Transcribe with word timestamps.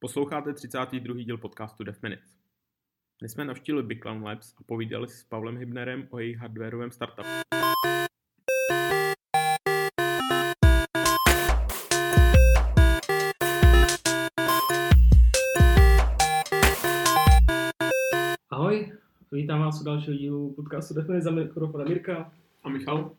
Posloucháte 0.00 0.52
32. 0.52 1.14
díl 1.24 1.38
podcastu 1.38 1.84
Dev 1.84 2.02
Minutes. 2.02 2.36
Dnes 3.20 3.32
jsme 3.32 3.44
navštívili 3.44 3.82
Biglan 3.82 4.22
Labs 4.22 4.54
a 4.58 4.62
povídali 4.66 5.08
si 5.08 5.16
s 5.16 5.24
Pavlem 5.24 5.56
Hybnerem 5.56 6.08
o 6.10 6.18
jejich 6.18 6.36
hardwareovém 6.36 6.90
startupu. 6.90 7.28
Ahoj, 18.50 18.92
vítám 19.32 19.60
vás 19.60 19.80
u 19.80 19.84
dalšího 19.84 20.16
dílu 20.16 20.54
podcastu 20.54 20.94
Dev 20.94 21.08
Minutes 21.08 21.24
za 21.24 21.30
mikrofon 21.30 21.88
Mirka. 21.88 22.32
A 22.62 22.68
Michal? 22.68 23.16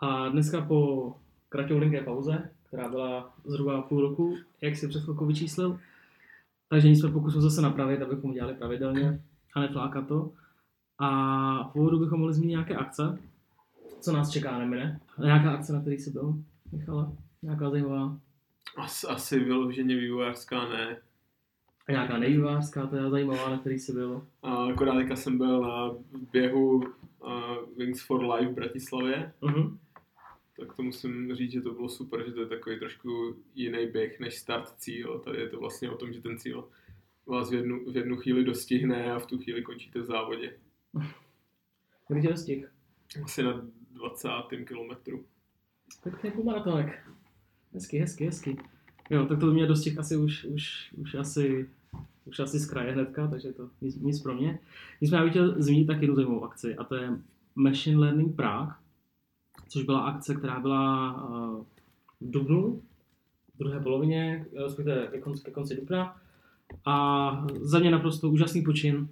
A 0.00 0.28
dneska 0.28 0.60
po 0.60 1.14
kratoulinké 1.48 2.00
pauze, 2.00 2.50
která 2.76 2.88
byla 2.88 3.34
zhruba 3.44 3.82
půl 3.82 4.00
roku, 4.00 4.36
jak 4.60 4.76
si 4.76 4.88
před 4.88 5.02
chvilkou 5.02 5.26
vyčíslil, 5.26 5.80
takže 6.68 6.88
nic 6.88 7.00
jsme 7.00 7.10
pokusili 7.10 7.42
zase 7.42 7.62
napravit, 7.62 8.02
abychom 8.02 8.32
dělali 8.32 8.54
pravidelně 8.54 9.20
a 9.54 9.60
neflákat 9.60 10.08
to. 10.08 10.30
A 10.98 11.68
v 11.68 11.76
úvodu 11.76 11.98
bychom 11.98 12.18
mohli 12.18 12.34
zmínit 12.34 12.50
nějaké 12.50 12.76
akce, 12.76 13.18
co 14.00 14.12
nás 14.12 14.30
čeká, 14.30 14.58
nemine. 14.58 15.00
Nějaká 15.18 15.50
akce, 15.50 15.72
na 15.72 15.80
který 15.80 15.98
jsi 15.98 16.10
byl, 16.10 16.34
Michale? 16.72 17.06
Nějaká 17.42 17.70
zajímavá? 17.70 18.18
Asi, 18.76 19.06
asi 19.06 19.40
vyloženě 19.40 19.96
vývojářská 19.96 20.68
ne. 20.68 20.96
A 21.88 21.92
nějaká 21.92 22.18
nejvývářská, 22.18 22.86
to 22.86 22.96
je 22.96 23.10
zajímavá, 23.10 23.50
na 23.50 23.58
který 23.58 23.78
jsi 23.78 23.92
byl. 23.92 24.22
A 24.42 24.54
akorát 24.54 25.18
jsem 25.18 25.38
byl 25.38 25.60
na 25.60 25.90
běhu 26.32 26.76
uh, 26.76 26.82
Wings 27.76 28.06
for 28.06 28.24
Life 28.24 28.52
v 28.52 28.54
Bratislavě. 28.54 29.32
Uh-huh. 29.42 29.76
Tak 30.60 30.74
to 30.74 30.82
musím 30.82 31.34
říct, 31.34 31.52
že 31.52 31.60
to 31.60 31.72
bylo 31.72 31.88
super, 31.88 32.26
že 32.26 32.32
to 32.32 32.40
je 32.40 32.46
takový 32.46 32.78
trošku 32.78 33.36
jiný 33.54 33.86
běh 33.86 34.20
než 34.20 34.38
start 34.38 34.68
cíl. 34.78 35.18
Tady 35.18 35.38
je 35.38 35.48
to 35.48 35.60
vlastně 35.60 35.90
o 35.90 35.96
tom, 35.96 36.12
že 36.12 36.20
ten 36.20 36.38
cíl 36.38 36.68
vás 37.26 37.50
v 37.50 37.54
jednu, 37.54 37.90
v 37.90 37.96
jednu 37.96 38.16
chvíli 38.16 38.44
dostihne 38.44 39.12
a 39.12 39.18
v 39.18 39.26
tu 39.26 39.38
chvíli 39.38 39.62
končíte 39.62 40.00
v 40.00 40.04
závodě. 40.04 40.58
Kdy 42.08 42.22
tě 42.22 42.28
dostih? 42.28 42.72
Asi 43.24 43.42
na 43.42 43.66
20. 43.90 44.28
kilometru. 44.64 45.24
Pěkný 46.02 46.30
půlmaratonek. 46.30 47.06
Hezky, 47.74 47.98
hezky, 47.98 48.24
hezky. 48.26 48.56
Jo, 49.10 49.26
tak 49.26 49.40
to 49.40 49.46
mě 49.46 49.66
dostih 49.66 49.98
asi 49.98 50.16
už, 50.16 50.44
už, 50.44 50.92
už 50.96 51.14
asi 51.14 51.68
už 52.26 52.40
asi 52.40 52.58
z 52.58 52.66
kraje 52.66 52.92
hnedka, 52.92 53.28
takže 53.28 53.52
to 53.52 53.70
nic, 53.80 53.96
nic 53.96 54.22
pro 54.22 54.34
mě. 54.34 54.58
Nicméně 55.00 55.24
bych 55.24 55.32
chtěl 55.32 55.62
zmínit 55.62 55.86
tak 55.86 56.00
jednu 56.00 56.16
zajímavou 56.16 56.44
akci 56.44 56.76
a 56.76 56.84
to 56.84 56.94
je 56.94 57.10
Machine 57.54 57.98
Learning 57.98 58.36
Prague, 58.36 58.74
což 59.68 59.82
byla 59.82 60.00
akce, 60.00 60.34
která 60.34 60.60
byla 60.60 61.12
uh, 61.28 61.64
v 62.20 62.30
dubnu, 62.30 62.82
v 63.54 63.58
druhé 63.58 63.80
polovině, 63.80 64.46
respektive 64.64 65.06
ke 65.06 65.20
konci, 65.20 65.44
ke 65.44 65.50
konci 65.50 65.76
dubna. 65.76 66.16
A 66.84 67.46
za 67.60 67.78
mě 67.78 67.90
naprosto 67.90 68.30
úžasný 68.30 68.62
počin, 68.62 69.08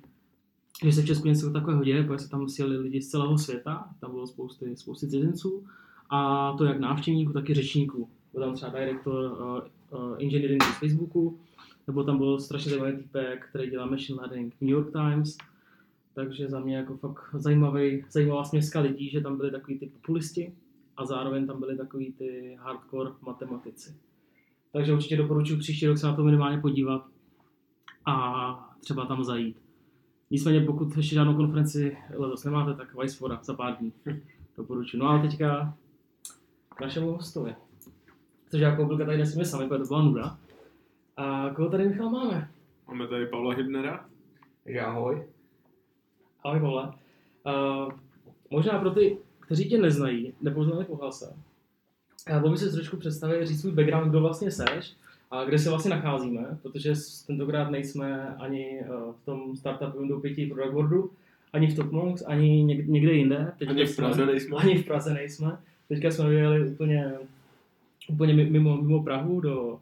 že 0.84 0.92
se 0.92 1.02
v 1.02 1.06
Česku 1.06 1.28
něco 1.28 1.50
takového 1.50 1.84
děje, 1.84 2.04
protože 2.04 2.18
se 2.18 2.30
tam 2.30 2.48
sjeli 2.48 2.76
lidi 2.76 3.02
z 3.02 3.08
celého 3.08 3.38
světa, 3.38 3.88
tam 4.00 4.10
bylo 4.10 4.26
spousty, 4.26 4.76
spousty 4.76 5.08
cizinců, 5.08 5.64
a 6.10 6.52
to 6.58 6.64
jak 6.64 6.80
návštěvníků, 6.80 7.32
tak 7.32 7.50
i 7.50 7.54
řečníků. 7.54 8.08
Byl 8.32 8.42
tam 8.42 8.54
třeba 8.54 8.72
direktor 8.72 9.32
uh, 9.92 10.00
uh, 10.00 10.16
engineeringu 10.20 10.64
z 10.64 10.78
Facebooku, 10.78 11.38
nebo 11.86 12.04
tam 12.04 12.18
byl 12.18 12.40
strašně 12.40 12.70
zajímavý 12.70 12.96
týpek, 12.96 13.46
který 13.48 13.70
dělá 13.70 13.86
machine 13.86 14.18
learning 14.20 14.54
New 14.60 14.70
York 14.70 14.92
Times, 14.92 15.36
takže 16.14 16.48
za 16.48 16.60
mě 16.60 16.76
jako 16.76 16.96
fakt 16.96 17.34
zajímavý, 17.34 18.04
zajímavá 18.10 18.44
směska 18.44 18.80
lidí, 18.80 19.10
že 19.10 19.20
tam 19.20 19.36
byli 19.36 19.50
takový 19.50 19.78
ty 19.78 19.86
populisti 19.86 20.54
a 20.96 21.06
zároveň 21.06 21.46
tam 21.46 21.60
byli 21.60 21.76
takový 21.76 22.12
ty 22.12 22.56
hardcore 22.60 23.10
matematici. 23.20 23.94
Takže 24.72 24.92
určitě 24.92 25.16
doporučuji 25.16 25.58
příští 25.58 25.86
rok 25.86 25.98
se 25.98 26.06
na 26.06 26.16
to 26.16 26.24
minimálně 26.24 26.58
podívat 26.58 27.06
a 28.06 28.76
třeba 28.80 29.06
tam 29.06 29.24
zajít. 29.24 29.56
Nicméně 30.30 30.60
pokud 30.60 30.96
ještě 30.96 31.14
žádnou 31.14 31.36
konferenci 31.36 31.96
letos 32.14 32.44
nemáte, 32.44 32.74
tak 32.74 32.94
Vicefora 32.94 33.40
za 33.42 33.54
pár 33.54 33.76
dní. 33.76 33.92
Doporučuji. 34.56 34.98
No 34.98 35.08
a 35.08 35.22
teďka 35.22 35.76
k 36.68 36.80
našemu 36.80 37.12
hostovi. 37.12 37.54
Což 38.50 38.60
jako 38.60 38.84
byl 38.84 38.98
tady 38.98 39.18
nesmíme 39.18 39.44
sami, 39.44 39.68
protože 39.68 39.82
to 39.82 39.88
byla 39.88 40.02
nuda. 40.02 40.38
A 41.16 41.50
koho 41.50 41.68
tady 41.68 41.88
Michal 41.88 42.10
máme? 42.10 42.50
Máme 42.88 43.06
tady 43.06 43.26
Pavla 43.26 43.54
Hybnera. 43.54 44.06
Takže 44.64 44.80
ahoj. 44.80 45.33
Ahoj 46.44 46.60
Pavle. 46.60 46.92
Uh, 47.46 47.92
možná 48.50 48.78
pro 48.78 48.90
ty, 48.90 49.18
kteří 49.40 49.68
tě 49.68 49.78
neznají, 49.78 50.32
nepoznali 50.42 50.84
po 50.84 50.96
hlase, 50.96 51.36
mohl 52.32 52.50
by 52.50 52.58
si 52.58 52.72
trošku 52.72 52.96
představit, 52.96 53.46
říct 53.46 53.60
svůj 53.60 53.72
background, 53.72 54.10
kdo 54.10 54.20
vlastně 54.20 54.50
seš 54.50 54.94
a 55.30 55.44
kde 55.44 55.58
se 55.58 55.70
vlastně 55.70 55.90
nacházíme, 55.90 56.58
protože 56.62 56.92
tentokrát 57.26 57.70
nejsme 57.70 58.36
ani 58.38 58.80
v 59.22 59.24
tom 59.24 59.56
startupu 59.56 59.98
Windows 59.98 60.22
5 60.22 60.48
product 60.48 60.74
boardu, 60.74 61.10
ani 61.52 61.66
v 61.66 61.76
Topmonks, 61.76 62.22
ani 62.26 62.62
někde 62.64 63.12
jinde. 63.12 63.52
Teď 63.58 63.68
ani 63.68 63.86
v 63.86 63.96
Praze 63.96 64.14
jsme, 64.14 64.26
nejsme. 64.26 64.56
Ani 64.56 64.78
v 64.78 64.86
Praze 64.86 65.14
nejsme. 65.14 65.58
Teďka 65.88 66.10
jsme 66.10 66.28
vyjeli 66.28 66.70
úplně, 66.70 67.12
úplně 68.08 68.34
mimo, 68.34 68.76
mimo 68.76 69.02
Prahu 69.02 69.40
do, 69.40 69.78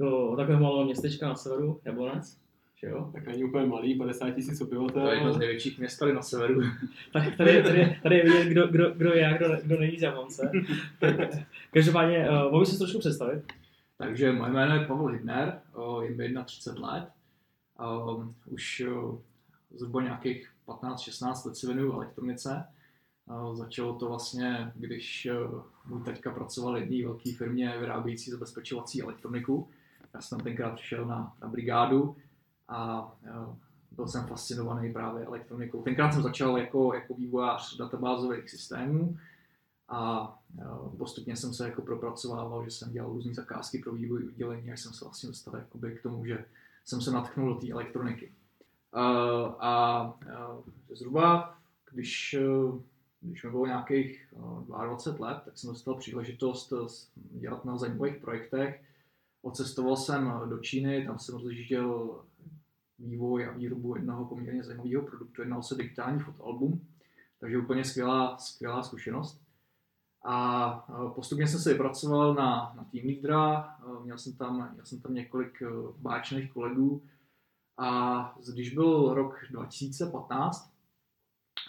do 0.00 0.34
takového 0.36 0.62
malého 0.62 0.84
městečka 0.84 1.28
na 1.28 1.34
severu, 1.34 1.80
Jablonec. 1.84 2.36
Že 2.80 2.86
jo? 2.86 3.10
Tak 3.12 3.26
není 3.26 3.44
úplně 3.44 3.66
malý, 3.66 3.94
50 3.94 4.30
tisíc 4.30 4.60
obyvatel. 4.60 5.02
To 5.02 5.08
je 5.08 5.16
jedno 5.16 5.32
z 5.32 5.38
největších 5.38 5.78
měst 5.78 5.98
tady 5.98 6.12
na 6.12 6.22
severu. 6.22 6.60
tak 7.12 7.36
tady, 7.36 7.62
tady, 7.62 7.98
tady 8.02 8.16
je 8.16 8.24
vidět, 8.24 8.48
kdo, 8.48 8.66
kdo, 8.66 8.90
kdo 8.90 9.14
je 9.14 9.26
a 9.26 9.36
kdo, 9.36 9.56
kdo 9.62 9.80
není 9.80 9.98
z 9.98 10.02
Jablonce. 10.02 10.52
Každopádně, 11.72 12.30
uh, 12.30 12.52
mohu 12.52 12.64
si 12.64 12.78
trošku 12.78 12.98
představit? 12.98 13.52
Takže 13.96 14.32
moje 14.32 14.52
jméno 14.52 14.74
je 14.74 14.86
Pavel 14.86 15.06
Hybner, 15.06 15.60
je 16.02 16.10
mi 16.10 16.44
31 16.44 16.92
let. 16.92 17.08
Um, 18.10 18.34
už 18.46 18.82
uh, 18.90 19.18
zhruba 19.70 20.02
nějakých 20.02 20.50
15-16 20.66 21.46
let 21.46 21.56
si 21.56 21.66
věnuju 21.66 21.92
elektronice. 21.92 22.64
Uh, 23.26 23.54
začalo 23.54 23.94
to 23.94 24.08
vlastně, 24.08 24.72
když 24.74 25.28
uh, 25.50 25.62
můj 25.86 26.02
teďka 26.04 26.30
pracoval 26.30 26.74
v 26.74 26.78
jedné 26.78 27.04
velké 27.04 27.32
firmě 27.32 27.74
vyrábějící 27.80 28.30
zabezpečovací 28.30 29.02
elektroniku. 29.02 29.68
Já 30.14 30.20
jsem 30.20 30.40
tenkrát 30.40 30.74
přišel 30.74 31.06
na, 31.06 31.32
na 31.42 31.48
brigádu 31.48 32.16
a 32.68 33.12
byl 33.90 34.08
jsem 34.08 34.26
fascinovaný 34.26 34.92
právě 34.92 35.24
elektronikou. 35.24 35.82
Tenkrát 35.82 36.12
jsem 36.12 36.22
začal 36.22 36.58
jako, 36.58 36.94
jako 36.94 37.14
vývojář 37.14 37.76
databázových 37.76 38.50
systémů 38.50 39.16
a 39.88 40.34
postupně 40.98 41.36
jsem 41.36 41.54
se 41.54 41.64
jako 41.64 41.82
propracovával, 41.82 42.64
že 42.64 42.70
jsem 42.70 42.92
dělal 42.92 43.12
různé 43.12 43.34
zakázky 43.34 43.78
pro 43.78 43.92
vývoj 43.92 44.24
udělení, 44.24 44.72
až 44.72 44.80
jsem 44.80 44.92
se 44.92 45.04
vlastně 45.04 45.26
dostal 45.28 45.56
jakoby 45.56 45.94
k 45.94 46.02
tomu, 46.02 46.26
že 46.26 46.44
jsem 46.84 47.00
se 47.00 47.10
natknul 47.10 47.54
do 47.54 47.60
té 47.60 47.70
elektroniky. 47.70 48.32
A, 48.92 49.02
a 49.60 50.14
zhruba, 50.90 51.58
když, 51.92 52.36
když 53.20 53.44
mi 53.44 53.50
bylo 53.50 53.66
nějakých 53.66 54.34
22 54.66 55.28
let, 55.28 55.42
tak 55.44 55.58
jsem 55.58 55.70
dostal 55.70 55.94
příležitost 55.94 56.72
dělat 57.16 57.64
na 57.64 57.78
zajímavých 57.78 58.16
projektech. 58.16 58.82
Odcestoval 59.42 59.96
jsem 59.96 60.32
do 60.48 60.58
Číny, 60.58 61.06
tam 61.06 61.18
jsem 61.18 61.34
rozjížděl 61.34 62.20
vývoj 62.98 63.46
a 63.46 63.52
výrobu 63.52 63.96
jednoho 63.96 64.24
poměrně 64.24 64.64
zajímavého 64.64 65.02
produktu. 65.02 65.42
Jednalo 65.42 65.62
se 65.62 65.74
digitální 65.74 66.20
fotoalbum, 66.20 66.86
takže 67.40 67.58
úplně 67.58 67.84
skvělá, 67.84 68.38
skvělá 68.38 68.82
zkušenost. 68.82 69.42
A 70.24 70.70
postupně 71.14 71.48
jsem 71.48 71.60
se 71.60 71.72
vypracoval 71.72 72.34
na, 72.34 72.72
na 72.76 72.84
tým 72.84 73.06
lídra, 73.06 73.76
měl 74.02 74.18
jsem 74.18 74.32
tam, 74.32 74.72
měl 74.72 74.86
jsem 74.86 75.00
tam 75.00 75.14
několik 75.14 75.62
báčných 75.98 76.52
kolegů 76.52 77.02
a 77.78 78.38
když 78.52 78.74
byl 78.74 79.14
rok 79.14 79.36
2015, 79.50 80.72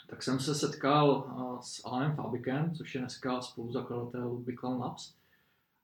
tak 0.09 0.23
jsem 0.23 0.39
se 0.39 0.55
setkal 0.55 1.33
s 1.61 1.85
Alanem 1.85 2.15
Fabikem, 2.15 2.75
což 2.75 2.95
je 2.95 3.01
dneska 3.01 3.41
spoluzakladatel 3.41 4.37
Biglan 4.37 4.79
Labs. 4.79 5.18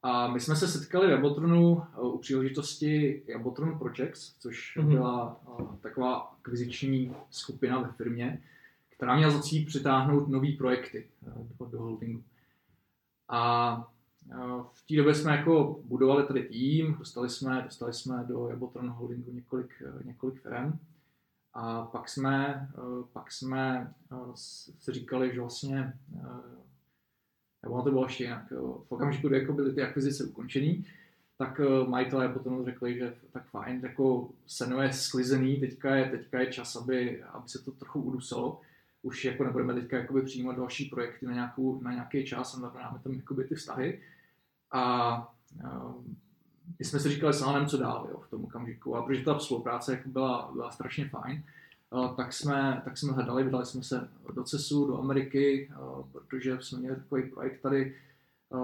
A 0.07 0.27
my 0.27 0.39
jsme 0.39 0.55
se 0.55 0.67
setkali 0.67 1.07
v 1.07 1.09
Jabotronu 1.09 1.83
u 2.01 2.17
příležitosti 2.17 3.23
Jabotron 3.27 3.79
Projects, 3.79 4.35
což 4.39 4.77
mm-hmm. 4.77 4.87
byla 4.87 5.39
taková 5.81 6.15
akviziční 6.17 7.15
skupina 7.29 7.81
ve 7.81 7.91
firmě, 7.91 8.41
která 8.89 9.15
měla 9.15 9.31
za 9.31 9.41
cíl 9.41 9.65
přitáhnout 9.65 10.27
nové 10.27 10.47
projekty 10.57 11.07
do, 11.59 11.65
do 11.65 11.79
holdingu. 11.79 12.23
A 13.29 13.75
v 14.73 14.87
té 14.87 14.95
době 14.95 15.15
jsme 15.15 15.31
jako 15.31 15.79
budovali 15.83 16.27
tady 16.27 16.43
tým, 16.43 16.95
dostali 16.99 17.29
jsme, 17.29 17.61
dostali 17.61 17.93
jsme 17.93 18.23
do 18.27 18.47
Jabotron 18.47 18.89
Holdingu 18.89 19.31
několik, 19.31 19.83
několik 20.03 20.41
firm. 20.41 20.79
A 21.53 21.81
pak 21.85 22.09
jsme, 22.09 22.69
pak 23.13 23.31
jsme 23.31 23.93
si 24.79 24.91
říkali, 24.91 25.33
že 25.33 25.41
vlastně, 25.41 25.93
nebo 27.65 27.81
to 27.81 27.91
bylo 27.91 28.05
ještě 28.05 28.23
jinak, 28.23 28.51
v 28.87 28.91
okamžiku, 28.91 29.27
kdy 29.27 29.39
jako 29.39 29.53
byly 29.53 29.73
ty 29.73 29.81
akvizice 29.81 30.23
ukončený, 30.23 30.85
tak 31.37 31.61
majitelé 31.87 32.29
potom 32.29 32.65
řekli, 32.65 32.97
že 32.97 33.13
tak 33.31 33.45
fajn, 33.45 33.79
jako 33.83 34.29
seno 34.47 34.81
je 34.81 34.93
sklizený, 34.93 35.59
teďka 35.59 35.95
je, 35.95 36.09
teďka 36.09 36.39
je 36.39 36.53
čas, 36.53 36.75
aby, 36.75 37.23
aby 37.23 37.49
se 37.49 37.59
to 37.59 37.71
trochu 37.71 38.01
udusalo 38.01 38.61
už 39.05 39.25
jako 39.25 39.43
nebudeme 39.43 39.73
teďka 39.73 39.97
jakoby 39.97 40.21
přijímat 40.21 40.57
další 40.57 40.85
projekty 40.85 41.25
na, 41.25 41.33
nějakou, 41.33 41.81
na 41.81 41.91
nějaký 41.91 42.25
čas 42.25 42.57
a 42.57 42.59
navrháme 42.59 42.99
tam 42.99 43.13
jakoby 43.13 43.43
ty 43.43 43.55
vztahy. 43.55 44.01
A, 44.71 44.81
a 44.81 45.93
my 46.79 46.85
jsme 46.85 46.99
si 46.99 47.09
říkali 47.09 47.33
s 47.33 47.43
co 47.67 47.77
dál 47.77 48.07
jo, 48.11 48.19
v 48.19 48.29
tom 48.29 48.43
okamžiku. 48.43 48.95
A 48.95 49.01
protože 49.01 49.23
ta 49.23 49.39
spolupráce 49.39 49.91
jako 49.91 50.09
byla, 50.09 50.49
byla 50.53 50.71
strašně 50.71 51.09
fajn, 51.09 51.43
tak 52.15 52.33
jsme, 52.33 52.81
tak 52.85 52.97
jsme 52.97 53.13
hledali, 53.13 53.43
vydali 53.43 53.65
jsme 53.65 53.83
se 53.83 54.09
do 54.33 54.43
CESu, 54.43 54.87
do 54.87 54.99
Ameriky, 54.99 55.71
protože 56.11 56.57
jsme 56.61 56.79
měli 56.79 56.95
takový 56.95 57.23
projekt 57.23 57.61
tady 57.61 57.95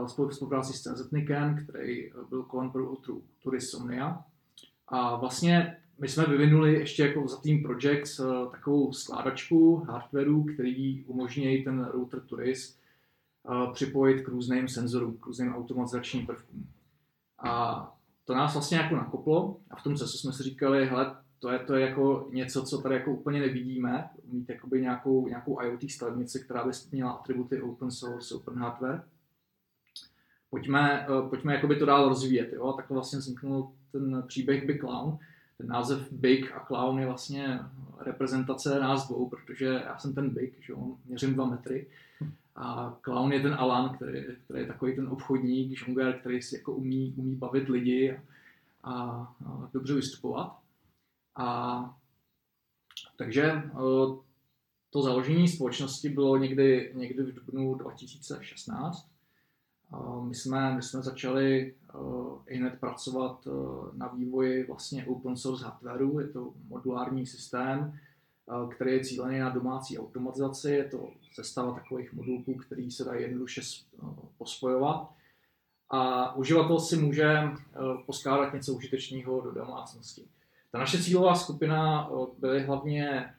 spolu 0.08 0.30
v 0.30 0.36
spolupráci 0.36 0.74
s 0.74 0.82
CZNIKem, 0.82 1.58
který 1.64 2.12
byl 2.30 2.44
kolem 2.44 2.72
produktu 2.72 3.24
Turisomnia. 3.44 4.24
A 4.88 5.16
vlastně 5.16 5.78
my 6.00 6.08
jsme 6.08 6.26
vyvinuli 6.26 6.74
ještě 6.74 7.04
jako 7.04 7.28
za 7.28 7.38
Team 7.38 7.64
Projects 7.64 8.22
takovou 8.52 8.94
skládačku 8.94 9.76
hardwareu, 9.76 10.44
který 10.44 11.04
umožní 11.06 11.64
ten 11.64 11.86
router 11.86 12.22
Turis 12.22 12.80
připojit 13.74 14.22
k 14.22 14.28
různým 14.28 14.68
senzorům, 14.68 15.18
k 15.18 15.26
různým 15.26 15.56
automatizačním 15.56 16.26
prvkům. 16.26 16.68
A 17.40 17.96
to 18.26 18.34
nás 18.34 18.54
vlastně 18.54 18.78
jako 18.78 18.96
nakoplo 18.96 19.58
a 19.72 19.76
v 19.76 19.84
tom 19.84 19.96
CESu 19.96 20.18
jsme 20.18 20.34
si 20.34 20.44
říkali, 20.44 20.86
hele, 20.86 21.16
to 21.42 21.50
je, 21.50 21.60
to 21.60 21.76
je 21.76 21.88
jako 21.88 22.28
něco, 22.32 22.64
co 22.64 22.82
tady 22.82 22.96
jako 22.96 23.12
úplně 23.12 23.40
nevidíme, 23.40 24.10
mít 24.32 24.50
jakoby 24.50 24.82
nějakou, 24.82 25.28
nějakou 25.28 25.62
IoT 25.62 25.92
stavebnici, 25.92 26.40
která 26.40 26.66
by 26.66 26.72
měla 26.92 27.12
atributy 27.12 27.62
open 27.62 27.92
source, 27.92 28.36
open 28.36 28.56
hardware. 28.56 29.04
Pojďme, 30.50 31.08
uh, 31.10 31.30
pojďme 31.30 31.54
jakoby 31.56 31.76
to 31.76 31.86
dál 31.86 32.10
rozvíjet. 32.10 32.54
Jo? 32.54 32.74
Tak 32.74 32.88
to 32.88 32.94
vlastně 32.94 33.20
vzniknul 33.20 33.72
ten 33.92 34.24
příběh 34.28 34.66
Big 34.66 34.80
Clown. 34.80 35.18
Ten 35.58 35.68
název 35.68 36.12
Big 36.12 36.52
a 36.52 36.60
Clown 36.60 37.00
je 37.00 37.06
vlastně 37.06 37.60
reprezentace 38.00 38.80
nás 38.80 39.08
dvou, 39.08 39.30
protože 39.30 39.66
já 39.66 39.98
jsem 39.98 40.14
ten 40.14 40.30
Big, 40.30 40.54
že 40.62 40.74
on 40.74 40.96
měřím 41.06 41.34
dva 41.34 41.46
metry. 41.46 41.88
A 42.56 42.98
Clown 43.02 43.34
je 43.34 43.40
ten 43.40 43.54
Alan, 43.54 43.96
který, 43.96 44.24
který 44.44 44.60
je 44.60 44.68
takový 44.68 44.96
ten 44.96 45.08
obchodník, 45.08 45.78
žongler, 45.78 46.20
který 46.20 46.42
si 46.42 46.56
jako 46.56 46.74
umí, 46.74 47.14
umí 47.18 47.36
bavit 47.36 47.70
lidi 47.70 48.20
a, 48.84 48.94
a 49.46 49.70
dobře 49.74 49.94
vystupovat. 49.94 50.61
A 51.36 51.98
takže 53.18 53.64
to 54.90 55.02
založení 55.02 55.48
společnosti 55.48 56.10
bylo 56.10 56.38
někdy, 56.38 56.92
někdy 56.96 57.24
v 57.24 57.34
dubnu 57.34 57.76
2016. 57.76 59.12
My 60.22 60.36
jsme, 60.36 60.76
my 60.76 60.82
jsme 60.82 61.02
začali 61.02 61.76
i 62.48 62.58
hned 62.58 62.80
pracovat 62.80 63.48
na 63.94 64.08
vývoji 64.08 64.64
vlastně 64.64 65.06
open 65.06 65.38
source 65.38 65.66
hardwareu, 65.66 66.20
je 66.20 66.28
to 66.28 66.54
modulární 66.68 67.26
systém, 67.26 68.00
který 68.76 68.92
je 68.92 69.04
cílený 69.04 69.40
na 69.40 69.50
domácí 69.50 70.00
automatizaci, 70.00 70.72
je 70.72 70.84
to 70.84 71.10
sestava 71.34 71.74
takových 71.74 72.14
modulků, 72.14 72.54
který 72.54 72.92
se 72.92 73.04
dají 73.04 73.22
jednoduše 73.22 73.62
pospojovat. 74.38 75.10
A 75.90 76.36
uživatel 76.36 76.80
si 76.80 76.98
může 76.98 77.40
poskládat 78.06 78.54
něco 78.54 78.74
užitečného 78.74 79.42
do 79.42 79.52
domácnosti. 79.52 80.28
Ta 80.72 80.78
naše 80.78 81.04
cílová 81.04 81.36
skupina 81.36 82.10
byly 82.40 82.64
hlavně 82.64 83.34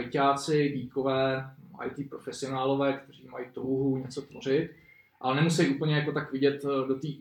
ITáci, 0.00 0.68
geekové, 0.68 1.50
IT 1.86 2.10
profesionálové, 2.10 2.92
kteří 2.92 3.28
mají 3.28 3.46
touhu 3.52 3.96
něco 3.96 4.22
tvořit, 4.22 4.70
ale 5.20 5.36
nemusí 5.36 5.68
úplně 5.68 5.96
jako 5.96 6.12
tak 6.12 6.32
vidět 6.32 6.64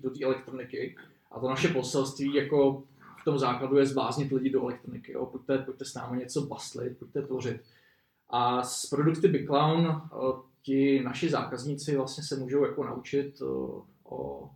do 0.02 0.10
té 0.10 0.24
elektroniky. 0.24 0.96
A 1.32 1.40
to 1.40 1.50
naše 1.50 1.68
poselství 1.68 2.34
jako 2.34 2.84
v 3.22 3.24
tom 3.26 3.40
základu 3.40 3.78
je 3.78 3.86
zbláznit 3.86 4.32
lidi 4.32 4.50
do 4.50 4.62
elektroniky. 4.62 5.12
Jo. 5.12 5.26
Pojďte, 5.26 5.58
pojďte 5.58 5.86
s 5.86 5.94
námi 5.94 6.18
něco 6.18 6.42
baslit, 6.42 7.00
pojďte 7.00 7.22
tvořit. 7.22 7.62
A 8.30 8.64
s 8.64 8.86
produkty 8.86 9.28
Big 9.28 9.48
Clown 9.48 10.02
ti 10.62 11.02
naši 11.04 11.30
zákazníci 11.30 11.98
vlastně 11.98 12.24
se 12.24 12.36
můžou 12.36 12.66
jako 12.66 12.84
naučit 12.84 13.42
o 14.04 14.50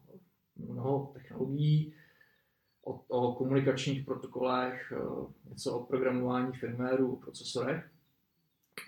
mnoho 0.56 1.12
technologií, 1.14 1.94
o, 2.90 3.02
o 3.08 3.34
komunikačních 3.34 4.06
protokolech, 4.06 4.94
eh, 4.96 5.50
něco 5.50 5.74
o 5.74 5.86
programování 5.86 6.54
firmwareu, 6.54 7.12
o 7.12 7.16
procesorech, 7.16 7.90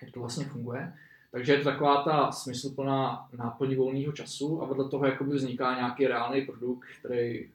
jak 0.02 0.12
to 0.12 0.20
vlastně 0.20 0.46
funguje. 0.46 0.94
Takže 1.32 1.54
je 1.54 1.58
to 1.58 1.64
taková 1.64 2.04
ta 2.04 2.32
smysluplná 2.32 3.30
náplň 3.38 3.76
volného 3.76 4.12
času 4.12 4.62
a 4.62 4.66
vedle 4.66 4.90
toho 4.90 5.06
jakoby 5.06 5.36
vzniká 5.36 5.76
nějaký 5.76 6.08
reálný 6.08 6.42
produkt, 6.42 6.88
který 7.00 7.50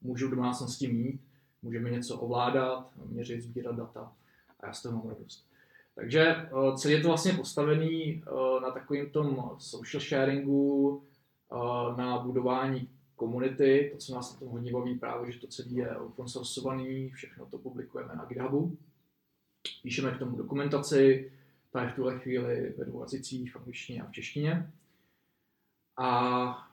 můžu 0.00 0.28
v 0.28 0.30
domácnosti 0.30 0.88
mít, 0.88 1.20
můžeme 1.62 1.90
něco 1.90 2.18
ovládat, 2.18 2.90
měřit, 3.06 3.42
sbírat 3.42 3.76
data 3.76 4.12
a 4.60 4.66
já 4.66 4.72
z 4.72 4.82
toho 4.82 4.96
mám 4.96 5.08
radost. 5.08 5.46
Takže 5.94 6.20
eh, 6.20 6.76
celý 6.76 6.94
je 6.94 7.00
to 7.00 7.08
vlastně 7.08 7.32
postavený 7.32 8.22
eh, 8.26 8.60
na 8.60 8.70
takovým 8.70 9.10
tom 9.10 9.50
social 9.58 10.00
sharingu, 10.00 11.02
na 11.96 12.18
budování 12.18 12.88
komunity, 13.20 13.90
to, 13.92 13.98
co 13.98 14.14
nás 14.14 14.32
na 14.32 14.38
tom 14.38 14.48
hodně 14.48 14.72
baví 14.72 14.98
právě, 14.98 15.32
že 15.32 15.40
to 15.40 15.46
celé 15.46 15.68
je 15.68 15.96
open 15.96 16.28
sourceovaný, 16.28 17.10
všechno 17.10 17.46
to 17.46 17.58
publikujeme 17.58 18.14
na 18.14 18.24
GitHubu. 18.24 18.76
Píšeme 19.82 20.10
k 20.10 20.18
tomu 20.18 20.36
dokumentaci, 20.36 21.32
ta 21.70 21.82
je 21.82 21.88
v 21.90 21.94
tuhle 21.94 22.18
chvíli 22.18 22.74
ve 22.78 22.84
dvou 22.84 23.00
jazycích, 23.00 23.52
v 23.52 23.56
angličtině 23.56 24.02
a 24.02 24.06
v 24.06 24.12
češtině. 24.12 24.72
A 25.96 26.68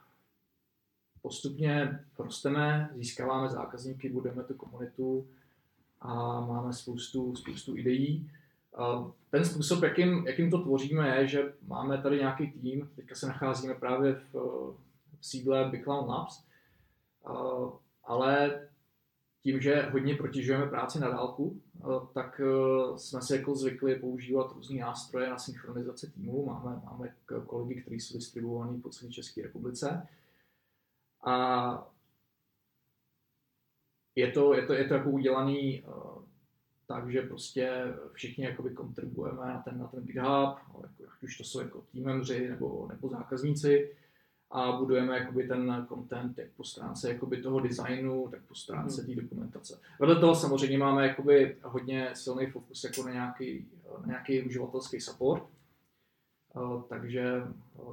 postupně 1.21 1.99
rosteme, 2.19 2.89
získáváme 2.95 3.49
zákazníky, 3.49 4.09
budeme 4.09 4.43
tu 4.43 4.53
komunitu 4.53 5.27
a 6.01 6.41
máme 6.41 6.73
spoustu, 6.73 7.35
spoustu 7.35 7.77
ideí. 7.77 8.31
Ten 9.29 9.45
způsob, 9.45 9.83
jakým, 9.83 10.27
jakým 10.27 10.51
to 10.51 10.61
tvoříme, 10.61 11.17
je, 11.17 11.27
že 11.27 11.53
máme 11.67 12.01
tady 12.01 12.17
nějaký 12.17 12.51
tým, 12.51 12.89
teďka 12.95 13.15
se 13.15 13.27
nacházíme 13.27 13.73
právě 13.73 14.13
v 14.13 14.33
v 14.86 14.86
sídle 15.21 15.69
Big 15.69 15.83
Cloud 15.83 16.07
Labs, 16.07 16.43
ale 18.03 18.67
tím, 19.43 19.61
že 19.61 19.81
hodně 19.81 20.15
protěžujeme 20.15 20.65
práci 20.65 20.99
na 20.99 21.09
dálku, 21.09 21.61
tak 22.13 22.41
e, 22.41 22.97
jsme 22.97 23.21
si 23.21 23.35
jako 23.35 23.55
zvykli 23.55 23.95
používat 23.95 24.51
různé 24.51 24.79
nástroje 24.79 25.29
na 25.29 25.37
synchronizaci 25.37 26.11
týmu. 26.11 26.45
Máme, 26.45 26.81
máme 26.85 27.15
kolegy, 27.45 27.81
kteří 27.81 27.99
jsou 27.99 28.17
distribuovaní 28.17 28.81
po 28.81 28.89
celé 28.89 29.11
České 29.11 29.41
republice. 29.41 30.07
A 31.25 31.87
je 34.15 34.31
to, 34.31 34.53
je 34.53 34.65
to, 34.65 34.73
je 34.73 34.87
to 34.87 34.93
jako 34.93 35.09
udělaný 35.09 35.81
uh, 35.81 36.23
tak, 36.87 37.11
že 37.11 37.21
prostě 37.21 37.93
všichni 38.13 38.45
jakoby 38.45 38.69
kontribuujeme 38.69 39.45
na 39.45 39.61
ten, 39.61 39.79
na 39.79 39.87
ten 39.87 40.03
GitHub, 40.03 40.57
jako, 40.67 40.83
ať 41.13 41.23
už 41.23 41.37
to 41.37 41.43
jsou 41.43 41.59
jako 41.59 41.83
membři 41.93 42.49
nebo, 42.49 42.87
nebo 42.87 43.09
zákazníci 43.09 43.95
a 44.51 44.71
budujeme 44.71 45.19
jakoby 45.19 45.47
ten 45.47 45.85
content 45.89 46.37
jak 46.37 46.47
po 46.57 46.63
stránce 46.63 47.13
jakoby 47.13 47.41
toho 47.41 47.59
designu, 47.59 48.27
tak 48.31 48.41
po 48.47 48.55
stránce 48.55 49.01
hmm. 49.01 49.15
té 49.15 49.21
dokumentace. 49.21 49.79
Vedle 49.99 50.15
toho 50.15 50.35
samozřejmě 50.35 50.77
máme 50.77 51.07
jakoby 51.07 51.57
hodně 51.63 52.09
silný 52.13 52.45
fokus 52.45 52.83
jako 52.83 53.03
na 53.03 53.13
nějaký, 53.13 53.67
na 53.99 54.07
nějaký 54.07 54.41
uživatelský 54.41 55.01
support, 55.01 55.43
takže 56.89 57.43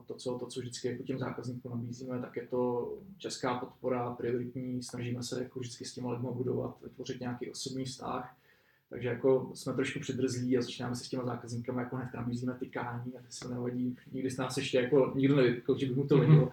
to 0.07 0.14
co, 0.14 0.38
to, 0.38 0.47
co 0.47 0.61
vždycky 0.61 0.88
jako 0.88 1.02
těm 1.02 1.19
zákazníkům 1.19 1.71
nabízíme, 1.71 2.21
tak 2.21 2.37
je 2.37 2.47
to 2.47 2.93
česká 3.19 3.59
podpora, 3.59 4.11
prioritní, 4.11 4.83
snažíme 4.83 5.23
se 5.23 5.43
jako 5.43 5.61
vždycky 5.61 5.85
s 5.85 5.95
těma 5.95 6.12
lidmi 6.12 6.28
budovat, 6.33 6.76
vytvořit 6.83 7.21
nějaký 7.21 7.50
osobní 7.50 7.85
vztah, 7.85 8.37
takže 8.91 9.09
jako 9.09 9.50
jsme 9.55 9.75
trošku 9.75 10.00
přidrzlí 10.00 10.59
a 10.59 10.62
začínáme 10.62 10.97
se 10.97 11.05
s 11.05 11.09
těma 11.09 11.25
zákazníkama 11.25 11.81
jako 11.81 11.97
hned 11.97 12.14
nabízíme 12.14 12.55
tykání 12.55 13.17
a 13.17 13.23
ty 13.23 13.33
se 13.33 13.49
nevadí. 13.49 13.97
Nikdy 14.12 14.31
z 14.31 14.37
nás 14.37 14.57
ještě 14.57 14.81
jako 14.81 15.12
nikdo 15.17 15.37
nevypkl, 15.37 15.79
že 15.79 15.87
by 15.87 15.95
mu 15.95 16.07
to 16.07 16.19
vadilo. 16.19 16.53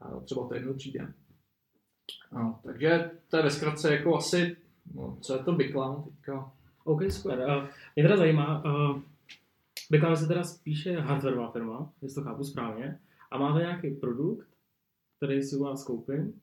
A 0.00 0.20
třeba 0.20 0.48
to 0.48 0.54
jednou 0.54 0.74
přijde. 0.74 1.12
No, 2.32 2.60
takže 2.64 3.10
to 3.28 3.36
je 3.36 3.42
ve 3.42 3.50
zkratce 3.50 3.94
jako 3.94 4.16
asi, 4.16 4.56
no, 4.94 5.18
co 5.20 5.36
je 5.36 5.44
to 5.44 5.52
Big 5.52 5.72
Clown 5.72 6.02
teďka. 6.02 6.52
OK, 6.84 7.02
super. 7.10 7.38
Uh, 7.38 7.68
mě 7.96 8.04
teda 8.04 8.16
zajímá, 8.16 8.64
uh, 8.64 9.00
Big 9.90 10.00
Clown 10.00 10.16
se 10.16 10.26
teda 10.26 10.44
spíše 10.44 11.00
hardwareová 11.00 11.50
firma, 11.50 11.92
jestli 12.02 12.14
to 12.14 12.28
chápu 12.30 12.44
správně, 12.44 13.00
a 13.30 13.38
máte 13.38 13.58
nějaký 13.58 13.90
produkt, 13.90 14.48
který 15.16 15.42
si 15.42 15.56
u 15.56 15.64
vás 15.64 15.84
koupím, 15.84 16.40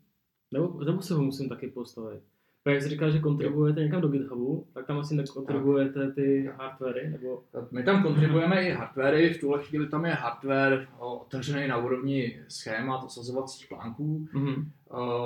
nebo, 0.53 0.83
nebo 0.83 1.01
se 1.01 1.13
ho 1.13 1.23
musím 1.23 1.49
taky 1.49 1.67
postavit? 1.67 2.23
Jak 2.69 2.81
jsi 2.81 2.89
říkal, 2.89 3.11
že 3.11 3.19
kontribuujete 3.19 3.83
někam 3.83 4.01
do 4.01 4.07
GitHubu, 4.07 4.67
tak 4.73 4.85
tam 4.85 4.99
asi 4.99 5.15
nekontribuujete 5.15 6.11
ty 6.11 6.51
hardwary? 6.57 7.09
Nebo... 7.09 7.43
My 7.71 7.83
tam 7.83 8.03
kontribuujeme 8.03 8.63
i 8.63 8.71
hardwary, 8.71 9.33
v 9.33 9.39
tuhle 9.39 9.63
chvíli 9.63 9.87
tam 9.87 10.05
je 10.05 10.13
hardware 10.13 10.87
otevřený 10.99 11.67
na 11.67 11.77
úrovni 11.77 12.39
schémat, 12.47 13.03
osazovacích 13.03 13.67
plánků. 13.69 14.27
Mm-hmm. 14.33 14.65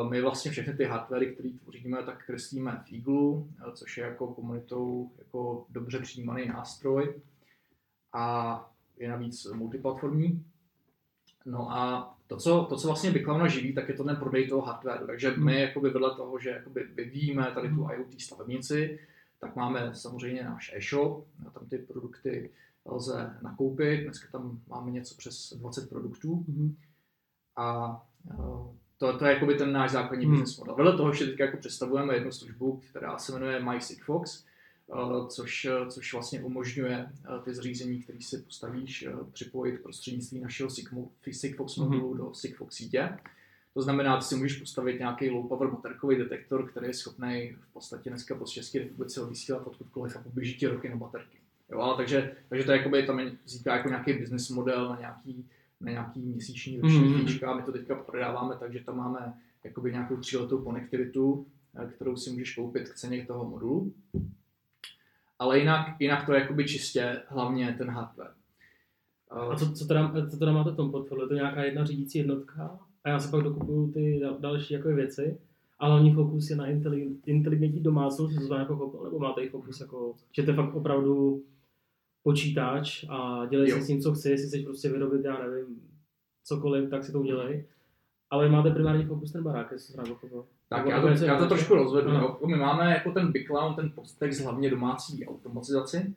My 0.09 0.21
vlastně 0.21 0.51
všechny 0.51 0.73
ty 0.73 0.83
hardwary, 0.83 1.33
které 1.33 1.49
tvoříme, 1.63 2.03
tak 2.03 2.25
kreslíme 2.25 2.83
v 2.85 2.93
Eagle, 2.93 3.43
což 3.73 3.97
je 3.97 4.03
jako 4.03 4.27
komunitou 4.27 5.11
jako 5.17 5.65
dobře 5.69 5.99
přijímaný 5.99 6.47
nástroj 6.47 7.13
a 8.13 8.69
je 8.97 9.09
navíc 9.09 9.47
multiplatformní. 9.53 10.45
No 11.45 11.71
a 11.71 12.11
to, 12.27 12.37
co, 12.37 12.65
to, 12.69 12.77
co 12.77 12.87
vlastně 12.87 13.11
Biclavna 13.11 13.47
živí, 13.47 13.73
tak 13.73 13.89
je 13.89 13.95
to 13.95 14.03
ten 14.03 14.15
prodej 14.15 14.47
toho 14.47 14.61
hardwareu. 14.61 15.07
Takže 15.07 15.31
my 15.31 15.51
hmm. 15.53 15.61
jakoby 15.61 15.89
vedle 15.89 16.15
toho, 16.15 16.39
že 16.39 16.49
jakoby 16.49 16.83
vyvíjíme 16.83 17.51
tady 17.53 17.69
tu 17.69 17.83
hmm. 17.83 17.91
IoT 17.91 18.21
stavebnici, 18.21 18.99
tak 19.39 19.55
máme 19.55 19.95
samozřejmě 19.95 20.43
náš 20.43 20.73
e-shop, 20.75 21.25
tam 21.53 21.69
ty 21.69 21.77
produkty 21.77 22.51
lze 22.85 23.37
nakoupit. 23.41 24.03
Dneska 24.03 24.27
tam 24.31 24.59
máme 24.67 24.91
něco 24.91 25.15
přes 25.15 25.53
20 25.53 25.89
produktů. 25.89 26.45
Mm. 26.47 26.75
A 27.57 28.01
to, 28.97 29.17
to 29.17 29.25
je 29.25 29.33
jakoby 29.33 29.55
ten 29.55 29.71
náš 29.71 29.91
základní 29.91 30.25
Hmm. 30.25 30.33
business 30.35 30.57
model. 30.59 30.75
Vedle 30.75 30.97
toho 30.97 31.09
ještě 31.09 31.25
teď 31.25 31.39
jako 31.39 31.57
představujeme 31.57 32.13
jednu 32.13 32.31
službu, 32.31 32.81
která 32.89 33.17
se 33.17 33.31
jmenuje 33.31 33.63
MySigfox, 33.63 34.44
eh, 34.44 34.44
což, 35.29 35.65
eh, 35.65 35.91
což 35.91 36.13
vlastně 36.13 36.43
umožňuje 36.43 37.09
eh, 37.25 37.39
ty 37.43 37.53
zařízení, 37.55 38.01
které 38.03 38.21
si 38.21 38.37
postavíš, 38.37 39.03
eh, 39.03 39.11
připojit 39.31 39.83
prostřednictvím 39.83 40.43
našeho 40.43 40.69
Sigfox 41.31 41.77
Mhm. 41.77 41.87
modulu 41.89 42.13
do 42.13 42.33
Sigfox 42.33 42.75
sítě. 42.75 43.17
To 43.73 43.81
znamená, 43.81 44.17
ty 44.17 44.23
si 44.23 44.35
můžeš 44.35 44.59
postavit 44.59 44.99
nějaký 44.99 45.29
low 45.29 45.47
power 45.47 45.69
baterkový 45.69 46.15
detektor, 46.17 46.69
který 46.69 46.87
je 46.87 46.93
schopný 46.93 47.55
v 47.69 47.73
podstatě 47.73 48.09
dneska 48.09 48.35
po 48.35 48.45
České 48.45 48.79
republice 48.79 49.21
odvysílat 49.21 49.67
odkudkoliv 49.67 50.15
a 50.15 50.19
poběží 50.23 50.57
ti 50.57 50.67
roky 50.67 50.89
na 50.89 50.95
baterky. 50.95 51.37
Jo, 51.71 51.79
ale 51.79 51.97
takže, 51.97 52.35
takže 52.49 52.65
to 52.65 52.71
je 52.71 52.77
jakoby, 52.77 53.03
tam 53.03 53.21
vzniká 53.45 53.75
jako 53.75 53.89
nějaký 53.89 54.13
business 54.13 54.49
model 54.49 54.89
na 54.89 54.99
nějaký, 54.99 55.45
na 55.81 55.91
nějaký 55.91 56.19
měsíční 56.19 56.79
roční 56.79 56.99
Mhm. 56.99 57.19
mm. 57.19 57.27
fíčka. 57.27 57.55
My 57.55 57.63
to 57.63 57.71
teďka 57.71 57.95
prodáváme, 57.95 58.55
takže 58.59 58.79
tam 58.79 58.97
máme 58.97 59.33
jakoby 59.63 59.91
nějakou 59.91 60.17
tříletou 60.17 60.57
konektivitu, 60.63 61.47
eh, 61.83 61.87
kterou 61.95 62.15
si 62.17 62.29
můžeš 62.31 62.55
koupit 62.55 62.89
k 62.89 62.95
ceně 62.95 63.25
toho 63.25 63.49
modulu. 63.49 63.93
Ale 65.39 65.59
jinak, 65.59 65.95
jinak 65.99 66.25
to 66.25 66.33
je 66.33 66.41
jakoby 66.41 66.65
čistě 66.65 67.21
hlavně 67.27 67.75
ten 67.77 67.89
hardware. 67.89 68.33
A 69.31 69.55
co, 69.55 69.71
co, 69.71 69.85
teda, 69.85 70.13
co 70.31 70.37
teda 70.37 70.51
máte 70.51 70.71
v 70.71 70.75
tom 70.75 70.91
portfoliu? 70.91 71.23
Je 71.25 71.27
to 71.27 71.33
nějaká 71.33 71.63
jedna 71.63 71.85
řídící 71.85 72.17
jednotka 72.17 72.79
a 73.03 73.09
já 73.09 73.19
si 73.19 73.31
pak 73.31 73.43
dokupuju 73.43 73.91
ty 73.91 74.19
dal- 74.19 74.39
další 74.39 74.73
jako 74.73 74.89
věci. 74.89 75.37
A 75.79 75.87
hlavní 75.87 76.13
fokus 76.13 76.49
je 76.49 76.55
na 76.55 76.67
inteli- 76.67 77.15
inteligentní 77.25 77.81
domácnost, 77.83 78.35
to 78.35 78.41
znamená 78.41 78.59
jako 78.61 78.75
chopil, 78.75 79.03
nebo 79.03 79.19
máte 79.19 79.41
i 79.41 79.49
fokus 79.49 79.81
jako, 79.81 80.15
že 80.31 80.43
to 80.43 80.51
je 80.51 80.55
fakt 80.55 80.75
opravdu 80.75 81.43
počítač 82.23 83.05
a 83.09 83.45
dělej 83.45 83.69
Jo. 83.69 83.75
si 83.75 83.81
s 83.83 83.87
tím, 83.87 84.01
co 84.01 84.13
chci, 84.13 84.29
jestli 84.29 84.47
chceš 84.47 84.63
prostě 84.63 84.89
vyrobit, 84.89 85.25
já 85.25 85.47
nevím, 85.47 85.81
cokoliv, 86.43 86.89
tak 86.89 87.03
si 87.03 87.11
to 87.11 87.19
udělej. 87.19 87.65
Ale 88.29 88.49
máte 88.49 88.71
primární 88.71 89.05
fokus 89.05 89.31
ten 89.31 89.43
barák, 89.43 89.71
jestli 89.71 89.93
jsem 89.93 90.05
pochopil. 90.05 90.45
Tak 90.69 90.85
já 90.85 91.01
to, 91.01 91.07
já 91.07 91.37
to 91.37 91.47
trošku 91.47 91.75
rozvedu. 91.75 92.11
Jo. 92.11 92.37
My 92.45 92.55
máme 92.55 92.91
jako 92.93 93.11
ten 93.11 93.31
Big 93.31 93.47
Clown, 93.47 93.75
ten 93.75 93.91
podtext 93.91 94.41
hlavně 94.41 94.69
domácí 94.69 95.27
automatizaci. 95.27 96.13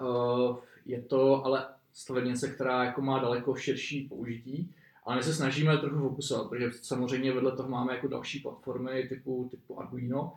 Uh, 0.00 0.56
je 0.86 1.02
to 1.02 1.44
ale 1.44 1.66
stavebnice, 1.92 2.48
která 2.48 2.84
jako 2.84 3.02
má 3.02 3.18
daleko 3.18 3.56
širší 3.56 4.08
použití, 4.08 4.74
ale 5.04 5.16
my 5.16 5.22
se 5.22 5.34
snažíme 5.34 5.78
trochu 5.78 5.98
fokusovat, 6.08 6.48
protože 6.48 6.70
samozřejmě 6.72 7.32
vedle 7.32 7.52
toho 7.52 7.68
máme 7.68 7.94
jako 7.94 8.08
další 8.08 8.40
platformy 8.40 9.08
typu, 9.08 9.48
typu 9.50 9.80
Arduino, 9.80 10.32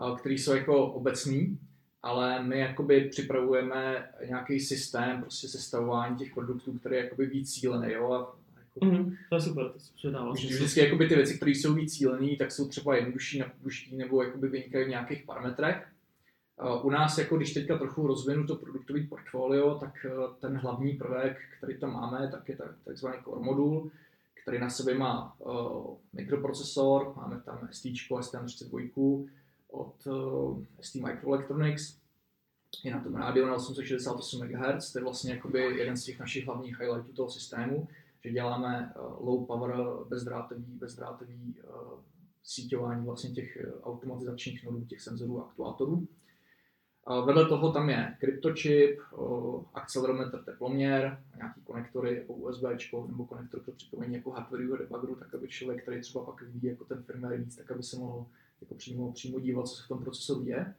uh, 0.00 0.18
které 0.18 0.34
jsou 0.34 0.54
jako 0.54 0.86
obecný, 0.86 1.58
ale 2.02 2.42
my 2.42 2.58
jakoby 2.58 3.00
připravujeme 3.00 4.10
nějaký 4.28 4.60
systém 4.60 5.20
prostě 5.20 5.48
sestavování 5.48 6.16
těch 6.16 6.34
produktů, 6.34 6.72
který 6.72 6.96
je 6.96 7.04
jakoby 7.04 7.26
víc 7.26 7.52
cílený, 7.52 7.92
jo, 7.92 8.12
a 8.12 8.36
jako 8.74 8.86
Mhm, 8.86 9.16
to 9.28 9.34
je 9.34 9.40
super, 9.40 9.68
to 9.72 9.78
se 9.78 10.10
dává 10.10 10.34
smysl. 10.36 10.54
Vždycky 10.54 10.80
jakoby 10.80 11.08
ty 11.08 11.14
věci, 11.14 11.36
které 11.36 11.50
jsou 11.50 11.74
víc 11.74 11.92
cílené, 11.96 12.36
tak 12.36 12.52
jsou 12.52 12.68
třeba 12.68 12.96
jednodušší, 12.96 13.38
napuští 13.38 13.96
nebo 13.96 14.22
jakoby 14.22 14.48
vynikají 14.48 14.84
v 14.84 14.88
nějakých 14.88 15.24
parametrech. 15.24 15.88
U 16.82 16.90
nás, 16.90 17.18
jako 17.18 17.36
když 17.36 17.54
teďka 17.54 17.78
trochu 17.78 18.06
rozvinu 18.06 18.46
to 18.46 18.56
produktový 18.56 19.06
portfolio, 19.06 19.74
tak 19.74 20.06
uh, 20.18 20.34
ten 20.34 20.56
hlavní 20.56 20.92
prvek, 20.94 21.36
který 21.58 21.78
tam 21.78 21.92
máme, 21.92 22.28
tak 22.30 22.48
je 22.48 22.56
tak- 22.56 22.74
takzvaný 22.84 23.18
core 23.24 23.40
modul, 23.44 23.90
který 24.42 24.58
na 24.58 24.70
sobě 24.70 24.94
má 24.98 25.36
uh, 25.38 25.96
mikroprocesor, 26.12 27.12
máme 27.16 27.40
tam 27.40 27.68
ST, 27.72 27.84
STM32 27.84 29.28
od 29.70 30.06
uh, 30.06 30.62
ST 30.80 30.94
Microelectronics, 30.94 31.96
je 32.84 32.92
na 32.94 33.00
tom 33.00 33.14
rádio 33.14 33.46
na 33.46 33.54
868 33.54 34.48
MHz, 34.48 34.92
to 34.92 34.98
je 34.98 35.02
vlastně 35.02 35.32
jakoby 35.32 35.60
jeden 35.60 35.96
z 35.96 36.04
těch 36.04 36.18
našich 36.18 36.46
hlavních 36.46 36.80
highlightů 36.80 37.12
toho 37.12 37.30
systému, 37.30 37.88
že 38.28 38.34
děláme 38.34 38.92
uh, 38.96 39.26
low 39.26 39.46
power 39.46 39.76
bezdrátový, 40.08 40.64
bezdrátový 40.64 41.56
uh, 41.64 42.00
síťování 42.42 43.06
vlastně 43.06 43.30
těch 43.30 43.58
automatizačních 43.82 44.64
nodů, 44.64 44.84
těch 44.84 45.00
senzorů 45.00 45.40
a 45.40 45.44
aktuátorů. 45.44 46.08
Vedle 47.26 47.48
toho 47.48 47.72
tam 47.72 47.90
je 47.90 48.16
kryptočip, 48.20 49.00
akcelerometr 49.74 50.44
teploměr, 50.44 51.24
nějaký 51.36 51.60
konektory 51.60 52.16
jako 52.16 52.34
USB 52.34 52.62
nebo 53.08 53.26
konektor 53.26 53.60
pro 53.60 53.72
připojení 53.72 54.14
jako 54.14 54.30
hardwareového 54.30 54.76
debuggeru, 54.76 55.14
tak 55.14 55.34
aby 55.34 55.48
člověk, 55.48 55.82
který 55.82 56.00
třeba 56.00 56.24
pak 56.24 56.42
ví 56.42 56.68
jako 56.68 56.84
ten 56.84 57.02
firmware 57.02 57.36
víc, 57.36 57.56
tak 57.56 57.70
aby 57.70 57.82
se 57.82 57.98
mohl 57.98 58.26
jako 58.60 58.74
přímo, 58.74 59.12
přímo 59.12 59.40
dívat, 59.40 59.68
co 59.68 59.76
se 59.76 59.84
v 59.84 59.88
tom 59.88 59.98
procesoru 59.98 60.42
děje. 60.42 60.74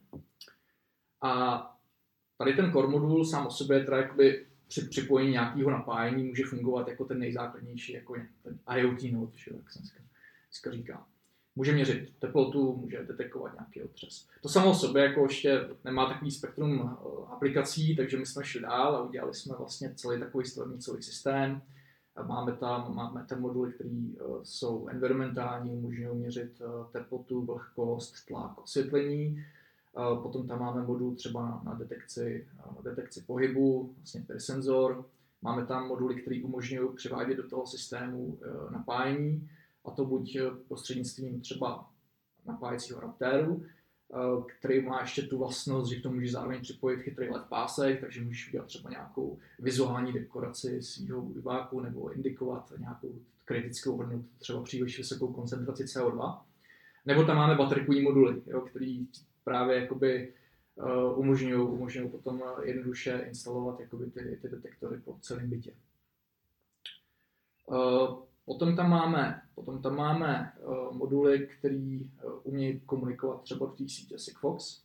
A 1.22 1.64
tady 2.38 2.54
ten 2.54 2.72
core 2.72 2.88
modul 2.88 3.26
sám 3.26 3.48
o 3.48 3.52
sobě 3.52 3.86
teda 3.86 3.98
jakoby 3.98 4.48
při 4.70 4.82
připojení 4.82 5.32
nějakého 5.32 5.72
napájení 5.72 6.24
může 6.24 6.44
fungovat 6.44 6.88
jako 6.88 7.06
ten 7.06 7.20
nejzákladnější, 7.20 7.94
jako 7.94 8.16
je 8.16 8.28
ten 8.44 8.60
IoT 8.78 9.12
node, 9.12 9.32
že, 9.36 9.52
jak 9.58 9.72
se 9.72 9.80
dneska, 9.80 10.00
dneska 10.50 10.72
říká. 10.72 11.06
Může 11.56 11.72
měřit 11.72 12.14
teplotu, 12.20 12.76
může 12.76 13.04
detekovat 13.04 13.54
nějaký 13.54 13.82
otřes. 13.82 14.28
To 14.42 14.50
samo 14.50 14.72
o 14.72 14.76
sobě 14.76 15.04
jako 15.04 15.24
ještě 15.24 15.70
nemá 15.84 16.10
takový 16.10 16.32
spektrum 16.32 16.82
eh, 16.82 17.34
aplikací, 17.34 17.96
takže 17.96 18.18
my 18.18 18.26
jsme 18.26 18.46
šli 18.46 18.62
dál 18.62 18.96
a 18.96 19.04
udělali 19.04 19.34
jsme 19.34 19.56
vlastně 19.58 19.94
celý 19.96 20.20
takový 20.20 20.46
stavebnicový 20.46 21.04
systém. 21.04 21.62
A 22.16 22.24
Máme 22.24 22.52
tam, 22.52 22.96
máme 22.96 23.26
tam 23.30 23.42
moduly, 23.42 23.74
které 23.74 23.90
uh, 23.90 24.44
jsou 24.44 24.88
environmentální, 24.88 25.72
umožňují 25.72 26.18
měřit 26.18 26.62
uh, 26.62 26.86
teplotu, 26.92 27.46
vlhkost, 27.46 28.26
tlak, 28.26 28.62
osvětlení. 28.64 29.46
Potom 30.22 30.48
tam 30.48 30.60
máme 30.60 30.84
modul 30.84 31.16
třeba 31.16 31.62
na, 31.66 31.74
detekci, 31.74 32.48
detekci 32.84 33.22
pohybu, 33.22 33.94
vlastně 33.98 34.22
peer 34.28 34.40
senzor. 34.40 35.06
Máme 35.42 35.66
tam 35.66 35.88
moduly, 35.88 36.22
které 36.22 36.44
umožňují 36.44 36.96
převádět 36.96 37.38
do 37.38 37.50
toho 37.50 37.68
systému 37.68 38.26
uh, 38.26 38.72
napájení, 38.72 39.50
a 39.86 39.92
to 39.92 40.06
buď 40.06 40.36
eh, 40.36 40.52
prostřednictvím 40.68 41.42
třeba 41.42 41.90
napájecího 42.46 43.00
raptéru, 43.00 43.64
eh, 43.64 44.18
který 44.60 44.82
má 44.82 45.02
ještě 45.02 45.22
tu 45.22 45.38
vlastnost, 45.38 45.92
že 45.92 46.00
k 46.00 46.04
tomu 46.04 46.16
může 46.16 46.32
zároveň 46.32 46.62
připojit 46.62 47.02
chytrý 47.02 47.30
LED 47.30 47.44
pásek, 47.50 48.02
takže 48.02 48.22
můžeš 48.22 48.50
udělat 48.50 48.66
třeba 48.66 48.90
nějakou 48.90 49.40
vizuální 49.60 50.14
dekoraci 50.14 50.82
svého 50.82 51.32
diváku 51.34 51.80
nebo 51.80 52.12
indikovat 52.12 52.74
nějakou 52.80 53.16
kritickou 53.46 53.98
hodnotu, 53.98 54.26
třeba 54.40 54.64
příliš 54.64 54.98
vysokou 54.98 55.34
koncentraci 55.34 55.84
CO2. 55.84 56.40
Nebo 57.06 57.24
tam 57.24 57.38
máme 57.38 57.56
baterkový 57.56 58.02
moduly, 58.02 58.42
jo, 58.48 58.62
který 58.62 59.08
právě 59.50 59.82
jakoby 59.82 60.34
uh, 60.76 61.20
umožňují 61.20 61.70
umožňují 61.70 62.10
potom 62.10 62.44
eh, 62.44 62.68
jednoduše 62.68 63.24
instalovat 63.28 63.80
jakoby 63.80 64.06
ty, 64.06 64.40
ty 64.42 64.50
detektory 64.50 64.98
po 64.98 65.18
celém 65.22 65.50
bytě. 65.50 65.74
Uh, 67.66 68.30
Potom 68.50 68.76
tam 68.76 68.90
máme, 68.90 69.42
potom 69.56 69.82
tam 69.82 69.96
máme 69.96 70.54
moduly, 70.92 71.48
které 71.48 72.00
umějí 72.44 72.80
komunikovat 72.80 73.42
třeba 73.42 73.66
do 73.66 73.72
té 73.72 73.90
sítě 73.90 74.20
Sigfox. 74.20 74.82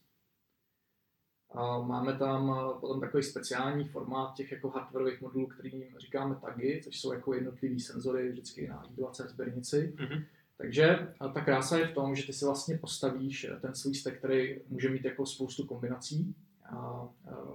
Máme 1.85 2.19
tam 2.19 2.55
potom 2.81 3.01
takový 3.01 3.23
speciální 3.23 3.85
formát 3.89 4.35
těch 4.35 4.53
jako 4.53 4.69
hardwareových 4.69 5.21
modulů, 5.21 5.47
kterým 5.47 5.85
říkáme 5.99 6.35
tagy, 6.35 6.81
což 6.85 7.01
jsou 7.01 7.13
jako 7.13 7.35
jednotlivý 7.35 7.81
senzory 7.81 8.29
vždycky 8.29 8.69
na 8.69 8.83
I20 8.83 9.29
sběrnici. 9.29 9.95
Mhm. 9.99 10.25
Takže 10.65 11.09
a 11.21 11.29
ta 11.29 11.41
krása 11.41 11.79
je 11.79 11.87
v 11.87 11.93
tom, 11.95 12.15
že 12.15 12.27
ty 12.27 12.33
si 12.33 12.45
vlastně 12.45 12.79
postavíš 12.79 13.45
eh, 13.45 13.57
ten 13.61 13.75
svůj 13.75 13.95
stack, 13.95 14.17
který 14.19 14.61
může 14.69 14.89
mít 14.91 15.05
jako 15.05 15.27
spoustu 15.27 15.67
kombinací. 15.67 16.35
A, 16.65 16.77
a 16.77 17.09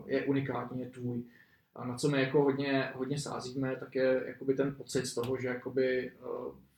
je 0.06 0.25
unikátní, 0.25 0.82
je 0.82 0.89
tvůj. 0.89 1.24
A 1.75 1.86
na 1.88 1.96
co 1.98 2.10
my 2.10 2.22
jako 2.22 2.44
hodně, 2.44 2.92
hodně 2.96 3.20
sázíme, 3.20 3.75
tak 3.75 3.96
je 3.96 4.24
jakoby 4.28 4.54
ten 4.54 4.75
pocit 4.75 5.06
z 5.06 5.13
toho, 5.16 5.38
že 5.42 5.48
jakoby 5.48 6.08
eh, 6.08 6.12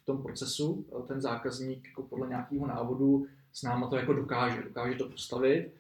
v 0.02 0.06
tom 0.06 0.24
procesu 0.24 0.86
eh, 1.00 1.08
ten 1.08 1.22
zákazník 1.22 1.88
jako 1.88 2.04
podle 2.04 2.28
nějakého 2.28 2.68
návodu 2.68 3.26
s 3.54 3.64
náma 3.64 3.88
to 3.88 3.96
jako 3.96 4.14
dokáže, 4.14 4.62
dokáže 4.64 4.96
to 4.98 5.10
postavit 5.10 5.72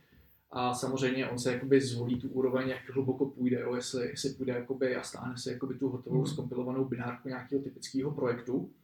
a 0.51 0.73
samozřejmě 0.73 1.27
on 1.29 1.39
se 1.39 1.53
jakoby 1.53 1.81
zvolí 1.81 2.19
tu 2.19 2.29
úroveň, 2.29 2.69
jak 2.69 2.89
hluboko 2.89 3.25
půjde, 3.25 3.59
jo, 3.59 3.75
jestli, 3.75 4.07
jestli 4.09 4.29
půjde 4.29 4.53
jakoby 4.53 4.95
a 4.95 5.03
stáhne 5.03 5.37
si 5.37 5.49
jakoby 5.49 5.73
tu 5.73 5.89
hotovou 5.89 6.17
Mhm. 6.17 6.25
skompilovanou 6.25 6.85
binárku 6.85 7.29
nějakého 7.29 7.61
typického 7.61 8.11
projektu, 8.11 8.69
eh, 8.69 8.80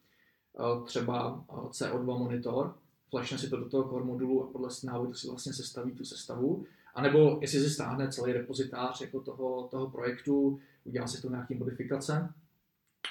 třeba 0.86 1.46
eh, 1.50 1.54
CO2 1.54 2.18
monitor, 2.20 2.76
flashne 3.10 3.38
si 3.38 3.50
to 3.50 3.58
do 3.58 3.70
toho 3.70 3.90
core 3.90 4.06
modulu 4.06 4.44
a 4.44 4.48
podle 4.48 4.70
návodu 4.84 5.14
si 5.14 5.28
vlastně 5.28 5.54
sestaví 5.54 5.92
tu 5.92 6.06
sestavu, 6.06 6.66
a 6.98 7.02
nebo 7.02 7.38
jestli 7.42 7.60
si 7.60 7.70
stáhne 7.70 8.12
celý 8.12 8.34
repozitář 8.34 9.02
jako 9.02 9.22
toho, 9.22 9.68
toho 9.72 9.90
projektu, 9.90 10.60
udělá 10.84 11.08
si 11.08 11.22
to 11.22 11.30
nějaký 11.30 11.56
modifikace, 11.56 12.34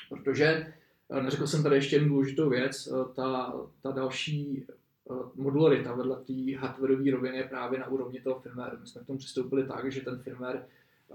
protože 0.08 0.72
eh, 1.10 1.22
neřekl 1.22 1.46
jsem 1.46 1.62
tady 1.62 1.76
ještě 1.76 1.96
jednu 1.96 2.08
důležitou 2.08 2.48
věc, 2.48 2.86
eh, 2.86 3.14
ta, 3.14 3.54
ta 3.82 3.90
další 3.90 4.66
eh, 4.68 5.14
modularita 5.34 5.94
vedle 5.94 6.16
té 6.16 6.56
hardwareové 6.58 7.10
roviny 7.10 7.36
je 7.36 7.44
právě 7.44 7.78
na 7.78 7.88
úrovni 7.88 8.20
toho 8.20 8.40
firmware. 8.40 8.78
My 8.80 8.86
jsme 8.86 9.02
k 9.02 9.06
tomu 9.06 9.18
přistoupili 9.18 9.66
tak, 9.66 9.92
že 9.92 10.00
ten 10.00 10.18
firmware 10.18 10.66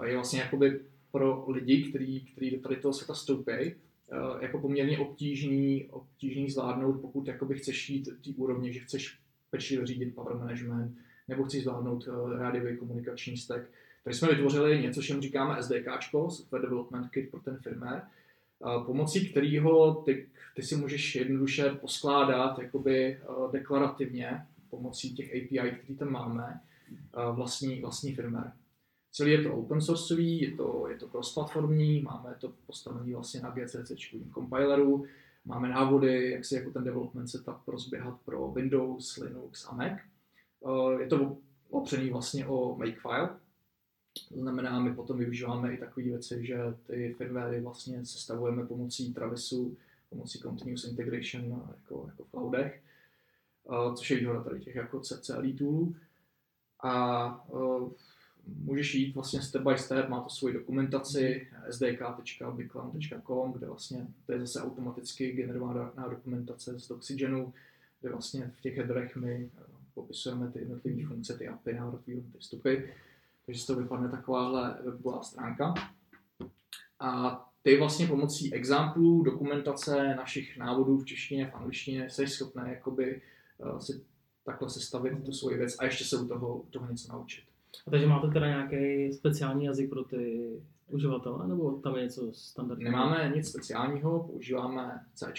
je 0.06 0.16
vlastně 0.16 0.40
jakoby 0.40 0.82
pro 1.12 1.46
lidi, 1.48 1.92
kteří 1.92 2.52
do 2.52 2.60
tady 2.60 2.76
toho 2.76 2.94
světa 2.94 3.14
stoupí, 3.14 3.76
jako 4.40 4.60
poměrně 4.60 5.00
obtížný, 5.00 5.88
obtížný 5.90 6.50
zvládnout, 6.50 6.94
pokud 6.94 7.28
jakoby 7.28 7.56
chceš 7.56 7.90
jít 7.90 8.10
té 8.26 8.30
úrovně, 8.36 8.74
že 8.74 8.80
chceš 8.80 9.18
pečlivě 9.50 9.86
řídit 9.86 10.16
power 10.16 10.36
management, 10.36 10.98
nebo 11.28 11.44
chceš 11.44 11.64
zvládnout 11.64 12.08
uh, 12.08 12.38
rádiový 12.38 12.78
komunikační 12.78 13.38
stack. 13.38 13.64
Takže 14.04 14.20
jsme 14.20 14.30
vytvořili 14.30 14.82
něco, 14.82 15.02
čemu 15.02 15.22
říkáme 15.22 15.64
SDK, 15.64 15.88
Software 16.12 16.62
Development 16.62 17.10
Kit 17.10 17.32
pro 17.32 17.40
ten 17.40 17.58
firmware, 17.58 18.02
pomocí 18.86 19.30
kterého 19.30 19.96
ty, 19.96 20.28
ty 20.56 20.62
si 20.62 20.76
můžeš 20.76 21.16
jednoduše 21.16 21.70
poskládat 21.70 22.60
jakoby 22.60 23.20
deklarativně 23.52 24.46
pomocí 24.70 25.16
těch 25.16 25.30
API, 25.30 25.72
které 25.72 25.98
tam 26.00 26.12
máme, 26.12 26.60
vlastní, 27.34 27.82
vlastní 27.82 28.16
firmware. 28.16 28.52
Celý 29.12 29.32
je 29.32 29.44
to 29.44 29.56
open 29.56 29.82
sourceový, 29.82 30.42
je 30.42 30.52
to, 30.52 30.88
je 30.88 30.98
to 30.98 31.08
cross-platformní, 31.08 32.02
máme 32.02 32.36
to 32.40 32.54
postavené 32.66 33.14
vlastně 33.14 33.42
na 33.42 33.52
GCC 33.52 33.92
compileru, 34.34 35.06
máme 35.46 35.70
návody, 35.70 36.32
jak 36.32 36.46
si 36.46 36.56
jako 36.56 36.72
ten 36.72 36.84
development 36.84 37.30
setup 37.30 37.68
rozběhat 37.68 38.20
pro 38.26 38.52
Windows, 38.52 39.18
Linux 39.18 39.68
a 39.70 39.76
Mac. 39.76 40.00
Je 41.00 41.08
to 41.08 41.38
opřený 41.70 42.10
vlastně 42.10 42.48
o 42.48 42.76
Makefile, 42.76 43.30
to 44.30 44.40
znamená, 44.40 44.80
my 44.80 44.96
potom 44.96 45.18
využíváme 45.18 45.74
i 45.74 45.78
takové 45.78 46.06
věci, 46.06 46.46
že 46.46 46.58
ty 46.88 47.16
firmwary 47.18 47.62
vlastně 47.62 48.06
sestavujeme 48.06 48.66
pomocí 48.66 49.14
Travisu, 49.14 49.78
pomocí 50.10 50.40
Continuous 50.40 50.84
Integration 50.84 51.44
jako, 51.44 52.06
jako 52.08 52.24
v 52.24 52.30
cloudech, 52.32 52.82
což 53.96 54.12
je 54.12 54.18
výhoda 54.18 54.44
tady 54.44 54.60
těch 54.60 54.76
jako 54.76 55.00
CLI 55.00 55.54
toolů. 55.54 55.96
A 56.84 57.48
můžeš 58.48 58.96
jít 58.96 59.16
vlastně 59.16 59.42
step 59.42 59.62
by 59.62 59.78
step, 59.78 60.10
má 60.10 60.22
to 60.22 60.30
svoji 60.30 60.54
dokumentaci 60.54 61.48
sdk.bigcloud.com, 61.70 63.54
kde 63.54 63.68
vlastně 63.68 64.08
to 64.26 64.32
je 64.32 64.40
zase 64.40 64.62
automaticky 64.62 65.32
generovaná 65.32 66.08
dokumentace 66.10 66.80
z 66.80 66.92
Oxygenu, 66.92 67.54
kde 68.02 68.12
vlastně 68.12 68.52
v 68.58 68.62
těch 68.62 68.78
headerech 68.78 69.16
my 69.16 69.50
popisujeme 69.94 70.52
ty 70.52 70.60
jednotlivé 70.60 71.08
funkce, 71.08 71.38
ty 71.38 71.48
API, 71.48 71.74
návratový 71.74 72.22
ty 72.22 72.38
vstupy 72.40 72.76
takže 73.46 73.62
z 73.62 73.66
toho 73.66 73.82
vypadne 73.82 74.10
takováhle 74.10 74.78
webová 74.84 75.24
stránka. 75.24 75.74
A 77.00 77.42
ty 77.62 77.78
vlastně 77.78 78.08
pomocí 78.08 78.54
examplů, 78.54 79.24
dokumentace 79.24 80.16
našich 80.16 80.58
návodů 80.58 80.98
v 80.98 81.06
češtině, 81.06 81.46
v 81.46 81.56
angličtině, 81.56 82.10
jsi 82.10 82.28
schopný 82.28 82.64
jakoby 82.66 83.22
uh, 83.58 83.80
si 83.80 84.06
takhle 84.46 84.70
sestavit 84.70 85.26
tu 85.26 85.32
svoji 85.32 85.58
věc 85.58 85.76
a 85.80 85.86
ještě 85.86 86.06
se 86.06 86.18
u 86.18 86.28
toho, 86.28 86.58
u 86.58 86.66
toho 86.66 86.92
něco 86.92 87.14
naučit. 87.14 87.44
A 87.88 87.92
takže 87.92 88.08
máte 88.08 88.28
teda 88.28 88.48
nějaký 88.48 89.14
speciální 89.14 89.66
jazyk 89.66 89.90
pro 89.90 90.04
ty 90.04 90.52
uživatele, 90.92 91.48
nebo 91.48 91.72
tam 91.72 91.96
je 91.96 92.04
něco 92.04 92.34
standardního? 92.34 92.92
Nemáme 92.92 93.32
nic 93.36 93.50
speciálního, 93.50 94.20
používáme 94.20 95.00
C. 95.14 95.34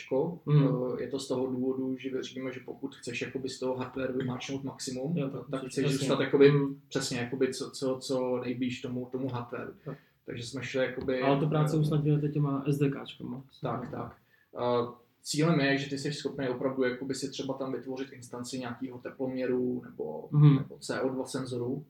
Mm. 0.46 0.98
Je 0.98 1.08
to 1.08 1.18
z 1.18 1.28
toho 1.28 1.46
důvodu, 1.46 1.96
že 1.96 2.10
věříme, 2.10 2.52
že 2.52 2.60
pokud 2.64 2.94
chceš 2.94 3.22
jakoby 3.22 3.48
z 3.48 3.58
toho 3.58 3.76
hardware 3.76 4.12
vymáčnout 4.12 4.64
maximum, 4.64 5.16
jo, 5.16 5.28
tak, 5.28 5.42
tak 5.50 5.70
chceš 5.70 5.92
zůstat 5.92 6.20
jakoby, 6.20 6.50
mm. 6.50 6.80
přesně 6.88 7.18
jakoby 7.18 7.54
co, 7.54 7.70
co, 7.70 7.98
co 8.00 8.40
nejblíž 8.44 8.80
tomu, 8.80 9.08
tomu 9.12 9.28
hardware. 9.28 9.72
Tak. 9.84 9.98
Takže 10.26 10.46
jsme 10.46 10.62
šli 10.62 10.80
jakoby... 10.84 11.20
Ale 11.20 11.40
to 11.40 11.46
práce 11.46 11.76
usnadňujete 11.76 12.28
těma 12.28 12.64
SDKčkama. 12.70 13.44
Tak, 13.62 13.90
tak. 13.90 14.16
Uh, 14.52 14.94
cílem 15.22 15.60
je, 15.60 15.78
že 15.78 15.90
ty 15.90 15.98
jsi 15.98 16.12
schopný 16.12 16.48
opravdu 16.48 16.84
jakoby 16.84 17.14
si 17.14 17.30
třeba 17.30 17.54
tam 17.54 17.72
vytvořit 17.72 18.12
instanci 18.12 18.58
nějakého 18.58 18.98
teploměru 18.98 19.82
nebo, 19.84 20.28
mm. 20.30 20.56
nebo 20.56 20.76
CO2 20.76 21.24
senzoru. 21.24 21.84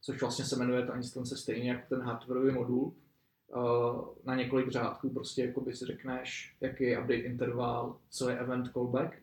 Což 0.00 0.20
vlastně 0.20 0.44
se 0.44 0.56
jmenuje 0.56 0.86
ta 0.86 0.96
instance 0.96 1.36
stejně 1.36 1.70
jako 1.70 1.88
ten 1.88 2.02
hardwareový 2.02 2.52
modul, 2.52 2.94
na 4.24 4.34
několik 4.34 4.70
řádků 4.70 5.10
prostě 5.10 5.44
jako 5.44 5.60
by 5.60 5.74
si 5.74 5.86
řekneš, 5.86 6.56
jaký 6.60 6.84
je 6.84 6.98
update 6.98 7.20
interval, 7.20 7.96
co 8.10 8.28
je 8.28 8.38
event 8.38 8.72
callback. 8.72 9.16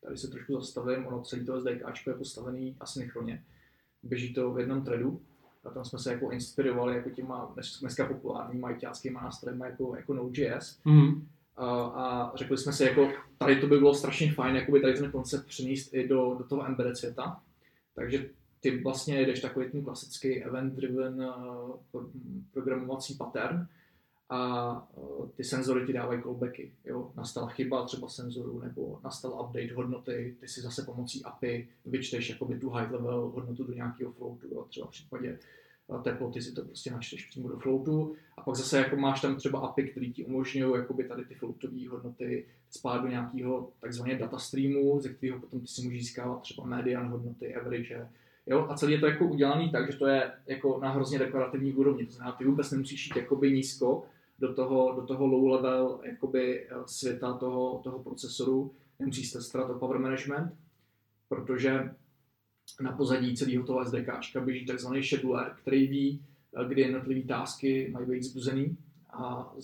Tady 0.00 0.16
se 0.16 0.28
trošku 0.28 0.54
zastavím, 0.54 1.06
ono 1.06 1.22
celý 1.22 1.46
to 1.46 1.60
SDK 1.60 2.06
je 2.06 2.14
postavený 2.14 2.76
asynchronně. 2.80 3.44
Běží 4.02 4.34
to 4.34 4.52
v 4.52 4.58
jednom 4.58 4.84
threadu, 4.84 5.20
a 5.64 5.70
tam 5.70 5.84
jsme 5.84 5.98
se 5.98 6.12
jako 6.12 6.30
inspirovali 6.30 6.96
jako 6.96 7.10
těma 7.10 7.54
dneska 7.80 8.06
populárníma 8.06 8.68
ajťáckýma 8.68 9.22
nástrojema 9.22 9.66
jako, 9.66 9.96
jako 9.96 10.14
Node.js. 10.14 10.80
Mm. 10.84 11.28
A, 11.56 11.82
a, 11.84 12.36
řekli 12.36 12.58
jsme 12.58 12.72
si, 12.72 12.84
jako 12.84 13.08
tady 13.38 13.60
to 13.60 13.66
by 13.66 13.78
bylo 13.78 13.94
strašně 13.94 14.32
fajn, 14.32 14.56
jakoby 14.56 14.80
tady 14.80 14.94
ten 14.94 15.10
koncept 15.10 15.46
přenést 15.46 15.94
i 15.94 16.08
do, 16.08 16.34
do 16.38 16.44
toho 16.44 16.66
embedded 16.66 16.96
světa. 16.96 17.42
Takže 17.94 18.30
ty 18.60 18.82
vlastně 18.82 19.26
jdeš 19.26 19.40
takový 19.40 19.70
ten 19.70 19.84
klasický 19.84 20.44
event-driven 20.44 21.24
uh, 21.92 22.04
programovací 22.52 23.14
pattern 23.14 23.66
a 24.28 24.72
uh, 24.96 25.28
ty 25.28 25.44
senzory 25.44 25.86
ti 25.86 25.92
dávají 25.92 26.22
callbacky. 26.22 26.72
Jo? 26.84 27.12
Nastala 27.16 27.48
chyba 27.48 27.84
třeba 27.84 28.08
senzoru 28.08 28.60
nebo 28.60 29.00
nastal 29.04 29.30
update 29.30 29.74
hodnoty, 29.74 30.36
ty 30.40 30.48
si 30.48 30.60
zase 30.60 30.82
pomocí 30.82 31.24
API 31.24 31.68
vyčteš 31.86 32.30
jakoby 32.30 32.58
tu 32.58 32.70
high 32.70 32.90
level 32.90 33.32
hodnotu 33.34 33.64
do 33.64 33.72
nějakého 33.72 34.12
floatu, 34.12 34.46
jo? 34.50 34.66
třeba 34.68 34.86
v 34.86 34.90
případě 34.90 35.38
uh, 35.86 36.02
teploty 36.02 36.42
si 36.42 36.52
to 36.52 36.64
prostě 36.64 36.90
načteš 36.90 37.26
přímo 37.26 37.48
do 37.48 37.58
floatu 37.58 38.14
a 38.36 38.42
pak 38.42 38.56
zase 38.56 38.78
jako 38.78 38.96
máš 38.96 39.20
tam 39.20 39.36
třeba 39.36 39.60
API, 39.60 39.88
který 39.88 40.12
ti 40.12 40.24
umožňují 40.24 40.74
jakoby 40.74 41.04
tady 41.04 41.24
ty 41.24 41.34
floatové 41.34 41.88
hodnoty 41.88 42.46
spát 42.70 42.98
do 42.98 43.08
nějakého 43.08 43.72
takzvaného 43.80 44.18
data 44.18 44.38
streamu, 44.38 45.00
ze 45.00 45.08
kterého 45.08 45.40
potom 45.40 45.60
ty 45.60 45.66
si 45.66 45.82
můžeš 45.82 46.02
získávat 46.02 46.42
třeba 46.42 46.66
median 46.66 47.08
hodnoty, 47.08 47.54
average, 47.54 48.08
Jo? 48.46 48.66
A 48.70 48.74
celý 48.74 48.92
je 48.92 48.98
to 48.98 49.06
jako 49.06 49.24
udělaný 49.24 49.70
tak, 49.70 49.92
že 49.92 49.98
to 49.98 50.06
je 50.06 50.32
jako 50.46 50.80
na 50.82 50.90
hrozně 50.90 51.18
deklarativní 51.18 51.72
úrovni. 51.72 52.06
To 52.06 52.12
znamená, 52.12 52.36
ty 52.36 52.44
vůbec 52.44 52.70
nemusíš 52.70 53.06
jít 53.06 53.16
jakoby 53.16 53.52
nízko 53.52 54.04
do 54.40 54.54
toho, 54.54 54.92
do 55.00 55.06
toho 55.06 55.26
low 55.26 55.46
level 55.46 56.00
jakoby 56.04 56.66
eh, 56.66 56.74
světa 56.86 57.32
toho, 57.32 57.80
toho 57.84 57.98
procesoru, 57.98 58.74
nemusíš 58.98 59.30
se 59.30 59.42
starat 59.42 59.70
o 59.70 59.78
power 59.78 59.98
management, 59.98 60.52
protože 61.28 61.94
na 62.80 62.92
pozadí 62.92 63.36
celého 63.36 63.64
toho 63.64 63.84
SDK 63.84 64.36
běží 64.44 64.66
tzv. 64.66 64.88
scheduler, 65.02 65.56
který 65.62 65.86
ví, 65.86 66.22
eh, 66.56 66.68
kdy 66.68 66.80
jednotlivé 66.80 67.28
tásky 67.28 67.90
mají 67.92 68.06
být 68.06 68.22
zbuzený 68.22 68.76
a 69.10 69.52
eh, 69.58 69.62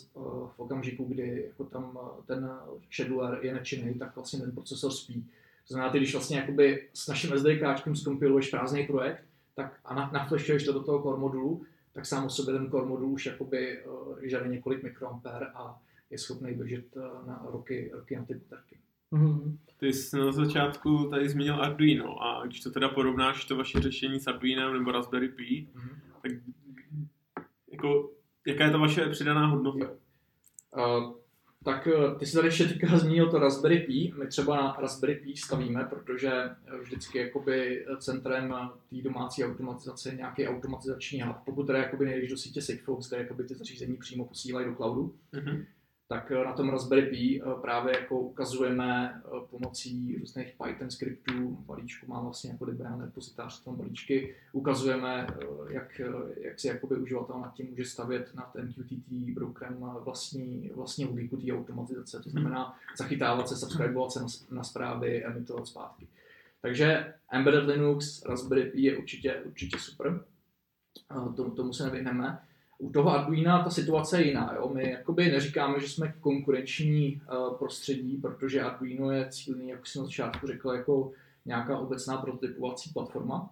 v 0.49 0.55
okamžiku, 0.57 1.05
kdy 1.05 1.45
jako 1.47 1.65
tam 1.65 1.99
ten 2.27 2.51
scheduler 2.91 3.39
je 3.43 3.55
nečinný, 3.55 3.95
tak 3.95 4.17
vlastně 4.17 4.41
ten 4.41 4.53
procesor 4.53 4.93
spí. 4.93 5.27
To 5.69 5.75
znamená, 5.75 5.93
ty 5.93 5.99
když 5.99 6.13
vlastně 6.13 6.37
jakoby 6.37 6.89
s 6.95 7.09
naším 7.09 7.39
SDK 7.39 7.95
zkompiluješ 7.95 8.51
prázdný 8.51 8.87
projekt 8.87 9.25
tak 9.55 9.81
a 9.85 9.95
na, 9.95 10.11
naflešuješ 10.13 10.65
to 10.65 10.73
do 10.73 10.83
toho 10.83 11.03
core 11.03 11.19
modulu, 11.19 11.65
tak 11.93 12.07
sám 12.07 12.25
o 12.25 12.31
sobě 12.31 12.55
ten 12.55 12.71
core 12.71 12.87
modul 12.87 13.13
už 13.13 13.27
jakoby 13.27 13.83
uh, 13.85 14.19
žere 14.23 14.49
několik 14.49 14.83
mikroamper 14.83 15.51
a 15.55 15.81
je 16.11 16.19
schopný 16.19 16.55
běžet 16.55 16.97
uh, 16.97 17.29
na 17.29 17.47
roky, 17.51 17.91
roky 17.95 18.17
na 18.17 18.25
ty 18.25 18.35
baterky. 18.35 18.79
Mm-hmm. 19.13 19.57
Ty 19.77 19.93
jsi 19.93 20.17
na 20.17 20.33
začátku 20.33 21.09
tady 21.11 21.29
zmínil 21.29 21.63
Arduino 21.63 22.23
a 22.23 22.47
když 22.47 22.61
to 22.61 22.71
teda 22.71 22.89
porovnáš 22.89 23.45
to 23.45 23.57
vaše 23.57 23.81
řešení 23.81 24.21
s 24.21 24.27
Arduinem 24.27 24.73
nebo 24.73 24.93
Raspberry 24.93 25.29
Pi, 25.29 25.69
mm-hmm. 25.75 25.97
tak 26.23 26.33
jako, 27.73 28.11
jaká 28.47 28.65
je 28.65 28.71
ta 28.71 28.79
vaše 28.79 29.09
přidaná 29.09 29.47
hodnota? 29.47 29.91
Uh, 30.77 31.15
tak 31.67 31.87
eh, 31.87 32.19
ty 32.19 32.27
jsi 32.27 32.35
tady 32.37 32.49
ještě 32.49 32.65
teďka 32.65 32.87
zmínil 32.99 33.31
to 33.31 33.39
Raspberry 33.39 33.79
Pi. 33.79 34.13
My 34.19 34.27
třeba 34.27 34.57
na 34.57 34.77
Raspberry 34.81 35.15
Pi 35.15 35.37
stavíme, 35.37 35.85
protože 35.85 36.31
vždycky 36.83 37.19
jakoby 37.19 37.87
centrem 37.99 38.55
té 38.91 39.03
domácí 39.03 39.45
automatizace 39.45 40.09
je 40.09 40.17
nějaký 40.17 40.49
automatizační 40.49 41.23
hub. 41.23 41.37
Pokud 41.45 41.67
teda 41.67 41.79
jakoby 41.79 42.05
nejdeš 42.05 42.31
do 42.31 42.37
sítě 42.37 42.63
Sigfox, 42.63 43.09
kde 43.09 43.19
jakoby 43.19 43.45
ty 43.45 43.55
zařízení 43.55 43.97
přímo 43.97 44.25
posílají 44.25 44.67
do 44.67 44.75
cloudu, 44.75 45.15
mm-hmm 45.33 45.65
tak 46.09 46.31
eh, 46.31 46.45
na 46.45 46.53
tom 46.53 46.69
Raspberry 46.69 47.07
Pi 47.07 47.42
eh, 47.42 47.61
právě 47.61 47.99
jako 47.99 48.21
ukazujeme 48.21 49.23
eh, 49.25 49.31
pomocí 49.51 50.16
různých 50.21 50.55
Python 50.64 50.90
skriptů, 50.90 51.49
balíčku 51.66 52.07
má 52.07 52.21
vlastně 52.21 52.51
jako 52.51 52.64
liberální 52.64 53.01
repozitář 53.01 53.64
tom 53.64 53.77
balíčky, 53.77 54.35
ukazujeme, 54.53 55.27
jak, 55.69 56.01
jak 56.40 56.61
si 56.61 56.69
jakoby 56.69 56.97
uživatel 56.97 57.40
nad 57.40 57.55
tím 57.55 57.71
může 57.71 57.85
stavět 57.85 58.35
na 58.35 58.42
ten 58.42 58.73
QTT 58.73 59.35
brokerem 59.35 59.77
vlastní, 60.05 60.71
vlastní 60.75 61.05
logiku 61.05 61.37
té 61.37 61.53
automatizace, 61.53 62.21
to 62.23 62.31
znamená 62.31 62.79
zachytávat 62.99 63.49
se, 63.49 63.57
subscribovat 63.57 64.12
se 64.12 64.21
na, 64.21 64.27
na 64.51 64.64
zprávy, 64.64 65.25
emitovat 65.25 65.66
zpátky. 65.66 66.07
Takže 66.62 67.14
Embedded 67.31 67.64
Linux, 67.64 68.25
Raspberry 68.25 68.71
Pi 68.71 68.83
je 68.83 68.97
určitě, 68.97 69.42
určitě 69.45 69.79
super, 69.79 70.21
tomu, 71.37 71.51
tomu 71.51 71.73
se 71.73 71.85
nevyhneme. 71.85 72.38
U 72.79 72.91
toho 72.91 73.11
Arduina 73.11 73.65
ta 73.65 73.71
situace 73.71 74.21
je 74.21 74.27
jiná. 74.27 74.55
Jo? 74.57 74.71
My 74.75 74.91
jakoby 74.91 75.31
neříkáme, 75.31 75.81
že 75.81 75.89
jsme 75.89 76.15
konkurenční 76.21 77.21
uh, 77.21 77.57
prostředí, 77.57 78.17
protože 78.17 78.62
Arduino 78.62 79.11
je 79.11 79.29
cílený, 79.31 79.69
jak 79.69 79.87
jsem 79.87 80.03
na 80.03 80.07
začátku 80.07 80.47
řekl, 80.47 80.71
jako 80.71 81.12
nějaká 81.45 81.79
obecná 81.79 82.17
prototypovací 82.17 82.91
platforma, 82.93 83.51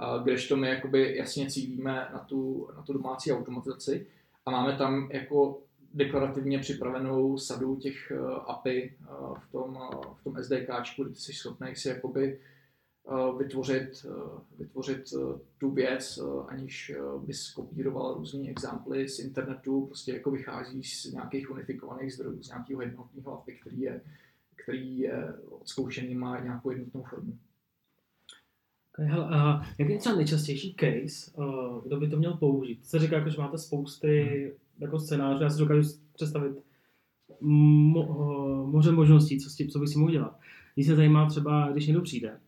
uh, 0.00 0.22
kdežto 0.22 0.56
my 0.56 0.68
jakoby 0.68 1.16
jasně 1.16 1.50
cílíme 1.50 2.08
na 2.12 2.18
tu, 2.18 2.68
na 2.76 2.82
tu 2.82 2.92
domácí 2.92 3.32
automatizaci 3.32 4.06
a 4.46 4.50
máme 4.50 4.76
tam 4.76 5.08
jako 5.12 5.60
deklarativně 5.94 6.58
připravenou 6.58 7.38
sadu 7.38 7.76
těch 7.76 8.12
uh, 8.20 8.30
API 8.30 8.94
v 9.38 9.52
tom, 9.52 9.78
v 10.20 10.24
tom 10.24 10.36
SDK, 10.42 10.70
kdy 11.04 11.14
jsi 11.14 11.32
schopný 11.32 11.76
si 11.76 11.88
jakoby 11.88 12.38
Eh, 12.38 12.38
vytvořit, 13.38 14.06
eh, 14.06 14.40
vytvořit 14.58 15.02
eh, 15.14 15.38
tu 15.58 15.70
věc, 15.70 16.18
aniž 16.48 16.92
bys 17.26 17.52
kopíroval 17.52 18.14
různé 18.14 18.50
exemply 18.50 19.08
z 19.08 19.18
internetu, 19.18 19.86
prostě 19.86 20.12
jako 20.12 20.30
vychází 20.30 20.84
z 20.84 21.12
nějakých 21.12 21.50
unifikovaných 21.50 22.14
zdrojů, 22.14 22.42
z 22.42 22.48
nějakého 22.48 22.82
jednotného 22.82 23.32
API, 23.32 23.52
který 23.52 23.80
je, 23.80 24.00
který 24.56 24.98
je 24.98 25.34
odzkoušený, 25.50 26.14
má 26.14 26.40
nějakou 26.40 26.70
jednotnou 26.70 27.02
formu. 27.02 27.38
Hele, 29.00 29.28
a 29.28 29.62
jaký 29.78 29.92
je 29.92 29.98
třeba 29.98 30.16
nejčastější 30.16 30.76
case, 30.80 31.32
kdo 31.84 32.00
by 32.00 32.08
to 32.08 32.16
měl 32.16 32.34
použít? 32.34 32.86
Se 32.86 32.98
říká, 32.98 33.16
jako, 33.16 33.30
že 33.30 33.38
máte 33.38 33.58
spousty 33.58 34.22
hmm. 34.22 34.52
jako 34.78 34.98
scénářů, 34.98 35.42
já 35.42 35.50
si 35.50 35.58
dokážu 35.58 35.88
představit 36.12 36.52
mo, 37.40 38.66
moře 38.70 38.92
možností, 38.92 39.40
co, 39.40 39.50
s 39.50 39.54
tím, 39.54 39.68
co 39.68 39.78
bych 39.78 39.88
si 39.88 39.98
mohl 39.98 40.12
dělat. 40.12 40.40
Když 40.74 40.86
se 40.86 40.96
zajímá 40.96 41.28
třeba, 41.28 41.70
když 41.72 41.86
někdo 41.86 42.02
přijde 42.02 42.40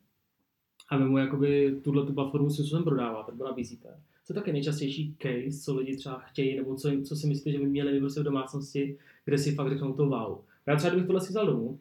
a 0.90 0.96
vy 0.96 1.04
mu 1.04 1.18
jakoby 1.18 1.76
tuhle 1.82 2.06
tu 2.06 2.12
platformu 2.12 2.50
svým 2.50 2.66
způsobem 2.66 2.84
prodáváte 2.84 3.32
nebo 3.32 3.44
nabízíte. 3.44 3.88
Co 4.24 4.32
je 4.32 4.34
taky 4.34 4.52
nejčastější 4.52 5.16
case, 5.22 5.60
co 5.64 5.76
lidi 5.76 5.96
třeba 5.96 6.18
chtějí, 6.18 6.56
nebo 6.56 6.74
co, 6.74 6.90
co 7.04 7.16
si 7.16 7.26
myslíte, 7.26 7.50
že 7.50 7.58
by 7.58 7.66
měli 7.66 8.00
prostě 8.00 8.20
v 8.20 8.24
domácnosti, 8.24 8.98
kde 9.24 9.38
si 9.38 9.54
fakt 9.54 9.68
řeknou 9.68 9.92
to 9.92 10.06
wow. 10.06 10.38
Já 10.66 10.76
třeba, 10.76 10.90
kdybych 10.90 11.06
tohle 11.06 11.20
si 11.20 11.28
vzal 11.28 11.46
domů, 11.46 11.78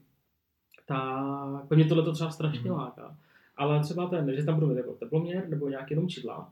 tak 0.85 1.69
mě 1.75 1.85
tohle 1.85 2.03
to 2.03 2.13
třeba 2.13 2.29
strašně 2.29 2.59
hmm. 2.59 2.79
láká. 2.79 3.17
Ale 3.57 3.79
třeba 3.79 4.07
ten, 4.07 4.35
že 4.35 4.43
tam 4.43 4.55
budu 4.55 4.67
mít 4.67 4.77
jako 4.77 4.93
teploměr 4.93 5.49
nebo 5.49 5.69
nějaký 5.69 5.93
jenom 5.93 6.09
čidla, 6.09 6.51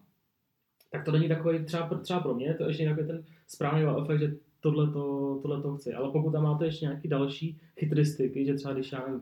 tak 0.92 1.06
to 1.06 1.12
není 1.12 1.28
takový, 1.28 1.66
třeba, 1.66 1.88
třeba 1.98 2.20
pro 2.20 2.36
mě, 2.36 2.54
to 2.54 2.64
je 2.64 2.70
ještě 2.70 2.84
nějaký 2.84 3.08
ten 3.08 3.24
správný 3.48 3.84
efekt, 4.04 4.20
že 4.20 4.36
tohle 4.60 5.62
to 5.62 5.76
chci. 5.78 5.94
Ale 5.94 6.12
pokud 6.12 6.32
tam 6.32 6.44
máte 6.44 6.66
ještě 6.66 6.86
nějaký 6.86 7.08
další 7.08 7.58
chytristiky, 7.80 8.46
že 8.46 8.54
třeba 8.54 8.74
když 8.74 8.92
já 8.92 9.06
nevím, 9.08 9.22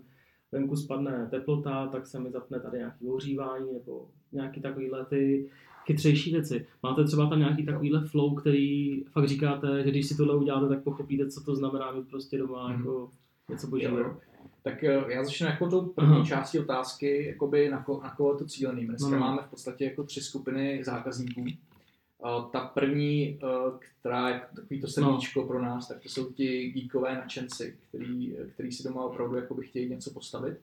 venku 0.51 0.75
spadne 0.75 1.27
teplota, 1.31 1.87
tak 1.87 2.07
se 2.07 2.19
mi 2.19 2.31
zapne 2.31 2.59
tady 2.59 2.77
nějaký 2.77 3.07
ohřívání 3.07 3.73
nebo 3.73 4.07
nějaký 4.31 4.61
takovýhle 4.61 5.05
ty 5.05 5.49
chytřejší 5.85 6.31
věci. 6.31 6.65
Máte 6.83 7.03
třeba 7.03 7.29
tam 7.29 7.39
nějaký 7.39 7.65
takovýhle 7.65 8.05
flow, 8.05 8.35
který 8.35 9.03
fakt 9.03 9.27
říkáte, 9.27 9.83
že 9.83 9.91
když 9.91 10.07
si 10.07 10.17
tohle 10.17 10.35
uděláte, 10.35 10.69
tak 10.69 10.83
pochopíte, 10.83 11.27
co 11.27 11.43
to 11.43 11.55
znamená 11.55 11.91
mít 11.91 12.09
prostě 12.09 12.37
doma 12.37 12.67
mm. 12.67 12.73
jako 12.73 13.09
něco 13.49 13.67
božího. 13.67 14.17
Tak 14.63 14.83
eh, 14.83 15.03
já 15.07 15.23
začnu 15.23 15.47
jako 15.47 15.69
tou 15.69 15.85
první 15.85 16.15
Aha. 16.15 16.25
částí 16.25 16.59
otázky, 16.59 17.25
jakoby 17.25 17.69
na, 17.69 17.83
ko, 17.83 18.01
na 18.03 18.09
koho 18.15 18.37
to 18.37 18.45
cílený. 18.45 18.87
Dneska 18.87 19.09
no. 19.09 19.19
máme 19.19 19.41
v 19.41 19.49
podstatě 19.49 19.85
jako 19.85 20.03
tři 20.03 20.21
skupiny 20.21 20.83
zákazníků. 20.85 21.45
Ta 22.51 22.67
první, 22.67 23.39
uh, 23.43 23.79
která 23.79 24.29
je 24.29 24.41
takový 24.55 24.81
to 24.81 24.87
srdíčko 24.87 25.41
no. 25.41 25.47
pro 25.47 25.61
nás, 25.61 25.87
tak 25.87 26.01
to 26.01 26.09
jsou 26.09 26.33
ti 26.33 26.71
geekové 26.71 27.15
nadšenci, 27.15 27.77
který, 27.89 28.37
který 28.53 28.71
si 28.71 28.83
doma 28.83 29.05
opravdu 29.05 29.35
jakoby 29.35 29.67
chtějí 29.67 29.89
něco 29.89 30.11
postavit. 30.11 30.57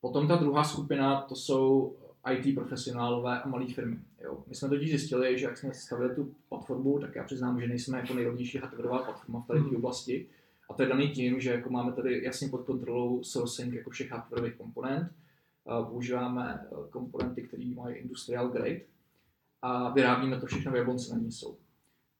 Potom 0.00 0.28
ta 0.28 0.36
druhá 0.36 0.64
skupina, 0.64 1.20
to 1.20 1.36
jsou 1.36 1.96
IT 2.32 2.54
profesionálové 2.54 3.42
a 3.42 3.48
malé 3.48 3.66
firmy. 3.66 3.98
Jo. 4.24 4.44
My 4.46 4.54
jsme 4.54 4.68
totiž 4.68 4.88
zjistili, 4.88 5.38
že 5.38 5.44
jak 5.46 5.58
jsme 5.58 5.74
stavili 5.74 6.14
tu 6.14 6.34
platformu, 6.48 6.98
tak 6.98 7.14
já 7.14 7.24
přiznám, 7.24 7.60
že 7.60 7.68
nejsme 7.68 7.98
jako 7.98 8.14
nejrovnější 8.14 8.58
hardwareová 8.58 9.02
platforma 9.02 9.40
v 9.40 9.46
té 9.46 9.58
hmm. 9.58 9.76
oblasti. 9.76 10.26
A 10.70 10.74
to 10.74 10.82
je 10.82 10.88
daný 10.88 11.10
tím, 11.10 11.40
že 11.40 11.50
jako 11.50 11.70
máme 11.70 11.92
tady 11.92 12.24
jasně 12.24 12.48
pod 12.48 12.64
kontrolou 12.64 13.22
sourcing 13.22 13.74
jako 13.74 13.90
všech 13.90 14.10
hardwareových 14.10 14.54
komponent. 14.54 15.12
Používáme 15.78 16.60
eh, 16.62 16.90
komponenty, 16.90 17.42
které 17.42 17.66
mají 17.74 17.96
industrial 17.96 18.48
grade 18.48 18.80
a 19.62 19.92
vyrábíme 19.92 20.40
to 20.40 20.46
všechno 20.46 20.72
v 20.72 20.76
Jablonci 20.76 21.12
na 21.12 21.18
ní 21.18 21.32
jsou. 21.32 21.56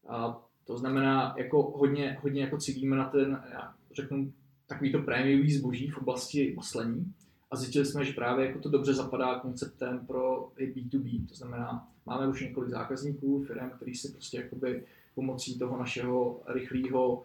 A 0.09 0.43
to 0.65 0.79
znamená, 0.79 1.35
jako 1.39 1.63
hodně, 1.63 2.19
hodně 2.23 2.43
jako 2.43 2.59
cílíme 2.59 2.97
na 2.97 3.09
ten, 3.09 3.43
já 3.53 3.75
řeknu, 3.95 4.33
takovýto 4.67 5.03
prémiový 5.03 5.53
zboží 5.53 5.89
v 5.89 5.99
oblasti 5.99 6.53
maslení 6.57 7.15
a 7.51 7.57
zjistili 7.57 7.87
jsme, 7.87 8.05
že 8.05 8.13
právě 8.13 8.47
jako 8.47 8.59
to 8.59 8.69
dobře 8.69 8.95
zapadá 8.95 9.39
konceptem 9.39 10.07
pro 10.07 10.53
B2B. 10.57 11.29
To 11.29 11.35
znamená, 11.35 11.89
máme 12.07 12.29
už 12.29 12.41
několik 12.41 12.71
zákazníků, 12.71 13.45
firm, 13.45 13.71
který 13.71 13.95
si 13.95 14.13
prostě 14.13 14.37
jakoby 14.37 14.85
pomocí 15.15 15.59
toho 15.59 15.79
našeho 15.79 16.43
rychlého 16.47 17.23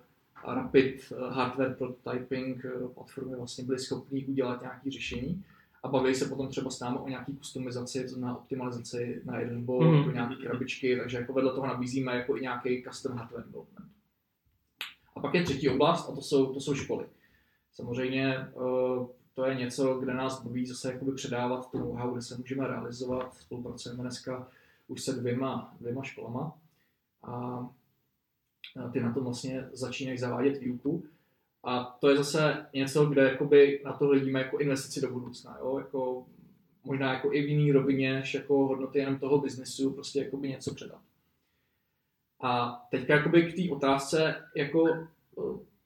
rapid 0.47 1.13
hardware 1.29 1.75
prototyping 1.75 2.65
platformy 2.93 3.35
vlastně 3.35 3.63
byli 3.63 3.79
schopni 3.79 4.25
udělat 4.25 4.61
nějaké 4.61 4.91
řešení 4.91 5.43
a 5.85 5.87
bavili 5.87 6.15
se 6.15 6.25
potom 6.25 6.47
třeba 6.47 6.69
s 6.69 6.79
námi 6.79 6.97
o 6.97 7.07
nějaký 7.07 7.33
kustomizaci, 7.33 8.03
to 8.03 8.09
znamená 8.09 8.37
optimalizaci 8.37 9.21
na 9.25 9.39
jeden 9.39 9.65
bod, 9.65 9.83
mm-hmm. 9.83 10.13
nějaké 10.13 10.35
krabičky, 10.35 10.97
takže 10.97 11.17
jako 11.17 11.33
vedle 11.33 11.53
toho 11.53 11.67
nabízíme 11.67 12.15
jako 12.15 12.37
i 12.37 12.41
nějaký 12.41 12.83
custom 12.83 13.17
hardware 13.17 13.43
development. 13.43 13.91
A 15.15 15.19
pak 15.19 15.33
je 15.33 15.43
třetí 15.43 15.69
oblast 15.69 16.09
a 16.09 16.15
to 16.15 16.21
jsou, 16.21 16.53
to 16.53 16.61
jsou 16.61 16.75
školy. 16.75 17.05
Samozřejmě 17.71 18.35
eh, 18.35 19.05
to 19.33 19.45
je 19.45 19.55
něco, 19.55 19.93
kde 19.93 20.13
nás 20.13 20.43
baví 20.43 20.65
zase 20.65 20.91
jakoby 20.91 21.11
předávat 21.11 21.71
to 21.71 21.77
know-how, 21.77 22.11
kde 22.11 22.21
se 22.21 22.37
můžeme 22.37 22.67
realizovat. 22.67 23.35
Spolupracujeme 23.35 24.01
dneska 24.01 24.47
už 24.87 25.01
se 25.01 25.13
dvěma, 25.13 25.75
dvěma 25.79 26.03
školama 26.03 26.57
a 27.23 27.65
ty 28.91 28.99
na 28.99 29.13
to 29.13 29.21
vlastně 29.21 29.69
začínají 29.73 30.17
zavádět 30.17 30.57
výuku. 30.57 31.03
A 31.65 31.97
to 31.99 32.09
je 32.09 32.17
zase 32.17 32.65
něco, 32.73 33.05
kde 33.05 33.23
jakoby 33.23 33.81
na 33.85 33.93
to 33.93 34.09
vidíme 34.09 34.39
jako 34.39 34.57
investici 34.57 35.01
do 35.01 35.11
budoucna. 35.11 35.57
Jo? 35.59 35.77
Jako, 35.77 36.25
možná 36.83 37.13
jako 37.13 37.33
i 37.33 37.41
v 37.41 37.49
jiný 37.49 37.71
rovině, 37.71 38.13
než 38.13 38.33
jako 38.33 38.67
hodnoty 38.67 38.99
jenom 38.99 39.19
toho 39.19 39.37
biznesu, 39.37 39.93
prostě 39.93 40.19
jakoby 40.19 40.49
něco 40.49 40.73
předat. 40.75 41.01
A 42.41 42.81
teďka 42.91 43.15
jakoby 43.15 43.43
k 43.43 43.55
té 43.55 43.75
otázce, 43.75 44.35
jako, 44.55 45.07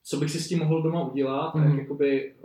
co 0.04 0.18
bych 0.18 0.32
si 0.32 0.40
s 0.40 0.48
tím 0.48 0.60
mohl 0.60 0.82
doma 0.82 1.04
udělat, 1.04 1.56
mm-hmm. 1.56 1.70
jak 1.70 1.80
jakoby, 1.80 2.36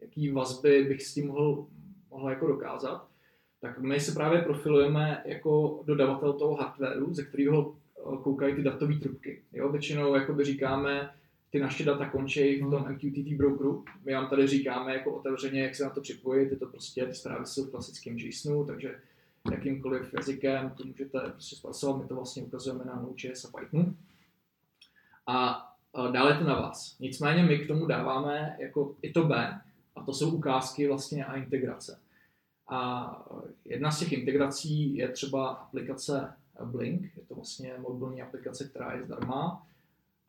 jaký 0.00 0.30
vazby 0.30 0.84
bych 0.84 1.02
s 1.02 1.14
tím 1.14 1.26
mohl, 1.26 1.66
mohl 2.10 2.30
jako 2.30 2.46
dokázat, 2.46 3.08
tak 3.60 3.78
my 3.78 4.00
se 4.00 4.12
právě 4.12 4.42
profilujeme 4.42 5.22
jako 5.26 5.82
dodavatel 5.86 6.32
toho 6.32 6.54
hardwareu, 6.54 7.14
ze 7.14 7.24
kterého 7.24 7.74
eh, 7.98 8.16
koukají 8.22 8.54
ty 8.54 8.62
datové 8.62 8.94
trubky. 8.94 9.42
Jo? 9.52 9.68
Většinou 9.68 10.14
jakoby 10.14 10.44
říkáme, 10.44 11.10
ty 11.56 11.62
naše 11.62 11.84
data 11.84 12.08
končí 12.08 12.62
v 12.62 12.70
tom 12.70 12.88
MQTT 12.92 13.36
brokeru. 13.36 13.84
My 14.04 14.14
vám 14.14 14.30
tady 14.30 14.46
říkáme 14.46 14.94
jako 14.94 15.16
otevřeně, 15.16 15.62
jak 15.62 15.74
se 15.74 15.84
na 15.84 15.90
to 15.90 16.00
připojit. 16.00 16.50
Je 16.50 16.56
to 16.56 16.66
prostě, 16.66 17.06
ty 17.06 17.14
zprávy 17.14 17.46
jsou 17.46 17.64
v 17.64 17.70
klasickém 17.70 18.18
JSONu, 18.18 18.64
takže 18.64 19.00
jakýmkoliv 19.50 20.14
jazykem 20.14 20.70
to 20.70 20.84
můžete 20.84 21.20
prostě 21.20 21.56
zpracovat. 21.56 21.96
My 21.96 22.08
to 22.08 22.14
vlastně 22.14 22.42
ukazujeme 22.42 22.84
na 22.84 22.94
Node.js 22.94 23.44
a 23.44 23.58
Pythonu. 23.58 23.96
A 25.26 25.66
dále 26.12 26.32
je 26.32 26.38
to 26.38 26.44
na 26.44 26.60
vás. 26.60 26.98
Nicméně 26.98 27.42
my 27.42 27.58
k 27.58 27.66
tomu 27.66 27.86
dáváme 27.86 28.56
jako 28.58 28.96
i 29.02 29.12
to 29.12 29.24
B, 29.24 29.60
a 29.96 30.02
to 30.02 30.12
jsou 30.12 30.30
ukázky 30.30 30.88
vlastně 30.88 31.24
a 31.24 31.36
integrace. 31.36 32.00
A 32.68 33.10
jedna 33.64 33.90
z 33.90 33.98
těch 33.98 34.12
integrací 34.12 34.96
je 34.96 35.08
třeba 35.08 35.48
aplikace 35.48 36.32
Blink, 36.64 37.16
je 37.16 37.22
to 37.28 37.34
vlastně 37.34 37.74
mobilní 37.78 38.22
aplikace, 38.22 38.68
která 38.68 38.92
je 38.92 39.04
zdarma 39.04 39.66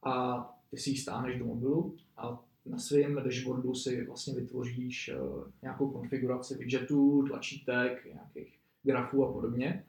a 0.03 0.56
ty 0.71 0.77
si 0.77 0.89
ji 0.89 0.97
stáhneš 0.97 1.39
do 1.39 1.45
mobilu 1.45 1.95
a 2.17 2.43
na 2.65 2.77
svém 2.77 3.15
dashboardu 3.15 3.75
si 3.75 4.05
vlastně 4.05 4.33
vytvoříš 4.33 5.09
eh, 5.09 5.15
nějakou 5.61 5.89
konfiguraci 5.89 6.57
widgetů, 6.57 7.25
tlačítek, 7.27 8.05
nějakých 8.13 8.53
grafů 8.83 9.25
a 9.25 9.33
podobně, 9.33 9.83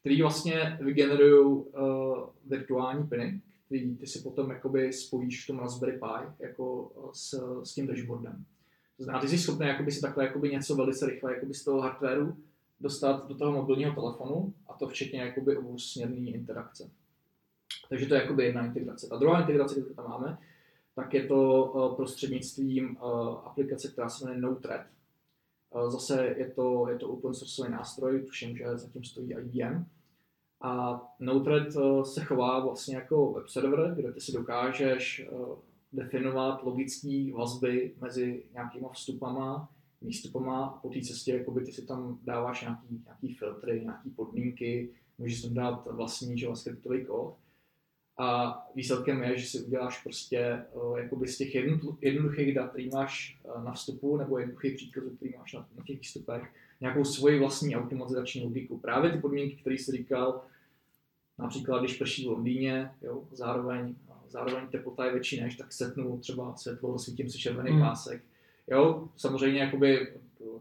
který 0.00 0.22
vlastně 0.22 0.78
vygenerují 0.80 1.46
uh, 1.46 1.64
virtuální 2.46 3.06
piny, 3.06 3.40
který 3.66 3.96
ty 3.96 4.06
si 4.06 4.18
potom 4.18 4.50
jakoby 4.50 4.92
spojíš 4.92 5.44
v 5.44 5.46
tom 5.46 5.58
Raspberry 5.58 5.92
Pi 5.98 6.44
jako 6.44 6.92
s, 7.12 7.60
s 7.64 7.74
tím 7.74 7.86
dashboardem. 7.86 8.44
To 8.96 9.04
znamená, 9.04 9.22
ty 9.22 9.28
jsi 9.28 9.38
schopný 9.38 9.66
jakoby 9.66 9.92
si 9.92 10.00
takhle 10.00 10.24
jakoby 10.24 10.50
něco 10.50 10.76
velice 10.76 11.06
rychle 11.06 11.34
jakoby 11.34 11.54
z 11.54 11.64
toho 11.64 11.80
hardwareu 11.80 12.36
dostat 12.80 13.28
do 13.28 13.34
toho 13.34 13.52
mobilního 13.52 13.94
telefonu 13.94 14.54
a 14.68 14.74
to 14.74 14.88
včetně 14.88 15.20
jakoby 15.20 15.56
obusměrný 15.56 16.34
interakce. 16.34 16.90
Takže 17.88 18.06
to 18.06 18.14
je 18.14 18.20
jakoby 18.20 18.44
jedna 18.44 18.66
integrace. 18.66 19.08
A 19.10 19.16
druhá 19.16 19.40
integrace, 19.40 19.74
kterou 19.80 19.94
tam 19.94 20.10
máme, 20.10 20.38
tak 20.94 21.14
je 21.14 21.26
to 21.26 21.72
eh, 21.74 21.96
prostřednictvím 21.96 22.96
eh, 22.96 23.00
aplikace, 23.44 23.88
která 23.88 24.08
se 24.08 24.24
jmenuje 24.24 24.42
NoThread. 24.42 24.80
Eh, 24.80 25.90
zase 25.90 26.34
je 26.38 26.50
to, 26.50 26.88
je 26.88 26.98
to 26.98 27.08
open 27.08 27.34
source 27.34 27.70
nástroj, 27.70 28.22
tuším, 28.22 28.56
že 28.56 28.78
zatím 28.78 29.04
stojí 29.04 29.32
IBM. 29.32 29.84
A 30.60 31.02
NoThread 31.20 31.66
se 32.02 32.24
chová 32.24 32.60
vlastně 32.60 32.96
jako 32.96 33.32
web 33.32 33.48
server, 33.48 33.94
kde 33.96 34.12
ty 34.12 34.20
si 34.20 34.32
dokážeš 34.32 35.28
definovat 35.92 36.62
logické 36.62 37.32
vazby 37.32 37.94
mezi 38.00 38.44
nějakýma 38.52 38.88
vstupama, 38.88 39.68
výstupama 40.02 40.66
a 40.66 40.78
po 40.78 40.88
té 40.88 41.00
cestě 41.00 41.32
jakoby 41.32 41.64
ty 41.64 41.72
si 41.72 41.86
tam 41.86 42.18
dáváš 42.24 42.60
nějaký, 42.60 43.02
nějaký 43.04 43.34
filtry, 43.34 43.80
nějaký 43.80 44.10
podmínky, 44.10 44.90
můžeš 45.18 45.42
tam 45.42 45.54
dát 45.54 45.88
vlastní 45.90 46.40
JavaScriptový 46.40 47.04
kód. 47.04 47.34
A 48.18 48.58
výsledkem 48.74 49.22
je, 49.22 49.38
že 49.38 49.46
si 49.46 49.60
uděláš 49.60 50.02
prostě 50.02 50.64
uh, 50.72 50.98
jakoby 50.98 51.28
z 51.28 51.38
těch 51.38 51.54
jednoduchých 52.00 52.54
dat, 52.54 52.70
který 52.70 52.90
máš 52.90 53.40
uh, 53.42 53.64
na 53.64 53.72
vstupu, 53.72 54.16
nebo 54.16 54.38
jednoduchých 54.38 54.76
příkazů, 54.76 55.10
který 55.10 55.32
máš 55.38 55.52
na, 55.52 55.68
na 55.76 55.84
těch 55.84 55.98
výstupech, 55.98 56.52
nějakou 56.80 57.04
svoji 57.04 57.38
vlastní 57.38 57.76
automatizační 57.76 58.42
logiku. 58.44 58.78
Právě 58.78 59.10
ty 59.10 59.18
podmínky, 59.18 59.56
které 59.56 59.74
jsi 59.74 59.92
říkal, 59.92 60.42
například 61.38 61.78
když 61.78 61.98
prší 61.98 62.26
v 62.26 62.30
Londýně, 62.30 62.90
jo, 63.02 63.24
zároveň 63.32 63.94
zároveň 64.30 64.68
teplota 64.68 65.04
je 65.04 65.12
větší 65.12 65.40
než, 65.40 65.56
tak 65.56 65.72
setnu 65.72 66.18
třeba 66.18 66.56
světlo, 66.56 66.98
svítím 66.98 67.30
si 67.30 67.38
červený 67.38 67.70
mm. 67.70 67.80
pásek. 67.80 68.22
Jo, 68.70 69.08
samozřejmě 69.16 69.60
jakoby, 69.60 70.12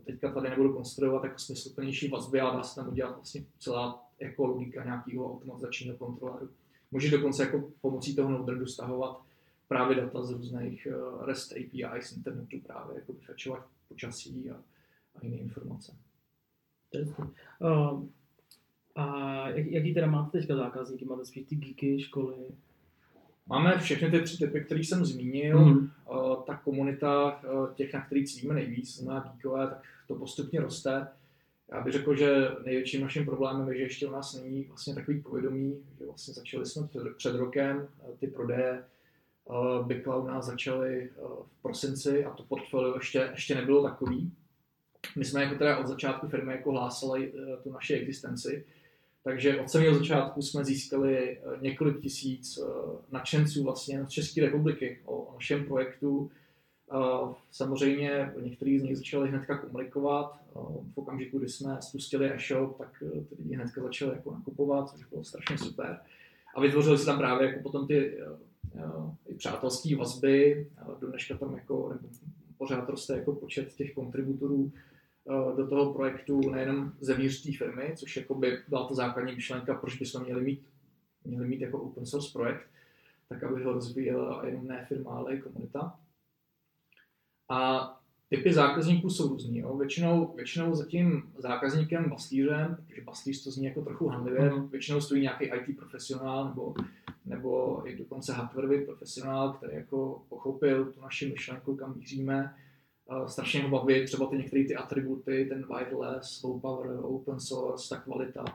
teďka 0.04 0.32
tady 0.32 0.50
nebudu 0.50 0.74
konstruovat 0.74 1.24
jako 1.24 1.40
smysluplnější 1.40 2.10
vazby, 2.10 2.40
ale 2.40 2.58
dá 2.58 2.64
se 2.64 2.76
tam 2.76 2.88
udělat 2.88 3.16
vlastně 3.16 3.44
celá 3.60 4.06
jako 4.20 4.46
logika 4.46 4.84
nějakého 4.84 5.34
automatizačního 5.34 5.98
kontroleru. 5.98 6.50
Může 6.92 7.12
dokonce 7.12 7.44
jako 7.44 7.72
pomocí 7.82 8.16
toho 8.16 8.30
node 8.30 8.68
stahovat 8.68 9.22
právě 9.68 9.96
data 9.96 10.24
z 10.24 10.32
různých 10.32 10.88
uh, 10.92 11.26
REST 11.26 11.52
API 11.52 12.02
z 12.02 12.18
internetu, 12.18 12.60
právě 12.68 12.96
jako 12.96 13.14
vyfetchovat 13.14 13.68
počasí 13.88 14.50
a, 14.50 14.56
a 15.16 15.26
jiné 15.26 15.38
informace. 15.38 15.96
Uh, 17.60 18.04
a 18.96 19.50
jak, 19.50 19.68
jaký 19.68 19.94
teda 19.94 20.08
máte 20.08 20.40
teďka 20.40 20.56
zákazníky? 20.56 21.06
Máte 21.06 21.26
spíš 21.26 21.48
ty 21.48 21.56
geeky, 21.56 22.02
školy? 22.02 22.36
Máme 23.48 23.78
všechny 23.80 24.12
ty 24.12 24.22
tři 24.22 24.38
typy, 24.38 24.62
které 24.62 24.80
jsem 24.80 25.06
zmínil. 25.06 25.60
Mm. 25.60 25.92
Uh, 26.10 26.44
ta 26.44 26.56
komunita 26.56 27.42
uh, 27.44 27.74
těch, 27.74 27.94
na 27.94 28.06
který 28.06 28.28
cítíme 28.28 28.54
nejvíc, 28.54 28.98
znamená 28.98 29.26
geekové, 29.34 29.68
tak 29.68 29.84
to 30.08 30.16
postupně 30.16 30.62
roste. 30.62 31.08
Já 31.72 31.82
bych 31.82 31.94
řekl, 31.94 32.16
že 32.16 32.48
největším 32.66 33.02
naším 33.02 33.26
problémem 33.26 33.70
je, 33.70 33.78
že 33.78 33.84
ještě 33.84 34.08
u 34.08 34.12
nás 34.12 34.34
není 34.34 34.64
vlastně 34.64 34.96
takový 34.96 35.22
povědomí, 35.22 35.84
že 36.00 36.06
vlastně 36.06 36.34
začali 36.34 36.66
jsme 36.66 36.88
před, 36.88 37.02
před 37.18 37.36
rokem, 37.36 37.88
ty 38.20 38.28
prodeje 38.28 38.84
uh, 39.46 39.88
Bykla 39.88 40.18
u 40.18 40.28
nás 40.28 40.46
začaly 40.46 41.10
uh, 41.10 41.30
v 41.30 41.62
prosinci 41.62 42.26
a 42.26 42.30
to 42.30 42.44
portfolio 42.44 42.96
ještě, 42.96 43.30
ještě 43.32 43.56
nebylo 43.56 43.84
takový. 43.84 44.32
My 45.16 45.26
jsme 45.26 45.44
jako 45.44 45.56
teda 45.56 45.78
od 45.78 45.88
začátku 45.88 46.28
firmy 46.28 46.52
jako 46.52 46.72
hlásali 46.72 47.34
tu 47.64 47.72
naši 47.72 47.94
existenci, 47.94 48.66
takže 49.24 49.62
od 49.62 49.70
samého 49.70 49.96
začátku 49.96 50.42
jsme 50.42 50.66
získali 50.66 51.40
několik 51.62 52.02
tisíc 52.02 52.60
nadšenců 53.12 53.64
vlastně 53.64 54.06
z 54.06 54.10
České 54.10 54.42
republiky 54.42 55.00
o 55.06 55.32
našem 55.34 55.66
projektu 55.66 56.32
Samozřejmě 57.52 58.34
některý 58.42 58.80
z 58.80 58.84
nich 58.84 58.98
začali 58.98 59.30
hnedka 59.30 59.58
komunikovat. 59.58 60.40
V 60.94 60.98
okamžiku, 60.98 61.40
kdy 61.40 61.50
jsme 61.50 61.78
spustili 61.82 62.34
e-shop, 62.34 62.78
tak 62.78 63.04
eh, 63.06 63.22
ty 63.22 63.36
lidi 63.40 63.56
hnedka 63.56 63.82
začali 63.82 64.12
jako 64.12 64.32
nakupovat, 64.32 64.90
což 64.90 65.06
bylo 65.06 65.24
strašně 65.24 65.58
super. 65.58 66.00
A 66.56 66.62
vytvořili 66.62 66.98
se 66.98 67.06
tam 67.06 67.18
právě 67.18 67.48
jako 67.48 67.60
potom 67.64 67.88
ty 67.88 68.18
eh, 68.20 68.26
eh, 69.30 69.36
přátelské 69.38 69.96
vazby. 69.96 70.68
Do 71.02 71.08
dneška 71.08 71.38
tam 71.38 71.54
jako, 71.54 71.90
nebo 71.90 72.10
pořád 72.58 72.90
roste 72.90 73.18
jako 73.18 73.36
počet 73.36 73.74
těch 73.74 73.94
kontributorů 73.94 74.72
do 75.58 75.68
toho 75.68 75.94
projektu 75.94 76.50
nejenom 76.50 76.92
zevnitř 77.00 77.44
té 77.44 77.52
firmy, 77.58 77.94
což 77.96 78.18
jako 78.18 78.36
by 78.36 78.58
byla 78.68 78.88
ta 78.88 78.96
základní 78.96 79.36
myšlenka, 79.36 79.74
proč 79.74 80.00
bychom 80.00 80.24
měli 80.24 80.42
mít, 80.42 80.62
měli 81.26 81.48
mít 81.48 81.62
jako 81.62 81.80
open 81.80 82.06
source 82.06 82.30
projekt, 82.34 82.68
tak 83.30 83.44
aby 83.44 83.64
ho 83.64 83.74
rozvíjela 83.74 84.46
jenom 84.46 84.68
ne 84.68 84.86
firma, 84.90 85.12
ale 85.12 85.36
i 85.36 85.42
komunita. 85.42 86.00
A 87.50 87.90
typy 88.30 88.54
zákazníků 88.54 89.10
jsou 89.10 89.28
různý. 89.28 89.58
Jo. 89.58 89.78
Většinou, 89.78 90.34
většinou 90.36 90.76
za 90.76 90.86
tím 90.86 91.34
zákazníkem, 91.38 92.10
bastýřem, 92.10 92.76
protože 92.76 93.02
bastýř 93.02 93.44
to 93.44 93.52
zní 93.52 93.66
jako 93.66 93.82
trochu 93.82 94.08
handlivě, 94.08 94.50
mm. 94.50 94.68
většinou 94.68 95.02
stojí 95.02 95.22
nějaký 95.22 95.46
IT 95.46 95.78
profesionál 95.78 96.48
nebo, 96.48 96.74
nebo 97.26 97.82
i 97.90 97.98
dokonce 97.98 98.34
hardwareový 98.34 98.86
profesionál, 98.86 99.54
který 99.54 99.76
jako 99.76 100.24
pochopil 100.30 100.86
tu 100.86 101.02
naši 101.02 101.30
myšlenku, 101.30 101.76
kam 101.76 101.96
míříme. 101.96 102.56
Strašně 103.28 103.64
ho 103.64 103.70
baví 103.70 104.06
třeba 104.06 104.26
ty 104.28 104.38
některé 104.38 104.64
ty 104.64 104.76
atributy, 104.76 105.46
ten 105.50 105.66
wireless, 105.68 106.44
low 106.44 106.62
power, 106.62 107.00
open 107.02 107.40
source, 107.40 107.90
ta 107.90 108.02
kvalita. 108.02 108.46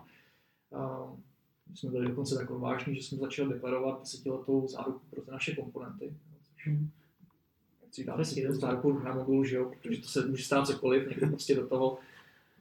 My 1.70 1.76
jsme 1.76 1.90
byli 1.90 2.08
dokonce 2.08 2.34
tak 2.34 2.50
vážní, 2.50 2.96
že 2.96 3.02
jsme 3.02 3.18
začali 3.18 3.52
deklarovat 3.52 4.00
desetiletou 4.00 4.68
záruku 4.68 5.00
pro 5.10 5.22
ty 5.22 5.30
naše 5.30 5.54
komponenty. 5.54 6.14
Což, 6.44 6.66
mm 6.66 6.90
si 7.94 8.04
dát 8.04 8.24
si 8.24 8.54
stárku 8.54 8.98
na 9.04 9.14
mobilu, 9.14 9.44
že 9.44 9.56
jo, 9.56 9.72
protože 9.82 10.00
to 10.02 10.08
se 10.08 10.26
může 10.26 10.44
stát 10.44 10.66
cokoliv, 10.66 11.08
někdo 11.08 11.26
prostě 11.26 11.54
do 11.54 11.66
toho 11.66 11.98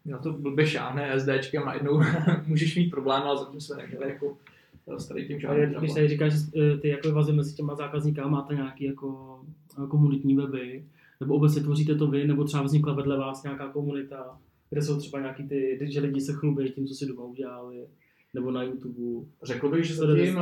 na 0.06 0.17
to 0.17 0.34
blbě 0.34 0.67
šáhne 0.67 1.19
SDčkem 1.19 1.63
a 1.63 1.65
najednou 1.65 2.02
můžeš 2.48 2.76
mít 2.76 2.89
problém, 2.89 3.22
ale 3.22 3.38
zatím 3.38 3.62
jsme 3.62 3.76
neměli 3.76 4.10
jako 4.10 4.38
s 4.98 5.08
tady 5.08 5.28
tím 5.28 5.39
žádným 5.39 5.80
Když 5.80 5.93
tady 5.93 6.08
říkáš, 6.08 6.34
že 6.34 6.39
eh, 6.58 6.78
ty 6.78 6.88
jako 6.88 7.12
vazby 7.12 7.34
mezi 7.34 7.56
těma 7.56 7.76
zákazníky 7.76 8.22
máte 8.22 8.56
nějaký 8.56 8.84
jako 8.84 9.39
eh, 9.84 9.88
komunitní 9.88 10.36
weby, 10.36 10.84
nebo 11.19 11.36
obecně 11.36 11.62
tvoříte 11.62 11.96
to 11.96 12.08
vy, 12.08 12.28
nebo 12.28 12.43
třeba 12.43 12.63
vznikla 12.63 12.93
vedle 12.93 13.17
vás 13.17 13.43
nějaká 13.43 13.67
komunita, 13.67 14.38
kde 14.69 14.82
jsou 14.82 15.00
třeba 15.00 15.19
nějaký 15.19 15.43
ty, 15.43 15.80
že 15.82 16.00
lidi 16.00 16.22
se 16.22 16.34
chlubí 16.34 16.72
tím, 16.72 16.88
co 16.88 16.93
si 16.93 17.06
doma 17.06 17.24
udělali 17.24 17.88
nebo 18.34 18.52
na 18.52 18.63
YouTube. 18.63 19.26
Řekl 19.43 19.69
bych, 19.69 19.86
že 19.86 19.96
zatím 19.96 20.39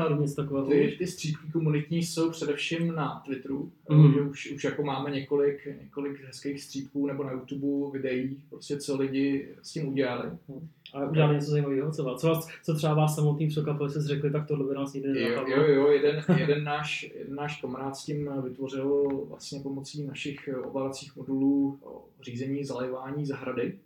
ty, 0.69 0.95
ty 0.97 1.07
střípky 1.07 1.51
komunitní 1.51 2.03
jsou 2.03 2.29
především 2.29 2.95
na 2.95 3.21
Twitteru, 3.25 3.71
mm. 3.89 4.13
že 4.13 4.21
už, 4.21 4.51
už 4.51 4.63
jako 4.63 4.83
máme 4.83 5.11
několik, 5.11 5.67
několik 5.81 6.23
hezkých 6.23 6.63
střípků 6.63 7.07
nebo 7.07 7.23
na 7.23 7.31
YouTube 7.31 7.99
videí, 7.99 8.37
prostě 8.49 8.77
co 8.77 8.97
lidi 8.97 9.49
s 9.61 9.71
tím 9.71 9.87
udělali. 9.87 10.29
Mm. 10.47 10.67
A 10.93 11.05
udělali 11.05 11.35
něco 11.35 11.51
zajímavého, 11.51 11.91
co, 11.91 12.15
co, 12.17 12.27
vás, 12.27 12.47
co 12.63 12.75
třeba 12.75 12.93
vás 12.93 13.15
samotný 13.15 13.47
překvapilo, 13.47 13.89
jste 13.89 14.01
řekli, 14.01 14.31
tak 14.31 14.47
tohle 14.47 14.67
by 14.67 14.75
nás 14.75 14.93
nikdy 14.93 15.09
nenapadlo. 15.09 15.55
Jo, 15.55 15.63
jo, 15.63 15.87
jeden, 15.87 16.23
jeden, 16.37 16.63
náš, 16.63 17.11
jeden 17.15 17.35
náš 17.35 17.61
kamarád 17.61 17.95
s 17.95 18.05
tím 18.05 18.29
vytvořil 18.43 19.09
vlastně 19.29 19.59
pomocí 19.59 20.03
našich 20.03 20.49
ovládacích 20.63 21.15
modulů 21.15 21.79
řízení 22.21 22.65
zalejvání 22.65 23.25
zahrady, 23.25 23.77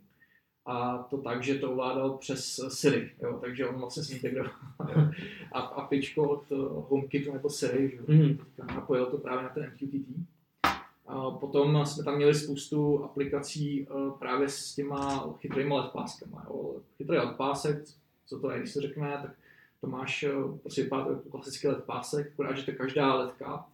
a 0.66 1.06
to 1.10 1.18
tak, 1.18 1.42
že 1.42 1.54
to 1.54 1.70
ovládal 1.70 2.10
přes 2.10 2.60
Siri, 2.68 3.10
jo, 3.22 3.38
takže 3.40 3.68
on 3.68 3.80
vlastně 3.80 4.02
zintegroval 4.02 4.52
a 5.52 5.60
apičko 5.60 6.28
od 6.28 6.50
HomeKitu 6.88 7.32
nebo 7.32 7.50
Siri, 7.50 7.90
že 7.90 8.14
mm. 8.14 8.38
napojil 8.74 9.06
to 9.06 9.18
právě 9.18 9.42
na 9.42 9.48
ten 9.48 9.72
MQTT. 9.72 10.26
A 11.06 11.30
potom 11.30 11.86
jsme 11.86 12.04
tam 12.04 12.16
měli 12.16 12.34
spoustu 12.34 13.04
aplikací 13.04 13.86
uh, 13.86 14.18
právě 14.18 14.48
s 14.48 14.74
těma 14.74 15.32
chytrými 15.38 15.74
ledpáskama. 15.74 16.46
Jo. 16.48 16.74
Chytrý 16.96 17.16
ledpásek, 17.16 17.84
co 18.26 18.40
to 18.40 18.50
je, 18.50 18.58
když 18.58 18.72
se 18.72 18.80
řekne, 18.80 19.18
tak 19.22 19.30
to 19.80 19.86
máš, 19.86 20.22
uh, 20.22 20.58
prostě 20.58 20.82
vypadá 20.82 21.04
to 21.04 21.10
jako 21.10 21.28
klasický 21.28 21.68
ledpásek, 21.68 22.32
akorát, 22.32 22.56
že 22.56 22.62
to 22.62 22.72
každá 22.72 23.14
ledka 23.14 23.66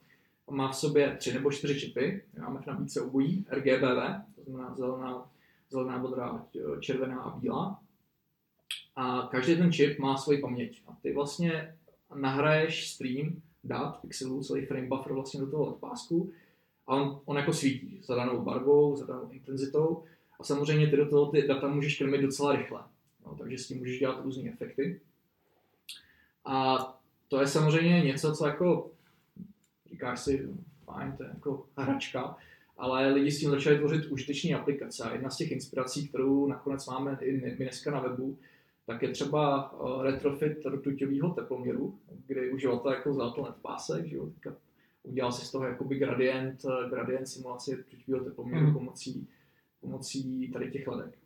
má 0.50 0.68
v 0.68 0.76
sobě 0.76 1.16
tři 1.18 1.34
nebo 1.34 1.50
čtyři 1.50 1.80
čipy, 1.80 2.22
máme 2.40 2.60
v 2.60 2.66
nabídce 2.66 3.00
obojí, 3.00 3.44
RGBV, 3.50 4.22
to 4.34 4.50
znamená 4.50 4.74
zelená, 4.74 5.26
zelená, 5.72 5.98
modrá, 5.98 6.46
červená 6.80 7.20
a 7.20 7.36
bílá. 7.36 7.80
A 8.96 9.28
každý 9.30 9.56
ten 9.56 9.72
čip 9.72 9.98
má 9.98 10.16
svoji 10.16 10.40
paměť. 10.40 10.82
A 10.88 10.96
ty 11.02 11.12
vlastně 11.12 11.76
nahraješ 12.14 12.90
stream 12.90 13.42
dat, 13.64 14.00
pixelů, 14.00 14.42
celý 14.42 14.66
frame 14.66 14.86
buffer 14.86 15.12
vlastně 15.12 15.40
do 15.40 15.50
toho 15.50 15.72
pásku 15.72 16.32
a 16.86 16.94
on, 16.94 17.20
on 17.24 17.36
jako 17.36 17.52
svítí 17.52 18.00
za 18.02 18.14
danou 18.14 18.42
barvou, 18.42 18.96
za 18.96 19.06
danou 19.06 19.30
intenzitou 19.30 20.04
a 20.40 20.44
samozřejmě 20.44 20.86
ty 20.86 20.96
do 20.96 21.08
toho 21.08 21.26
ty 21.26 21.42
data 21.42 21.68
můžeš 21.68 21.98
krmit 21.98 22.20
docela 22.20 22.56
rychle. 22.56 22.80
No, 23.26 23.34
takže 23.34 23.58
s 23.58 23.66
tím 23.66 23.78
můžeš 23.78 23.98
dělat 23.98 24.20
různé 24.22 24.50
efekty. 24.50 25.00
A 26.44 26.78
to 27.28 27.40
je 27.40 27.46
samozřejmě 27.46 28.00
něco, 28.00 28.34
co 28.34 28.46
jako 28.46 28.90
říkáš 29.90 30.20
si, 30.20 30.48
fajn, 30.84 31.12
to 31.16 31.22
je 31.22 31.30
jako 31.34 31.66
hračka, 31.76 32.36
ale 32.82 33.12
lidi 33.12 33.30
s 33.30 33.38
tím 33.38 33.50
začali 33.50 33.78
tvořit 33.78 34.06
užitečné 34.06 34.54
aplikace. 34.54 35.04
A 35.04 35.12
jedna 35.12 35.30
z 35.30 35.36
těch 35.36 35.52
inspirací, 35.52 36.08
kterou 36.08 36.46
nakonec 36.46 36.86
máme 36.86 37.18
i 37.20 37.32
my 37.32 37.50
dneska 37.50 37.90
na 37.90 38.00
webu, 38.00 38.38
tak 38.86 39.02
je 39.02 39.08
třeba 39.08 39.72
eh, 39.74 40.02
retrofit 40.02 40.66
rtuťového 40.66 41.30
teploměru, 41.30 41.98
kdy 42.26 42.52
uživatel 42.52 42.92
jako 42.92 43.10
vzal 43.10 43.30
to 43.30 43.44
netpásek, 43.44 44.06
že 44.06 44.16
jo, 44.16 44.28
udělal 45.02 45.32
si 45.32 45.46
z 45.46 45.50
toho 45.50 45.64
jakoby 45.64 45.98
gradient, 45.98 46.64
eh, 46.64 46.90
gradient 46.90 47.26
simulace 47.26 47.74
rtuťového 47.74 48.24
teploměru 48.24 48.66
mm. 48.66 48.72
pomocí, 48.72 49.28
pomocí 49.80 50.50
tady 50.52 50.70
těch 50.70 50.86
ledek. 50.86 51.18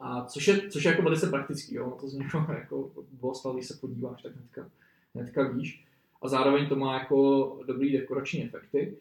A 0.00 0.24
což 0.24 0.48
je, 0.48 0.70
což 0.70 0.84
je 0.84 0.90
jako 0.90 1.02
velice 1.02 1.30
praktický, 1.30 1.74
jo, 1.74 1.98
to 2.00 2.08
z 2.08 2.14
něho 2.14 2.46
jako 2.58 2.90
bylo 3.12 3.52
když 3.54 3.66
se 3.66 3.74
podíváš, 3.74 4.22
tak 4.22 4.32
hnedka, 4.36 4.70
hnedka 5.14 5.42
víš. 5.42 5.84
A 6.22 6.28
zároveň 6.28 6.68
to 6.68 6.76
má 6.76 6.98
jako 6.98 7.58
dobrý 7.66 7.92
dekorační 7.92 8.44
efekty. 8.44 8.96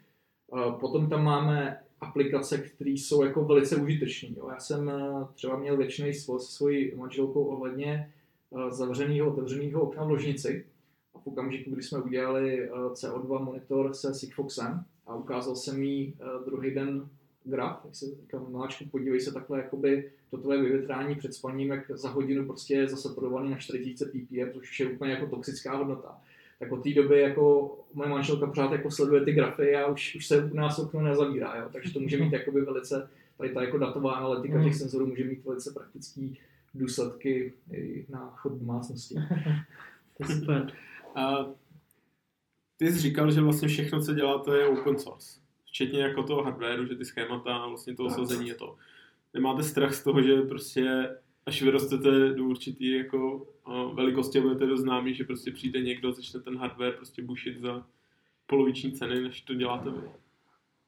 Potom 0.79 1.09
tam 1.09 1.23
máme 1.23 1.81
aplikace, 2.01 2.57
které 2.57 2.91
jsou 2.91 3.23
jako 3.23 3.45
velice 3.45 3.75
užitečné. 3.75 4.29
Já 4.49 4.59
jsem 4.59 4.89
eh, 4.89 5.27
třeba 5.33 5.57
měl 5.57 5.77
většiný 5.77 6.13
svoj 6.13 6.39
se 6.39 6.51
svojí 6.51 6.95
manželkou 6.95 7.43
ohledně 7.43 8.13
eh, 8.53 8.71
zavřeného, 8.71 9.31
otevřeného 9.31 9.81
okna 9.81 10.03
v 10.03 10.09
ložnici. 10.09 10.65
A 11.15 11.19
v 11.19 11.27
okamžiku, 11.27 11.71
kdy 11.71 11.83
jsme 11.83 11.99
udělali 11.99 12.63
eh, 12.63 12.69
CO2 12.69 13.43
monitor 13.43 13.93
se 13.93 14.13
Sigfoxem 14.13 14.83
a 15.07 15.15
ukázal 15.15 15.55
jsem 15.55 15.83
jí 15.83 16.13
druhý 16.45 16.71
den 16.71 17.09
graf, 17.43 17.81
jak 17.85 17.95
se 17.95 18.05
říkám, 18.05 18.45
miláčku, 18.49 18.85
podívej 18.85 19.19
se 19.19 19.31
takhle, 19.31 19.57
jakoby 19.57 20.11
to 20.29 20.37
tvoje 20.37 20.61
vyvětrání 20.61 21.15
před 21.15 21.33
spaním, 21.33 21.69
jak 21.69 21.91
za 21.91 22.09
hodinu 22.09 22.45
prostě 22.45 22.73
je 22.73 22.87
zasaturovaný 22.87 23.51
na 23.51 23.57
4000 23.57 24.05
ppm, 24.05 24.51
což 24.53 24.79
je 24.79 24.89
úplně 24.89 25.11
jako 25.11 25.27
toxická 25.27 25.75
hodnota 25.75 26.21
tak 26.61 26.71
od 26.71 26.83
té 26.83 26.93
doby 26.93 27.21
jako 27.21 27.75
moje 27.93 28.09
manželka 28.09 28.47
pořád 28.47 28.71
jako 28.71 28.91
sleduje 28.91 29.21
ty 29.21 29.31
grafy 29.31 29.75
a 29.75 29.87
už, 29.87 30.15
už 30.15 30.27
se 30.27 30.43
u 30.43 30.55
nás 30.55 30.79
okno 30.79 31.01
nezavírá, 31.01 31.55
jo? 31.55 31.69
takže 31.73 31.93
to 31.93 31.99
může 31.99 32.17
mít 32.17 32.33
jakoby 32.33 32.61
velice, 32.61 33.09
tady 33.37 33.49
ta 33.49 33.61
jako 33.61 33.77
datová 33.77 34.13
analytika 34.13 34.57
mm. 34.57 34.63
těch 34.63 34.75
senzorů 34.75 35.07
může 35.07 35.23
mít 35.23 35.45
velice 35.45 35.71
praktický 35.71 36.39
důsledky 36.73 37.53
i 37.71 38.05
na 38.09 38.33
chod 38.35 38.53
domácnosti. 38.53 39.15
to 40.17 40.23
je 40.31 40.35
super. 40.35 40.71
A 41.15 41.45
ty 42.77 42.91
jsi 42.91 42.99
říkal, 42.99 43.31
že 43.31 43.41
vlastně 43.41 43.67
všechno, 43.67 44.01
co 44.01 44.13
děláte, 44.13 44.57
je 44.57 44.67
open 44.67 44.99
source. 44.99 45.39
Včetně 45.65 46.01
jako 46.01 46.23
toho 46.23 46.43
hardwareu, 46.43 46.85
že 46.85 46.95
ty 46.95 47.05
schémata 47.05 47.55
a 47.55 47.67
vlastně 47.67 47.95
toho 47.95 48.09
sazení 48.09 48.47
je 48.47 48.55
to. 48.55 48.75
Nemáte 49.33 49.63
strach 49.63 49.93
z 49.93 50.03
toho, 50.03 50.21
že 50.21 50.41
prostě 50.41 51.09
až 51.45 51.61
vyrostete 51.61 52.33
do 52.33 52.43
určitý 52.43 52.91
jako 52.91 53.47
velikosti 53.93 54.39
a 54.39 54.41
budete 54.41 54.65
dost 54.65 54.85
že 55.05 55.23
prostě 55.23 55.51
přijde 55.51 55.81
někdo, 55.81 56.13
začne 56.13 56.39
ten 56.39 56.57
hardware 56.57 56.93
prostě 56.93 57.23
bušit 57.23 57.61
za 57.61 57.85
poloviční 58.45 58.91
ceny, 58.91 59.21
než 59.21 59.41
to 59.41 59.53
děláte 59.53 59.89
vy. 59.89 60.01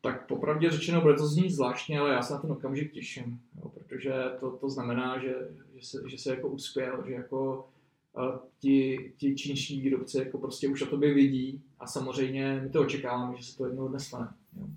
Tak 0.01 0.27
popravdě 0.27 0.69
řečeno, 0.69 1.01
bude 1.01 1.13
to 1.13 1.27
znít 1.27 1.49
zvláštně, 1.49 1.99
ale 1.99 2.13
já 2.13 2.21
se 2.21 2.33
na 2.33 2.39
ten 2.39 2.51
okamžik 2.51 2.91
těším, 2.91 3.39
jo, 3.57 3.69
protože 3.69 4.13
to, 4.39 4.51
to 4.51 4.69
znamená, 4.69 5.19
že, 5.19 5.35
že, 5.75 5.85
se, 5.85 6.03
že 6.09 6.17
se 6.17 6.29
jako 6.29 6.47
uspěl, 6.47 7.03
že 7.07 7.13
jako 7.13 7.69
uh, 8.17 8.39
ti, 8.59 9.11
ti 9.17 9.35
čínští 9.35 9.81
výrobci 9.81 10.17
jako 10.17 10.37
prostě 10.37 10.67
už 10.67 10.81
o 10.81 10.85
tobě 10.85 11.13
vidí 11.13 11.61
a 11.79 11.87
samozřejmě 11.87 12.59
my 12.63 12.69
to 12.69 12.81
očekáváme, 12.81 13.37
že 13.37 13.43
se 13.43 13.57
to 13.57 13.65
jednou 13.65 13.87
dne 13.87 13.99
stane. 13.99 14.27
Jo. 14.57 14.67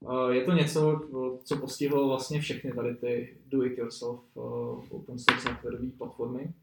Uh, 0.00 0.28
je 0.28 0.44
to 0.44 0.52
něco, 0.52 1.00
co 1.44 1.56
postihlo 1.56 2.08
vlastně 2.08 2.40
všechny 2.40 2.72
tady 2.72 2.94
ty 2.94 3.36
do-it-yourself 3.46 4.20
uh, 4.34 4.44
open 4.90 5.18
source 5.18 5.48
softwareové 5.48 5.90
platformy. 5.98 6.54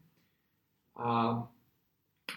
A 0.96 1.48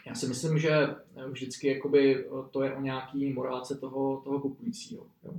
já 0.07 0.15
si 0.15 0.27
myslím, 0.27 0.59
že 0.59 0.95
vždycky 1.29 1.67
jakoby 1.67 2.25
to 2.51 2.63
je 2.63 2.75
o 2.75 2.81
nějaký 2.81 3.33
morálce 3.33 3.77
toho, 3.77 4.21
toho 4.23 4.39
kupujícího. 4.39 5.05
Jo. 5.23 5.33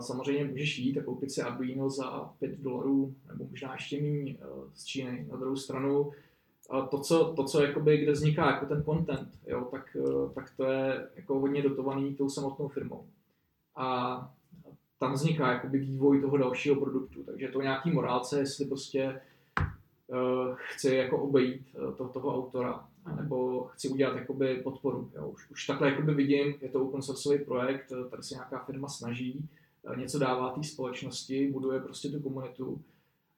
Samozřejmě 0.00 0.44
můžeš 0.44 0.78
jít 0.78 0.98
a 0.98 1.02
koupit 1.02 1.30
si 1.30 1.42
Arduino 1.42 1.90
za 1.90 2.34
5 2.38 2.60
dolarů, 2.60 3.14
nebo 3.28 3.44
možná 3.50 3.72
ještě 3.72 4.02
méně 4.02 4.36
z 4.74 4.84
Číny. 4.84 5.26
Na 5.30 5.36
druhou 5.36 5.56
stranu, 5.56 6.12
to, 6.90 7.00
co, 7.00 7.32
to, 7.36 7.44
co 7.44 7.62
jakoby, 7.62 7.98
kde 7.98 8.12
vzniká 8.12 8.50
jako 8.50 8.66
ten 8.66 8.84
content, 8.84 9.38
jo, 9.46 9.68
tak, 9.70 9.96
tak 10.34 10.52
to 10.56 10.64
je 10.64 11.08
jako 11.16 11.40
hodně 11.40 11.62
dotovaný 11.62 12.14
tou 12.14 12.28
samotnou 12.28 12.68
firmou. 12.68 13.06
A 13.76 14.34
tam 15.00 15.12
vzniká 15.12 15.52
jakoby 15.52 15.78
vývoj 15.78 16.20
toho 16.20 16.36
dalšího 16.36 16.76
produktu. 16.76 17.22
Takže 17.22 17.48
to 17.48 17.62
nějaký 17.62 17.90
morálce, 17.90 18.38
jestli 18.38 18.64
prostě 18.64 19.20
uh, 20.06 20.56
chci 20.56 20.94
jako 20.94 21.18
obejít 21.18 21.74
uh, 21.74 21.94
to, 21.94 22.08
toho 22.08 22.36
autora, 22.36 22.88
nebo 23.16 23.64
chci 23.64 23.88
udělat 23.88 24.16
jakoby 24.16 24.54
podporu. 24.54 25.10
Jo. 25.14 25.28
Už, 25.28 25.50
už 25.50 25.66
takhle 25.66 25.90
jakoby 25.90 26.14
vidím, 26.14 26.54
je 26.60 26.68
to 26.68 26.84
open 26.84 27.02
sourceový 27.02 27.44
projekt, 27.44 27.92
tady 28.10 28.22
se 28.22 28.34
nějaká 28.34 28.58
firma 28.58 28.88
snaží, 28.88 29.48
uh, 29.82 29.96
něco 29.96 30.18
dává 30.18 30.50
té 30.50 30.62
společnosti, 30.62 31.50
buduje 31.52 31.80
prostě 31.80 32.08
tu 32.08 32.20
komunitu. 32.20 32.80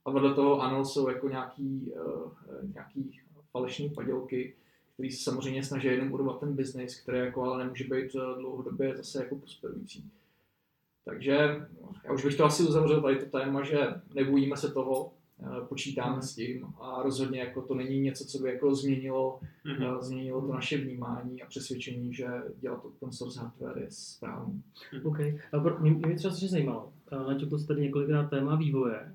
A 0.05 0.11
vedle 0.11 0.35
toho 0.35 0.61
ano, 0.61 0.85
jsou 0.85 1.09
jako 1.09 1.29
nějaký, 1.29 1.93
uh, 2.07 2.33
nějaký 2.75 3.21
falešní 3.53 3.91
padělky, 3.91 4.55
který 4.95 5.11
se 5.11 5.25
samozřejmě 5.25 5.65
snaží 5.65 5.89
jenom 5.89 6.13
urvat 6.13 6.41
ten 6.41 6.55
biznis, 6.55 7.01
který 7.01 7.19
jako 7.19 7.43
ale 7.43 7.65
nemůže 7.65 7.85
být 7.85 8.13
dlouhodobě 8.39 8.97
zase 8.97 9.23
jako 9.23 9.37
prosperující. 9.37 10.11
Takže 11.05 11.67
já 12.05 12.13
už 12.13 12.25
bych 12.25 12.37
to 12.37 12.45
asi 12.45 12.63
uzavřel 12.63 13.03
tady 13.03 13.17
to 13.17 13.39
téma, 13.39 13.63
že 13.63 13.79
nebojíme 14.15 14.57
se 14.57 14.73
toho, 14.73 15.13
eh, 15.41 15.67
počítáme 15.69 16.23
s 16.23 16.35
tím 16.35 16.67
a 16.81 17.03
rozhodně 17.03 17.41
jako 17.41 17.63
to 17.63 17.75
není 17.75 18.01
něco, 18.01 18.25
co 18.25 18.39
by 18.39 18.49
jako 18.49 18.75
změnilo, 18.75 19.41
mm-hmm. 19.67 20.01
změnilo 20.01 20.41
to 20.41 20.53
naše 20.53 20.79
vnímání 20.79 21.43
a 21.43 21.47
přesvědčení, 21.47 22.15
že 22.15 22.27
dělat 22.61 22.85
open 22.85 23.13
source 23.13 23.41
hardware 23.41 23.79
je 23.79 23.87
správný. 23.91 24.63
Mhm. 24.93 25.07
OK. 25.07 25.19
A 25.53 25.61
pro, 25.63 25.79
mě, 25.79 25.91
mě 25.91 26.15
třeba 26.15 26.35
strašně 26.35 26.49
zajímalo, 26.49 26.93
načetl 27.13 27.59
jste 27.59 27.67
tady 27.67 27.81
několikrát 27.81 28.31
téma 28.31 28.57
vývoje, 28.57 29.13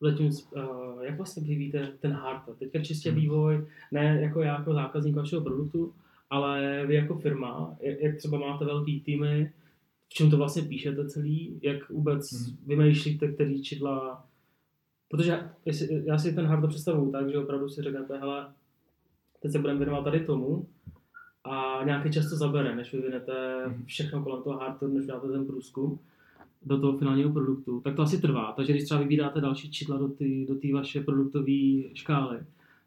Zatím, 0.00 0.26
uh, 0.26 1.02
jak 1.02 1.16
vlastně 1.16 1.42
vyvíjíte 1.42 1.92
ten 2.00 2.12
hardware? 2.12 2.56
Teďka 2.56 2.82
čistě 2.82 3.10
mhm. 3.10 3.20
vývoj, 3.20 3.66
ne 3.92 4.20
jako 4.22 4.40
já 4.40 4.58
jako 4.58 4.74
zákazník 4.74 5.16
vašeho 5.16 5.42
produktu, 5.42 5.94
ale 6.30 6.84
vy 6.86 6.94
jako 6.94 7.18
firma, 7.18 7.76
jak, 7.80 8.00
jak 8.00 8.16
třeba 8.16 8.38
máte 8.38 8.64
velký 8.64 9.00
týmy, 9.00 9.52
v 10.08 10.14
čem 10.14 10.30
to 10.30 10.36
vlastně 10.36 10.62
píšete 10.62 11.08
celý, 11.08 11.60
jak 11.62 11.90
vůbec 11.90 12.32
hmm. 12.32 12.56
vymýšlíte, 12.66 13.28
který 13.28 13.62
čidla, 13.62 14.26
protože 15.08 15.50
já 16.04 16.18
si 16.18 16.34
ten 16.34 16.46
hardware 16.46 16.70
představuju 16.70 17.12
tak, 17.12 17.30
že 17.30 17.38
opravdu 17.38 17.68
si 17.68 17.82
řeknete, 17.82 18.18
hele, 18.18 18.52
teď 19.42 19.52
se 19.52 19.58
budeme 19.58 19.78
věnovat 19.78 20.04
tady 20.04 20.20
tomu 20.20 20.66
a 21.44 21.80
nějaký 21.84 22.12
čas 22.12 22.30
to 22.30 22.36
zabere, 22.36 22.76
než 22.76 22.92
vyvinete 22.92 23.64
hmm. 23.66 23.84
všechno 23.84 24.22
kolem 24.22 24.42
toho 24.42 24.58
hardware, 24.58 24.90
než 24.90 25.06
dáte 25.06 25.28
ten 25.28 25.46
průzkum 25.46 25.98
do 26.62 26.80
toho 26.80 26.98
finálního 26.98 27.32
produktu, 27.32 27.80
tak 27.80 27.96
to 27.96 28.02
asi 28.02 28.20
trvá. 28.20 28.52
Takže 28.52 28.72
když 28.72 28.84
třeba 28.84 29.00
vybíráte 29.00 29.40
další 29.40 29.70
čidla 29.70 29.96
do 29.98 30.08
té 30.08 30.24
do 30.48 30.74
vaše 30.74 31.00
produktové 31.00 31.94
škály, 31.94 32.38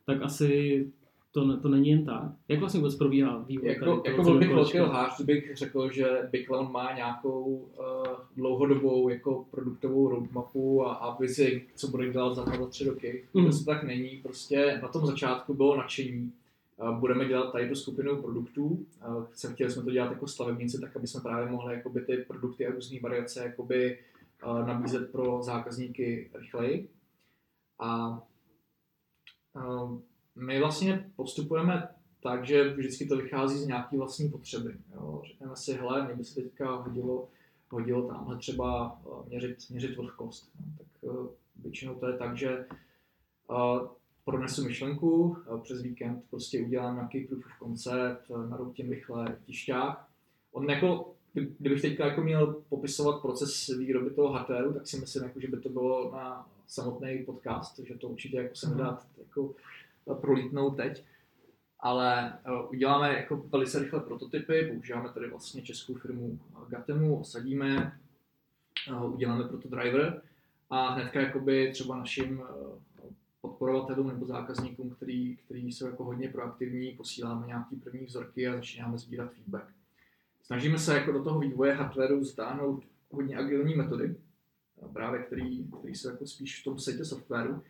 tak 0.05 0.21
asi 0.21 0.87
to, 1.31 1.57
to 1.57 1.69
není 1.69 1.89
jen 1.89 2.05
tak. 2.05 2.31
Jak 2.47 2.59
vlastně 2.59 2.79
vůbec 2.79 2.95
probíhá 2.95 3.37
vývoj? 3.37 3.69
Jako, 3.69 4.03
jako 4.05 4.23
byl 4.23 4.39
bych 4.39 4.49
velký 4.49 4.79
lhář, 4.79 5.15
kdybych 5.15 5.57
řekl, 5.57 5.91
že 5.91 6.29
Big 6.31 6.45
Clown 6.45 6.71
má 6.71 6.93
nějakou 6.93 7.43
uh, 7.45 8.05
dlouhodobou 8.35 9.09
jako 9.09 9.45
produktovou 9.51 10.09
roadmapu 10.09 10.85
a, 10.85 10.93
a 10.93 11.17
vizi, 11.19 11.67
co 11.75 11.87
bude 11.87 12.11
dělat 12.11 12.35
za 12.35 12.43
dva, 12.43 12.67
tři 12.67 12.85
roky. 12.85 13.25
Mm. 13.33 13.49
To 13.49 13.63
tak 13.65 13.83
není. 13.83 14.09
Prostě 14.09 14.79
na 14.81 14.87
tom 14.87 15.05
začátku 15.05 15.53
bylo 15.53 15.77
nadšení. 15.77 16.33
Uh, 16.77 16.99
budeme 16.99 17.25
dělat 17.25 17.51
tady 17.51 17.69
tu 17.69 17.75
skupinu 17.75 18.21
produktů. 18.21 18.85
Uh, 19.07 19.51
chtěli 19.53 19.71
jsme 19.71 19.83
to 19.83 19.91
dělat 19.91 20.11
jako 20.11 20.27
stavebníci, 20.27 20.81
tak 20.81 20.95
aby 20.95 21.07
jsme 21.07 21.21
právě 21.21 21.51
mohli 21.51 21.75
jakoby, 21.75 22.01
ty 22.01 22.17
produkty 22.17 22.67
a 22.67 22.71
různé 22.71 22.99
variace 23.01 23.43
jakoby, 23.43 23.99
uh, 24.47 24.67
nabízet 24.67 25.11
pro 25.11 25.43
zákazníky 25.43 26.29
rychleji. 26.33 26.89
A 27.79 28.21
uh, 29.55 29.99
my 30.35 30.59
vlastně 30.59 31.11
postupujeme 31.15 31.87
tak, 32.23 32.45
že 32.45 32.73
vždycky 32.73 33.05
to 33.05 33.17
vychází 33.17 33.57
z 33.57 33.67
nějaké 33.67 33.97
vlastní 33.97 34.29
potřeby. 34.29 34.75
Jo. 34.93 35.21
Řekneme 35.27 35.55
si, 35.55 35.73
hele, 35.73 36.05
mě 36.05 36.15
by 36.15 36.23
se 36.23 36.41
teďka 36.41 36.75
hodilo, 36.75 37.27
hodilo 37.69 38.07
tamhle 38.07 38.37
třeba 38.37 38.99
eh, 39.05 39.29
měřit, 39.29 39.57
měřit 39.69 39.97
vlhkost. 39.97 40.51
No, 40.59 40.65
tak 40.77 40.87
uh, 41.01 41.27
většinou 41.63 41.95
to 41.95 42.07
je 42.07 42.17
tak, 42.17 42.37
že 42.37 42.65
uh, 43.47 43.87
pronesu 44.25 44.63
myšlenku, 44.63 45.37
přes 45.63 45.81
víkend 45.81 46.23
prostě 46.29 46.61
udělám 46.61 46.95
nějaký 46.95 47.19
proof 47.19 47.45
of 47.45 47.67
concept, 47.67 48.29
naroutím 48.49 48.89
rychle 48.89 49.37
tišťák. 49.45 50.05
On 50.51 50.69
jako, 50.69 51.13
kdybych 51.33 51.81
teďka 51.81 52.05
jako 52.05 52.21
měl 52.21 52.61
popisovat 52.69 53.21
proces 53.21 53.67
výroby 53.67 54.09
toho 54.09 54.33
hardwareu, 54.33 54.73
tak 54.73 54.87
si 54.87 54.99
myslím, 54.99 55.23
jako, 55.23 55.39
že 55.39 55.47
by 55.47 55.57
to 55.57 55.69
bylo 55.69 56.11
na 56.11 56.49
samotný 56.67 57.23
podcast, 57.25 57.79
že 57.79 57.95
to 57.95 58.07
určitě 58.07 58.37
jako 58.37 58.55
se 58.55 58.69
nedá 58.69 58.99
jako 59.17 59.53
prolítnout 60.21 60.77
teď. 60.77 61.03
Ale 61.79 62.33
eh, 62.45 62.67
uděláme 62.69 63.13
jako 63.13 63.37
velice 63.37 63.79
rychle 63.79 63.99
prototypy, 63.99 64.69
používáme 64.73 65.09
tady 65.09 65.29
vlastně 65.29 65.61
českou 65.61 65.93
firmu 65.93 66.39
Gatemu, 66.69 67.19
osadíme, 67.19 67.99
eh, 68.91 69.05
uděláme 69.05 69.43
proto 69.43 69.69
driver 69.69 70.21
a 70.69 70.89
hnedka 70.89 71.21
jakoby 71.21 71.71
třeba 71.71 71.97
našim 71.97 72.43
eh, 72.43 73.03
podporovatelům 73.41 74.07
nebo 74.07 74.25
zákazníkům, 74.25 74.89
který, 74.89 75.37
který 75.37 75.71
jsou 75.71 75.85
jako 75.85 76.03
hodně 76.03 76.29
proaktivní, 76.29 76.91
posíláme 76.91 77.47
nějaký 77.47 77.75
první 77.75 78.05
vzorky 78.05 78.47
a 78.47 78.55
začínáme 78.55 78.97
sbírat 78.97 79.33
feedback. 79.33 79.65
Snažíme 80.43 80.79
se 80.79 80.93
jako 80.93 81.11
do 81.11 81.23
toho 81.23 81.39
vývoje 81.39 81.73
hardwareu 81.73 82.23
zdáhnout 82.23 82.83
hodně 83.11 83.37
agilní 83.37 83.75
metody, 83.75 84.15
právě 84.93 85.23
který, 85.23 85.67
který 85.79 85.95
jsou 85.95 86.09
jako 86.09 86.25
spíš 86.25 86.61
v 86.61 86.63
tom 86.63 86.79
světě 86.79 87.05
softwaru, 87.05 87.63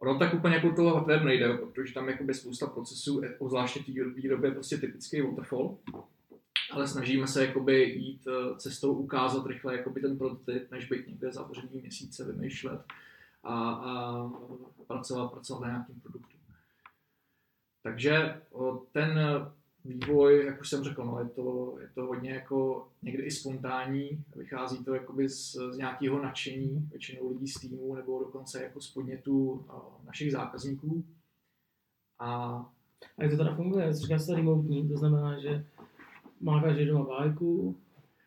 Ono 0.00 0.18
tak 0.18 0.34
úplně 0.34 0.54
jako 0.54 0.72
toho 0.72 0.94
hardware 0.94 1.24
nejde, 1.24 1.56
protože 1.56 1.94
tam 1.94 2.08
je 2.08 2.34
spousta 2.34 2.66
procesů, 2.66 3.22
obzvláště 3.38 3.80
v 3.80 4.14
výrobě 4.14 4.50
prostě 4.50 4.76
typický 4.76 5.20
waterfall, 5.20 5.78
ale 6.70 6.88
snažíme 6.88 7.26
se 7.26 7.46
jakoby 7.46 7.82
jít 7.82 8.26
eh, 8.28 8.56
cestou 8.56 8.92
ukázat 8.92 9.46
rychle 9.46 9.76
jakoby 9.76 10.00
ten 10.00 10.18
prototyp, 10.18 10.70
než 10.70 10.88
být 10.88 11.06
někde 11.06 11.32
zavřený 11.32 11.80
měsíce, 11.80 12.32
vymýšlet 12.32 12.80
a, 13.44 13.70
a 13.70 14.30
pracovat, 14.86 15.32
pracovat 15.32 15.60
na 15.60 15.68
nějakým 15.68 16.00
produktu. 16.00 16.36
Takže 17.82 18.40
ten 18.92 19.18
vývoj, 19.84 20.46
jak 20.46 20.60
už 20.60 20.68
jsem 20.68 20.84
řekl, 20.84 21.04
no, 21.04 21.18
je, 21.18 21.28
to, 21.28 21.76
je 21.80 21.88
to 21.94 22.06
hodně 22.06 22.30
jako 22.30 22.88
někdy 23.02 23.22
i 23.22 23.30
spontánní, 23.30 24.24
vychází 24.36 24.84
to 24.84 24.94
jakoby 24.94 25.28
z, 25.28 25.56
z 25.70 25.76
nějakého 25.76 26.22
nadšení, 26.22 26.88
většinou 26.90 27.28
lidí 27.28 27.48
z 27.48 27.60
týmu, 27.60 27.94
nebo 27.94 28.18
dokonce 28.18 28.62
jako 28.62 28.80
z 28.80 28.90
podnětu 28.90 29.64
našich 30.06 30.32
zákazníků. 30.32 31.04
A, 32.18 32.28
a 33.18 33.22
jak 33.22 33.30
to 33.30 33.36
teda 33.36 33.54
funguje? 33.54 33.92
Říká 33.92 34.18
se 34.18 34.36
remotní, 34.36 34.88
to 34.88 34.96
znamená, 34.96 35.40
že 35.40 35.64
má 36.40 36.62
každý 36.62 36.86
doma 36.86 37.04
bájku, 37.04 37.76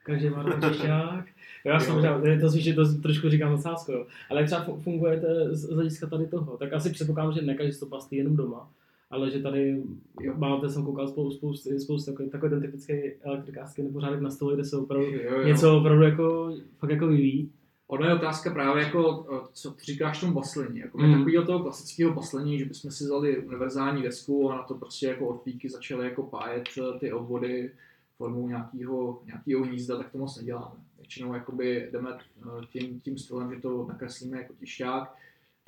každý 0.04 0.30
má 0.30 0.44
doma 0.44 0.70
těšťák. 0.70 1.26
Já 1.66 1.80
jsem 1.80 1.96
říkal, 1.96 2.22
to 2.42 2.50
spíš 2.50 2.76
to 2.76 3.02
trošku 3.02 3.30
říkám 3.30 3.52
nadsázko, 3.52 3.92
jo. 3.92 4.06
Ale 4.30 4.42
jak 4.42 4.50
třeba 4.50 4.78
fungujete 4.78 5.56
z 5.56 5.70
hlediska 5.70 6.08
tady 6.08 6.28
toho, 6.28 6.58
tak 6.58 6.74
asi 6.74 6.89
předpokládám, 6.89 7.34
že 7.34 7.42
ne 7.42 7.56
každý 7.56 7.80
to 7.80 7.86
pastí 7.86 8.16
jenom 8.16 8.36
doma, 8.36 8.72
ale 9.13 9.32
že 9.32 9.39
tady 9.39 9.84
jo. 10.21 10.34
máte, 10.38 10.69
jsem 10.69 10.86
koukal 10.86 11.08
spoustu, 11.08 11.38
spoustu, 11.38 11.80
spoustu 11.80 12.12
takový, 12.12 12.30
takový 12.30 12.49
ten 12.49 12.61
typický 12.61 12.93
elektrikářský 13.22 13.84
nebo 13.84 13.99
řádek 13.99 14.22
na 14.22 14.30
stole, 14.30 14.53
kde 14.53 14.66
se 14.66 14.78
opravdu 14.78 15.07
jo, 15.07 15.32
jo. 15.32 15.47
něco 15.47 15.78
opravdu 15.78 16.03
jako, 16.03 16.55
fakt 16.78 16.89
jako 16.89 17.07
vyvíjí. 17.07 17.51
Ono 17.88 18.05
je 18.05 18.14
otázka 18.14 18.53
právě 18.53 18.84
jako, 18.84 19.28
co 19.53 19.72
ty 19.72 19.84
říkáš 19.84 20.20
tomu 20.20 20.34
baslení. 20.34 20.80
Jako 20.80 20.97
mm. 20.97 21.14
takového 21.14 21.45
toho 21.45 21.59
klasického 21.59 22.14
baslení, 22.14 22.59
že 22.59 22.66
bychom 22.66 22.91
si 22.91 23.03
vzali 23.03 23.38
univerzální 23.38 24.03
desku 24.03 24.51
a 24.51 24.55
na 24.55 24.64
to 24.64 24.76
prostě 24.76 25.07
jako 25.07 25.28
odpíky 25.28 25.70
začaly 25.70 26.05
jako 26.05 26.24
pájet 26.24 26.64
eh, 26.78 26.99
ty 26.99 27.14
obvody 27.14 27.72
formou 28.18 28.47
nějakého, 28.47 29.22
nějakého 29.26 29.64
hnízda, 29.64 29.97
tak 29.97 30.11
to 30.11 30.18
moc 30.18 30.38
neděláme. 30.38 30.76
Většinou 30.97 31.34
jakoby 31.34 31.89
jdeme 31.91 32.09
eh, 32.11 32.66
tím, 32.72 32.99
tím 32.99 33.18
stylem, 33.18 33.55
že 33.55 33.61
to 33.61 33.86
nakreslíme 33.89 34.38
jako 34.38 34.53
tišťák, 34.53 35.16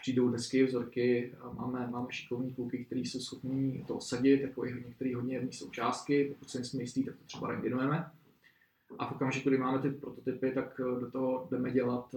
přijdou 0.06 0.30
desky, 0.30 0.64
vzorky, 0.64 1.34
máme, 1.54 1.88
máme 1.88 2.08
šikovní 2.10 2.54
kluky, 2.54 2.86
kteří 2.86 3.06
jsou 3.06 3.20
schopní 3.20 3.86
to 3.88 3.96
osadit, 3.96 4.42
jako 4.42 4.66
i 4.66 4.74
některé 4.74 5.16
hodně 5.16 5.36
jedné 5.36 5.52
součástky, 5.52 6.26
pokud 6.26 6.50
se 6.50 6.58
nejsme 6.58 6.84
jistý, 6.84 7.04
tak 7.04 7.16
to 7.16 7.24
třeba 7.24 7.48
rengenujeme. 7.48 8.12
A 9.00 9.08
v 9.08 9.12
okamžiku, 9.12 9.50
kdy 9.50 9.58
máme 9.58 9.80
ty 9.82 9.90
prototypy, 9.90 10.52
tak 10.52 10.82
do 11.00 11.12
toho 11.12 11.48
jdeme 11.52 11.72
dělat 11.72 12.16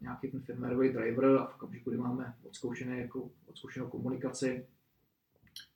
nějaký 0.00 0.28
ten 0.28 0.40
firmwareový 0.40 0.88
driver 0.88 1.36
a 1.36 1.46
v 1.46 1.54
okamžiku, 1.54 1.90
kdy 1.90 1.98
máme 1.98 2.34
odzkoušené, 2.42 3.00
jako, 3.00 3.30
odzkoušenou 3.46 3.86
komunikaci, 3.86 4.66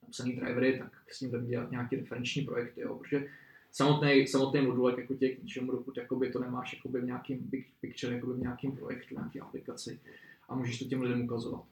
napsaný 0.02 0.36
drivery, 0.36 0.78
tak 0.78 0.92
s 1.12 1.20
ním 1.20 1.30
jdeme 1.30 1.46
dělat 1.46 1.70
nějaké 1.70 1.96
referenční 1.96 2.42
projekty, 2.42 2.80
jo, 2.80 2.94
protože 2.94 3.26
samotný, 3.72 4.26
samotný 4.26 4.60
modulek 4.60 4.98
jako 4.98 5.14
tě 5.14 5.28
k 5.28 5.42
ničemu, 5.42 5.72
dokud 5.72 5.94
to 6.32 6.38
nemáš 6.40 6.72
jakoby 6.72 7.00
v 7.00 7.04
nějakým 7.04 7.38
big 7.38 7.66
picture, 7.80 8.14
jakoby 8.14 8.32
v 8.32 8.38
nějakým 8.38 8.76
projektu, 8.76 9.14
nějaké 9.14 9.40
aplikaci 9.40 10.00
a 10.48 10.54
můžeš 10.54 10.78
to 10.78 10.84
těm 10.84 11.02
lidem 11.02 11.24
ukazovat. 11.24 11.64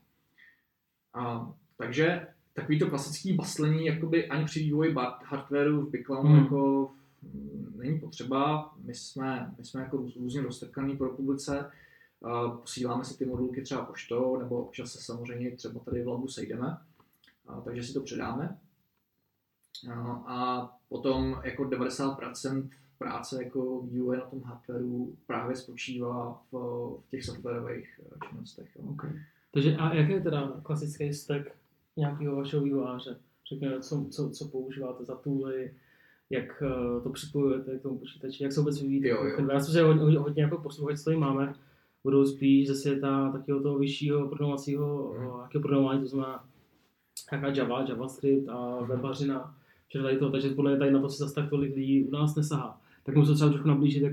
A, 1.15 1.53
takže 1.77 2.27
takový 2.53 2.79
to 2.79 2.91
klasický 2.91 3.33
baslení 3.33 3.87
jakoby 3.87 4.29
ani 4.29 4.45
při 4.45 4.61
vývoji 4.61 4.95
hardwareu 5.25 5.81
v 5.81 5.91
Biclamu 5.91 6.29
hmm. 6.29 6.39
jako 6.39 6.91
není 7.77 8.01
potřeba. 8.01 8.73
My 8.85 8.95
jsme, 8.95 9.55
my 9.59 9.65
jsme 9.65 9.81
jako 9.81 9.97
různě 9.97 10.43
roztrkaný 10.43 10.97
po 10.97 11.05
republice, 11.05 11.71
uh, 12.21 12.57
posíláme 12.57 13.05
si 13.05 13.19
ty 13.19 13.25
modulky 13.25 13.63
třeba 13.63 13.85
poštou, 13.85 14.37
nebo 14.37 14.65
občas 14.65 14.93
se 14.93 15.01
samozřejmě 15.03 15.51
třeba 15.51 15.81
tady 15.81 16.03
v 16.03 16.09
labu 16.09 16.29
sejdeme, 16.29 16.77
uh, 17.49 17.65
takže 17.65 17.83
si 17.83 17.93
to 17.93 18.01
předáme. 18.01 18.59
Uh, 19.87 20.31
a 20.31 20.71
potom 20.89 21.41
jako 21.45 21.63
90% 21.63 22.71
práce 23.03 23.45
jako 23.45 23.83
vývoje 23.83 24.19
na 24.19 24.25
tom 24.25 24.43
hardwareu 24.43 25.17
právě 25.27 25.57
spočívá 25.57 26.43
v, 26.53 26.57
v 27.07 27.11
těch 27.11 27.25
softwarových 27.25 28.01
činnostech. 28.29 28.77
Jo. 28.77 28.85
Okay. 28.91 29.11
Takže 29.53 29.77
a 29.77 29.95
jaký 29.95 30.13
je 30.13 30.21
teda 30.21 30.53
klasický 30.63 31.13
stack 31.13 31.51
nějakého 31.97 32.37
vašeho 32.37 32.63
vývojáře? 32.63 33.17
Řekněme, 33.49 33.81
co, 33.81 34.07
co, 34.11 34.31
co 34.31 34.49
používáte 34.49 35.05
za 35.05 35.15
tooly, 35.17 35.75
jak 36.31 36.63
uh, 36.63 37.03
to 37.03 37.11
připojujete 37.11 37.79
k 37.79 37.83
tomu 37.83 37.99
počítači, 37.99 38.43
jak 38.43 38.53
se 38.53 38.61
vůbec 38.61 38.83
vyvíjíte. 38.83 39.09
Jo, 39.09 39.25
jo. 39.25 39.37
Já 39.49 39.55
myslím, 39.55 39.73
že 39.73 39.83
hodně, 39.83 40.19
hodně 40.19 40.43
jako 40.43 40.59
posluchač, 40.59 40.99
co 40.99 41.05
tady 41.05 41.17
máme, 41.17 41.55
budou 42.05 42.25
spíš 42.25 42.69
ze 42.69 42.75
světa 42.75 43.33
takového 43.33 43.63
toho 43.63 43.79
vyššího 43.79 44.29
programovacího, 44.29 45.13
hmm. 45.13 45.27
uh, 45.27 45.49
programování, 45.49 46.01
to 46.01 46.07
znamená 46.07 46.45
nějaká 47.33 47.49
Java, 47.49 47.85
JavaScript 47.89 48.49
a 48.49 48.79
hmm. 48.79 48.89
webařina, 48.89 49.57
všechno 49.89 50.07
tady 50.07 50.19
to, 50.19 50.31
takže 50.31 50.49
podle 50.49 50.71
mě 50.71 50.79
tady 50.79 50.91
na 50.91 51.01
to 51.01 51.09
se 51.09 51.25
zase 51.25 51.35
tak 51.35 51.51
tolik 51.51 51.77
lidí 51.77 52.05
u 52.05 52.11
nás 52.11 52.35
nesahá. 52.35 52.82
Tak 53.05 53.15
musím 53.15 53.35
třeba 53.35 53.51
trošku 53.51 53.69
nablížit, 53.69 54.03
jak 54.03 54.13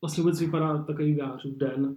vlastně 0.00 0.22
vůbec 0.22 0.40
vypadá 0.40 0.82
takový 0.82 1.12
vývojářův 1.12 1.56
den, 1.56 1.96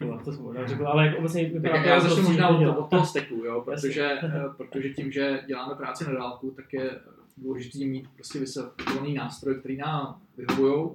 No, 0.00 0.20
to 0.24 0.32
jsem 0.32 0.42
možná 0.42 0.66
řekl, 0.66 0.86
ale 0.86 1.06
jak 1.06 1.18
obecně 1.18 1.44
vypadá 1.44 1.74
tak 1.74 1.86
já 1.86 2.00
začnu 2.00 2.22
možná 2.22 2.48
od, 2.48 2.58
toho, 2.58 2.78
od 2.78 2.90
toho 2.90 3.06
steku, 3.06 3.34
jo, 3.34 3.62
protože, 3.64 4.18
eh, 4.22 4.44
protože 4.56 4.88
tím, 4.88 5.12
že 5.12 5.42
děláme 5.46 5.74
práci 5.74 6.04
na 6.04 6.12
dálku, 6.12 6.50
tak 6.50 6.72
je 6.72 7.00
důležité 7.36 7.78
mít 7.78 8.08
prostě 8.14 8.38
vysvětlený 8.38 9.14
nástroj, 9.14 9.54
který 9.54 9.76
nám 9.76 10.20
vyhovují. 10.36 10.90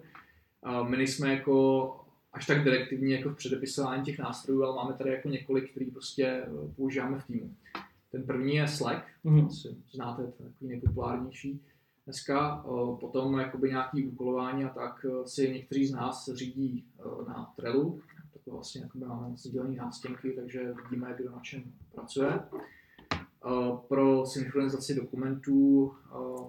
My 0.90 0.98
nejsme 0.98 1.34
jako 1.34 1.96
až 2.34 2.46
tak 2.46 2.64
direktivní 2.64 3.12
jako 3.12 3.30
v 3.30 3.36
předepisování 3.36 4.04
těch 4.04 4.20
nástrojů, 4.20 4.64
ale 4.64 4.76
máme 4.76 4.94
tady 4.94 5.10
jako 5.10 5.30
několik, 5.30 5.72
který 5.72 5.92
prostě 5.92 6.26
eh, 6.26 6.48
používáme 6.76 7.20
v 7.20 7.28
týmu. 7.28 7.54
Ten 8.12 8.24
první 8.24 8.56
je 8.56 8.68
Slack, 8.68 9.06
mm-hmm. 9.26 9.48
asi 9.48 9.68
znáte, 9.92 10.24
to 10.24 10.44
je 10.44 10.50
takový 10.50 10.70
nejpopulárnější 10.70 11.62
dneska. 12.10 12.64
Potom 13.00 13.40
jakoby 13.40 13.70
nějaký 13.70 14.08
úkolování 14.08 14.66
a 14.66 14.70
tak 14.70 15.06
eh, 15.06 15.28
si 15.28 15.54
někteří 15.54 15.88
z 15.88 15.92
nás 15.92 16.30
řídí 16.34 16.86
na 17.28 17.54
Trellu, 17.56 18.02
to 18.46 18.52
vlastně 18.52 18.82
jako 18.82 18.98
máme 18.98 19.38
sdělené 19.38 19.76
nástěnky, 19.76 20.32
takže 20.32 20.74
vidíme, 20.84 21.16
kdo 21.18 21.32
na 21.32 21.40
čem 21.40 21.64
pracuje. 21.92 22.40
Pro 23.88 24.26
synchronizaci 24.26 24.96
dokumentů 24.96 25.94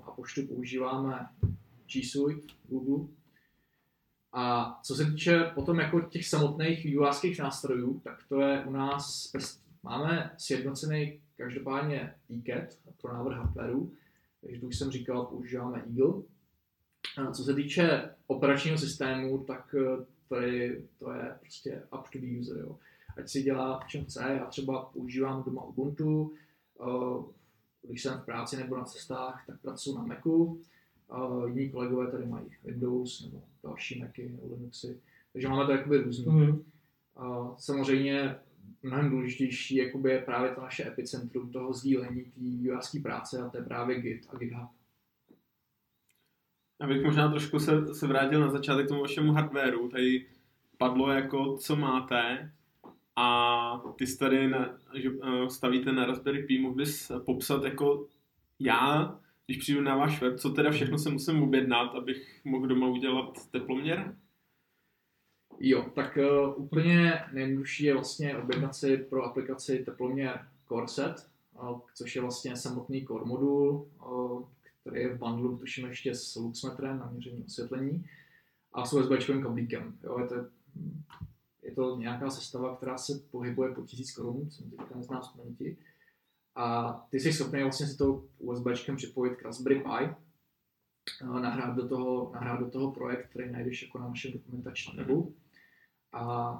a 0.06 0.10
poštu 0.10 0.46
používáme 0.46 1.28
G 1.92 2.04
Suite 2.04 2.46
Google. 2.68 3.06
A 4.32 4.78
co 4.82 4.94
se 4.94 5.04
týče 5.04 5.50
potom 5.54 5.80
jako 5.80 6.00
těch 6.00 6.26
samotných 6.26 6.84
vývojářských 6.84 7.38
nástrojů, 7.38 8.00
tak 8.04 8.18
to 8.28 8.40
je 8.40 8.64
u 8.64 8.70
nás, 8.70 9.32
máme 9.82 10.34
sjednocený 10.38 11.20
každopádně 11.36 12.14
eCat 12.30 12.78
pro 13.02 13.12
návrh 13.12 13.36
hardwareu, 13.36 13.92
takže 14.40 14.60
tu 14.60 14.66
už 14.66 14.78
jsem 14.78 14.90
říkal, 14.90 15.26
používáme 15.26 15.84
Eagle. 15.86 16.22
A 17.16 17.32
co 17.32 17.44
se 17.44 17.54
týče 17.54 18.10
operačního 18.26 18.78
systému, 18.78 19.44
tak 19.44 19.74
to 20.28 20.36
je, 20.36 20.82
to 20.98 21.12
je 21.12 21.36
prostě 21.40 21.82
up 21.98 22.08
to 22.12 22.18
the 22.18 22.38
user, 22.40 22.56
jo. 22.56 22.78
Ať 23.16 23.28
si 23.28 23.42
dělá 23.42 23.78
v 23.78 23.88
čem 23.88 24.04
chce, 24.04 24.20
já 24.38 24.46
třeba 24.46 24.84
používám 24.84 25.42
doma 25.42 25.64
Ubuntu, 25.64 26.32
uh, 26.80 27.24
když 27.82 28.02
jsem 28.02 28.18
v 28.18 28.24
práci 28.24 28.56
nebo 28.56 28.76
na 28.76 28.84
cestách, 28.84 29.44
tak 29.46 29.60
pracuji 29.60 29.94
na 29.94 30.02
Macu, 30.02 30.34
uh, 30.44 31.48
jiní 31.48 31.70
kolegové 31.70 32.10
tady 32.10 32.26
mají 32.26 32.46
Windows 32.64 33.24
nebo 33.24 33.42
další 33.62 34.00
Macy 34.00 34.28
nebo 34.28 34.54
Linuxy, 34.54 35.00
takže 35.32 35.48
máme 35.48 35.66
to 35.66 35.72
jakoby 35.72 35.98
různý. 35.98 36.26
Uh, 36.26 37.54
samozřejmě 37.58 38.36
mnohem 38.82 39.10
důležitější 39.10 39.76
jakoby 39.76 40.10
je 40.10 40.18
právě 40.18 40.50
to 40.50 40.60
naše 40.60 40.88
epicentrum 40.88 41.52
toho 41.52 41.72
sdílení 41.72 42.24
té 42.24 42.40
vývojářské 42.40 43.00
práce 43.00 43.38
a 43.38 43.48
to 43.48 43.56
je 43.56 43.64
právě 43.64 44.00
Git 44.00 44.26
a 44.30 44.36
GitHub. 44.36 44.70
Abych 46.80 47.04
možná 47.04 47.30
trošku 47.30 47.58
se, 47.58 47.94
se 47.94 48.06
vrátil 48.06 48.40
na 48.40 48.50
začátek 48.50 48.88
tomu 48.88 49.00
vašemu 49.00 49.32
hardwareu. 49.32 49.88
Tady 49.88 50.26
padlo 50.78 51.10
jako, 51.10 51.56
co 51.56 51.76
máte 51.76 52.52
a 53.16 53.82
ty 53.98 54.06
jste 54.06 54.24
tady 54.24 54.48
na, 54.48 54.78
že, 54.94 55.10
eh, 55.22 55.50
stavíte 55.50 55.92
na 55.92 56.06
Raspberry 56.06 56.42
Pi, 56.42 56.58
mohl 56.58 56.74
bys 56.74 57.12
popsat 57.26 57.64
jako 57.64 58.06
já, 58.58 59.18
když 59.46 59.58
přijdu 59.58 59.80
na 59.80 59.96
váš 59.96 60.20
web, 60.20 60.38
co 60.38 60.50
teda 60.50 60.70
všechno 60.70 60.98
se 60.98 61.10
musím 61.10 61.42
objednat, 61.42 61.94
abych 61.94 62.40
mohl 62.44 62.66
doma 62.66 62.88
udělat 62.88 63.50
teploměr? 63.50 64.16
Jo, 65.62 65.90
tak 65.94 66.18
uh, 66.18 66.64
úplně 66.64 67.20
nejjednodušší 67.32 67.84
je 67.84 67.94
vlastně 67.94 68.36
objednat 68.36 68.74
si 68.74 68.96
pro 68.96 69.24
aplikaci 69.24 69.78
teploměr 69.78 70.48
CoreSet, 70.68 71.28
uh, 71.62 71.80
což 71.94 72.16
je 72.16 72.22
vlastně 72.22 72.56
samotný 72.56 73.06
core 73.06 73.24
modul, 73.24 73.88
uh, 74.06 74.44
který 74.80 75.00
je 75.00 75.14
v 75.14 75.18
bundlu, 75.18 75.58
tuším 75.58 75.86
ještě 75.86 76.14
s 76.14 76.36
luxmetrem 76.36 76.98
na 76.98 77.10
měření 77.10 77.44
osvětlení 77.44 78.04
a 78.72 78.86
s 78.86 78.92
USB 78.92 79.42
kablíkem. 79.42 79.98
Jo, 80.04 80.18
je, 80.18 80.26
to, 80.26 80.34
je 81.62 81.72
to 81.74 81.96
nějaká 81.96 82.30
sestava, 82.30 82.76
která 82.76 82.98
se 82.98 83.12
pohybuje 83.30 83.74
po 83.74 83.82
1000 83.82 84.12
korun, 84.12 84.50
jsem 84.50 84.70
teďka 84.70 84.96
neznám 84.96 85.22
z. 85.22 85.76
A 86.54 86.92
ty 87.10 87.20
jsi 87.20 87.32
schopný 87.32 87.62
vlastně 87.62 87.86
si 87.86 87.96
to 87.96 88.24
USB 88.38 88.66
připojit 88.96 89.36
k 89.36 89.42
Raspberry 89.42 89.80
Pi, 89.80 90.14
nahrát 91.24 91.76
do 91.76 91.88
toho, 91.88 92.30
nahrát 92.34 92.60
do 92.60 92.70
toho 92.70 92.92
projekt, 92.92 93.30
který 93.30 93.52
najdeš 93.52 93.82
jako 93.82 93.98
na 93.98 94.08
našem 94.08 94.32
dokumentačním 94.32 94.96
webu. 94.96 95.34
A 96.12 96.54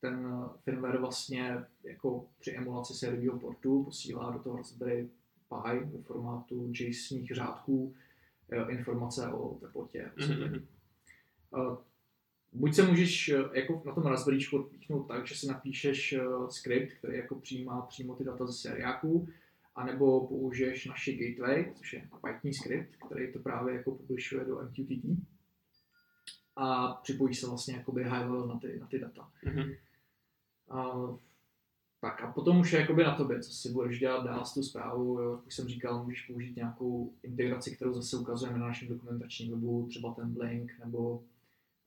ten 0.00 0.44
firmware 0.64 0.98
vlastně 0.98 1.64
jako 1.84 2.26
při 2.38 2.50
emulaci 2.50 2.94
sériového 2.94 3.38
portu 3.38 3.84
posílá 3.84 4.30
do 4.30 4.38
toho 4.38 4.56
Raspberry 4.56 5.08
Pi 5.48 5.78
ve 5.78 6.02
formátu 6.02 6.72
JSONních 6.74 7.34
řádků 7.34 7.94
eh, 8.50 8.72
informace 8.72 9.28
o 9.28 9.54
teplotě. 9.54 10.10
Mm-hmm. 10.16 10.62
Buď 12.52 12.74
se 12.74 12.82
můžeš 12.82 13.28
jako 13.52 13.82
na 13.86 13.94
tom 13.94 14.06
Raspberry 14.06 14.38
odpíchnout 14.52 15.08
tak, 15.08 15.26
že 15.26 15.34
si 15.34 15.46
napíšeš 15.46 16.14
skript, 16.48 16.92
který 16.92 17.16
jako 17.16 17.34
přijímá 17.34 17.80
přímo 17.80 18.14
ty 18.14 18.24
data 18.24 18.46
ze 18.46 18.52
seriáků, 18.52 19.28
anebo 19.74 20.26
použiješ 20.26 20.86
naši 20.86 21.16
gateway, 21.16 21.72
což 21.74 21.92
je 21.92 22.08
Python 22.26 22.52
skript, 22.52 22.96
který 23.06 23.32
to 23.32 23.38
právě 23.38 23.74
jako 23.74 23.90
publishuje 23.90 24.44
do 24.44 24.62
MQTT 24.62 25.04
a 26.58 26.94
připojíš 27.02 27.40
se 27.40 27.46
vlastně 27.46 27.74
jakoby 27.74 28.04
high 28.04 28.24
level 28.24 28.46
na 28.46 28.58
ty, 28.58 28.78
na 28.80 28.86
ty 28.86 28.98
data. 28.98 29.30
Mm-hmm. 29.44 29.76
Tak 32.00 32.22
a 32.22 32.32
potom 32.32 32.60
už 32.60 32.72
je 32.72 32.80
jakoby 32.80 33.04
na 33.04 33.16
tobě, 33.16 33.42
co 33.42 33.52
si 33.52 33.72
budeš 33.72 33.98
dělat 33.98 34.24
dál 34.24 34.44
s 34.44 34.54
tu 34.54 34.62
zprávu. 34.62 35.20
Jo. 35.20 35.32
Jak 35.32 35.46
už 35.46 35.54
jsem 35.54 35.68
říkal, 35.68 36.04
můžeš 36.04 36.26
použít 36.26 36.56
nějakou 36.56 37.12
integraci, 37.22 37.76
kterou 37.76 37.94
zase 37.94 38.16
ukazujeme 38.16 38.58
na 38.58 38.66
našem 38.66 38.88
dokumentačním 38.88 39.50
webu, 39.50 39.86
třeba 39.90 40.14
ten 40.14 40.34
Blink 40.34 40.72
nebo, 40.84 41.22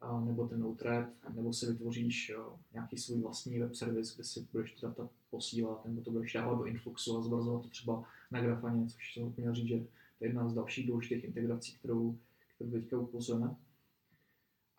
a, 0.01 0.21
nebo 0.21 0.47
ten 0.47 0.59
Node-RED, 0.59 1.09
nebo 1.33 1.53
si 1.53 1.65
vytvoříš 1.65 2.29
jo, 2.29 2.59
nějaký 2.73 2.97
svůj 2.97 3.21
vlastní 3.21 3.59
web 3.59 3.75
service, 3.75 4.13
kde 4.15 4.23
si 4.23 4.47
budeš 4.51 4.71
ty 4.71 4.81
data 4.81 5.09
posílat, 5.29 5.85
nebo 5.85 6.01
to 6.01 6.11
budeš 6.11 6.33
dávat 6.33 6.57
do 6.57 6.65
Influxu 6.65 7.17
a 7.17 7.21
zobrazovat 7.21 7.61
to 7.61 7.69
třeba 7.69 8.03
na 8.31 8.41
grafaně, 8.41 8.87
což 8.87 9.13
jsem 9.13 9.33
měl 9.37 9.55
říct, 9.55 9.67
že 9.67 9.77
to 9.77 10.25
je 10.25 10.29
jedna 10.29 10.49
z 10.49 10.53
dalších 10.53 10.87
důležitých 10.87 11.23
integrací, 11.23 11.73
kterou, 11.73 12.17
kterou 12.55 12.71
teďka 12.71 12.99
ukazujeme. 12.99 13.55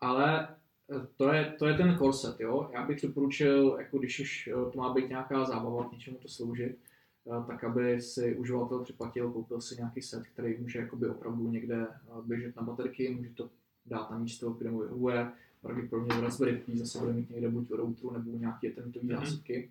Ale 0.03 0.48
to 1.16 1.32
je, 1.32 1.55
to 1.59 1.66
je 1.66 1.74
ten 1.74 1.98
korset, 1.98 2.40
jo. 2.40 2.70
Já 2.72 2.86
bych 2.86 3.03
doporučil, 3.03 3.76
jako 3.78 3.98
když 3.98 4.20
už 4.20 4.48
eh, 4.48 4.70
to 4.70 4.78
má 4.78 4.94
být 4.94 5.09
nějaká 5.09 5.44
zábava, 5.44 5.88
k 5.88 5.92
něčemu 5.92 6.16
to 6.16 6.28
sloužit, 6.28 6.78
eh, 7.26 7.46
tak 7.46 7.64
aby 7.64 8.00
si 8.00 8.36
uživatel 8.36 8.78
připlatil, 8.84 9.32
koupil 9.32 9.61
si 9.61 9.76
nějaký 9.76 10.03
set, 10.03 10.26
který 10.26 10.57
může 10.61 10.78
jakoby 10.78 11.09
opravdu 11.09 11.50
někde 11.50 11.86
eh, 11.86 12.22
běžet 12.22 12.57
na 12.57 12.62
baterky, 12.62 13.14
může 13.14 13.30
to 13.30 13.50
dát 13.86 14.11
na 14.11 14.18
místo, 14.18 14.50
kde 14.50 14.70
mu 14.70 14.78
vyhovuje, 14.78 15.32
pravděpodobně 15.61 16.14
v 16.14 16.22
Raspberry 16.22 16.57
Pi 16.57 16.78
zase 16.78 16.98
bude 16.98 17.12
mít 17.12 17.30
někde 17.30 17.48
buď 17.48 17.70
routeru 17.70 18.12
nebo 18.12 18.30
nějaké 18.30 18.70
tentové 18.70 19.14
mm-hmm. 19.14 19.70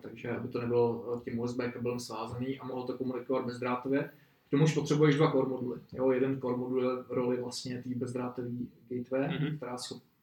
takže 0.00 0.30
aby 0.30 0.48
to 0.48 0.60
nebylo 0.60 1.20
tím 1.24 1.38
USB 1.38 1.60
kabelem 1.72 2.00
svázaný 2.00 2.58
a 2.58 2.66
mohlo 2.66 2.86
to 2.86 2.98
komunikovat 2.98 3.46
bezdrátově. 3.46 4.10
Tomu 4.52 4.64
už 4.64 4.74
potřebuješ 4.74 5.16
dva 5.16 5.32
core 5.32 5.48
moduly. 5.48 5.80
Jo, 5.92 6.10
jeden 6.10 6.40
core 6.40 6.56
modul 6.56 7.04
roli 7.08 7.36
vlastně 7.42 7.82
té 7.82 7.94
bezdrátové 7.94 8.48
gateway, 8.88 9.38
Mhm. 9.38 9.56
která 9.56 9.76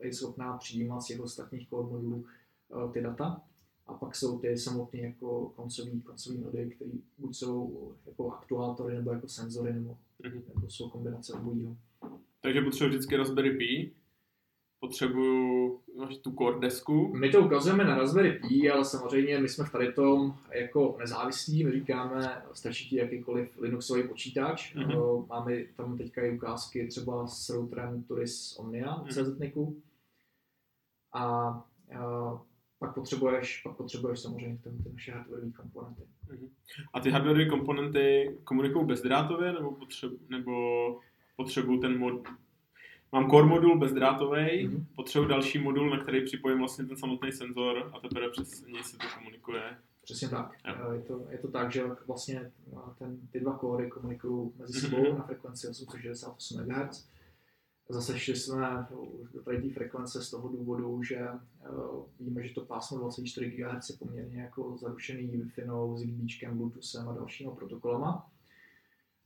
je 0.03 0.13
schopná 0.13 0.57
přijímat 0.57 1.01
z 1.01 1.05
těch 1.05 1.19
ostatních 1.19 1.69
core 1.69 1.87
modulů 1.91 2.25
uh, 2.69 2.91
ty 2.93 3.01
data. 3.01 3.41
A 3.87 3.93
pak 3.93 4.15
jsou 4.15 4.39
ty 4.39 4.57
samotné 4.57 4.99
jako 4.99 5.51
koncový, 5.55 6.01
koncový 6.01 6.37
nody, 6.37 6.69
které 6.75 6.91
buď 7.17 7.35
jsou 7.35 7.91
jako 8.05 8.31
aktuátory, 8.33 8.95
nebo 8.95 9.11
jako 9.11 9.27
senzory, 9.27 9.73
nebo, 9.73 9.97
Mhm. 10.23 10.41
nebo 10.55 10.69
jsou 10.69 10.89
kombinace 10.89 11.33
obojího. 11.33 11.77
Takže 12.41 12.61
potřebuji 12.61 12.89
vždycky 12.89 13.15
Raspberry 13.17 13.57
Pi, 13.57 13.91
potřebuju 14.79 15.79
máš 15.97 16.17
tu 16.17 16.31
core 16.31 16.59
desku, 16.59 17.13
My 17.15 17.29
to 17.29 17.41
ukazujeme 17.41 17.83
na 17.83 17.97
Raspberry 17.97 18.31
Pi, 18.31 18.71
ale 18.71 18.85
samozřejmě 18.85 19.39
my 19.39 19.49
jsme 19.49 19.65
v 19.65 19.71
tady 19.71 19.93
tom 19.93 20.35
jako 20.51 20.95
nezávislí, 20.99 21.63
my 21.63 21.71
říkáme, 21.71 22.41
stačí 22.53 22.89
ti 22.89 22.95
jakýkoliv 22.95 23.57
Linuxový 23.57 24.07
počítač. 24.07 24.73
Mhm. 24.73 24.85
Mm-hmm. 24.85 25.27
Máme 25.27 25.63
tam 25.63 25.97
teďka 25.97 26.21
i 26.21 26.35
ukázky 26.35 26.87
třeba 26.87 27.27
s 27.27 27.49
routerem 27.49 28.03
Turis 28.03 28.55
Omnia 28.59 28.97
Mhm. 28.97 29.05
mm-hmm. 29.05 29.35
CZNICu. 29.35 29.81
A, 31.13 31.23
a 31.23 32.41
pak 32.79 32.93
potřebuješ, 32.95 33.61
pak 33.61 33.77
potřebuješ 33.77 34.19
samozřejmě 34.19 34.57
k 34.57 34.63
tomu 34.63 34.77
ty 34.83 34.89
naše 34.93 35.11
hardwareové 35.11 35.51
komponenty. 35.51 36.01
a 36.93 36.99
ty 36.99 37.09
hardware 37.09 37.49
komponenty 37.49 38.37
komunikují 38.43 38.85
bezdrátově, 38.85 39.53
nebo, 39.53 39.71
potřebu, 39.71 40.17
nebo 40.29 40.51
potřebuju 41.35 41.79
ten 41.79 41.99
mod... 41.99 42.27
Mám 43.11 43.29
core 43.29 43.45
modul 43.47 43.79
bezdrátový, 43.79 44.67
Mhm. 44.67 44.85
potřebuji 44.95 45.27
další 45.27 45.59
modul, 45.59 45.89
na 45.89 45.97
který 45.99 46.25
připojím 46.25 46.59
vlastně 46.59 46.85
ten 46.85 46.97
samotný 46.97 47.31
senzor 47.31 47.91
a 47.93 47.99
teprve 47.99 48.29
přes 48.29 48.65
něj 48.65 48.83
se 48.83 48.97
to 48.97 49.05
komunikuje. 49.17 49.61
Přesně 50.03 50.29
tak. 50.29 50.51
Jo. 50.67 50.91
Je 50.91 51.01
to, 51.01 51.25
je 51.29 51.37
to 51.37 51.47
tak, 51.51 51.71
že 51.71 51.83
vlastně 52.07 52.51
eh, 52.73 52.77
ten, 52.99 53.17
ty 53.31 53.39
dva 53.39 53.57
kódy 53.57 53.87
komunikují 53.89 54.51
mezi 54.59 54.81
sebou 54.81 54.97
Mhm. 55.09 55.17
na 55.17 55.23
frekvenci 55.23 55.67
868 55.67 56.65
MHz. 56.65 57.09
Zase 57.91 58.19
šli 58.19 58.35
jsme 58.35 58.87
do 59.33 59.41
tady 59.43 59.61
té 59.61 59.73
frekvence 59.73 60.21
z 60.23 60.29
toho 60.29 60.49
důvodu, 60.49 61.03
že 61.03 61.27
uh, 61.69 62.03
víme, 62.19 62.47
že 62.47 62.53
to 62.53 62.61
pásmo 62.65 62.97
24 62.97 63.49
GHz 63.49 63.89
je 63.89 63.97
poměrně 63.97 64.41
jako 64.41 64.77
zarušený 64.77 65.27
Wi-Fi, 65.27 65.97
Zigbee, 65.97 66.51
Bluetoothem 66.55 67.09
a 67.09 67.13
dalšíma 67.13 67.51
protokolama. 67.51 68.29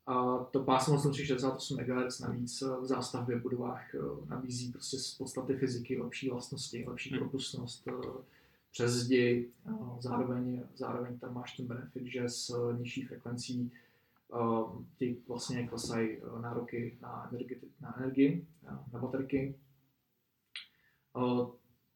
A 0.06 0.38
to 0.52 0.64
pásmo 0.64 0.96
868 0.96 1.78
MHz 1.78 2.20
navíc 2.20 2.62
eh, 2.62 2.82
v 2.82 2.86
zástavbě 2.86 3.40
v 3.40 3.42
budovách 3.42 3.96
eh, 3.96 4.00
nabízí 4.26 4.72
prostě 4.72 5.00
z 5.00 5.16
podstaty 5.16 5.56
fyziky 5.56 6.02
lepší 6.02 6.30
vlastnosti, 6.30 6.86
lepší 6.88 7.10
Hmm. 7.10 7.20
propustnost, 7.20 7.88
eh, 7.88 7.92
přes 8.72 8.92
zdi, 8.92 9.50
zároveň, 10.00 10.64
zároveň 10.76 11.20
tam 11.20 11.34
máš 11.34 11.58
ten 11.58 11.68
benefit, 11.68 12.06
že 12.06 12.30
s 12.30 12.74
nižší 12.78 13.02
frekvencí 13.02 13.72
uh, 14.28 14.84
ti 14.98 15.18
vlastně 15.28 15.68
klesají 15.68 16.18
nároky 16.42 16.98
na, 17.02 17.30
energi, 17.32 17.62
na 17.82 17.98
energii, 17.98 18.48
na, 18.64 19.00
baterky. 19.00 19.56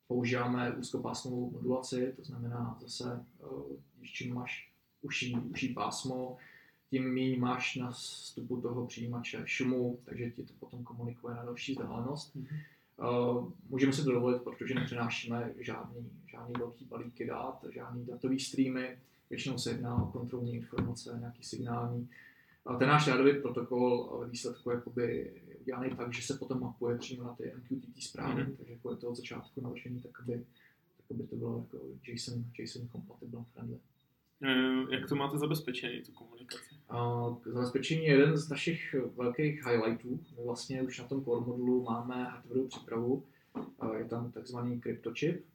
Používáme 0.08 0.72
úzkopásmovou 0.72 1.52
modulaci, 1.52 2.14
to 2.16 2.24
znamená 2.24 2.78
zase, 2.82 3.26
když 3.98 4.12
čím 4.14 4.36
máš 4.36 4.72
uší, 5.02 5.36
uší 5.36 5.74
pásmo, 5.74 6.38
tím 6.90 7.14
méně 7.14 7.38
máš 7.38 7.76
na 7.76 7.92
vstupu 7.92 8.62
toho 8.62 8.88
přijímače 8.88 9.42
šumu, 9.46 10.00
takže 10.06 10.32
ti 10.32 10.44
to 10.44 10.54
potom 10.60 10.84
komunikuje 10.84 11.36
na 11.36 11.44
další 11.46 11.72
vzdálenost. 11.72 12.36
Uh, 12.36 13.52
můžeme 13.70 13.94
si 13.94 14.04
to 14.04 14.12
dovolit, 14.12 14.42
protože 14.42 14.76
nepřenášíme 14.76 15.54
žádný, 15.60 16.10
žádný 16.28 16.54
velký 16.60 16.86
balíky 16.86 17.26
dat, 17.26 17.66
žádný 17.74 18.06
datový 18.06 18.40
streamy, 18.40 18.98
většinou 19.30 19.58
se 19.58 19.72
jedná 19.72 19.96
o 20.04 20.12
kontrolní 20.12 20.54
informace, 20.56 21.16
nějaký 21.20 21.44
signální. 21.44 22.10
A 22.66 22.76
ten 22.76 22.88
náš 22.90 23.08
rádový 23.08 23.42
protokol 23.42 24.18
ve 24.22 24.28
výsledku 24.30 24.70
jakoby 24.72 25.32
je 25.48 25.56
udělaný 25.56 25.90
tak, 25.96 26.14
že 26.14 26.22
se 26.22 26.38
potom 26.38 26.60
mapuje 26.62 26.98
přímo 26.98 27.24
na 27.24 27.34
ty 27.36 27.52
MQTT 27.58 28.02
zprávy, 28.04 28.44
Mhm. 28.44 28.56
takže 28.56 28.74
jako 28.74 28.92
je 28.92 28.98
to 28.98 29.10
od 29.10 29.16
začátku 29.16 29.62
naložený, 29.62 30.02
tak 30.02 30.20
aby, 30.22 30.34
tak 30.98 31.06
aby 31.12 31.24
to 31.28 31.36
bylo 31.36 31.58
jako 31.58 31.86
JSON, 32.08 32.46
JSON 32.60 32.88
compatible 32.90 33.44
friendly. 33.54 33.78
Eh, 34.44 34.96
Jak 34.96 35.10
to 35.10 35.16
máte 35.16 35.38
zabezpečený, 35.38 36.02
tu 36.02 36.12
komunikaci? 36.12 36.76
K 37.42 37.48
zabezpečení 37.48 38.06
je 38.06 38.12
jeden 38.12 38.38
z 38.38 38.50
našich 38.50 38.96
velkých 39.16 39.66
highlightů. 39.66 40.20
My 40.38 40.44
vlastně 40.46 40.82
už 40.82 41.00
na 41.00 41.08
tom 41.08 41.24
core 41.24 41.46
modulu 41.46 41.84
máme 41.84 42.24
hardwareovou 42.24 42.68
přípravu. 42.68 43.24
Je 43.98 44.06
tam 44.06 44.32
takzvaný 44.32 44.82
cryptochip. 44.82 45.46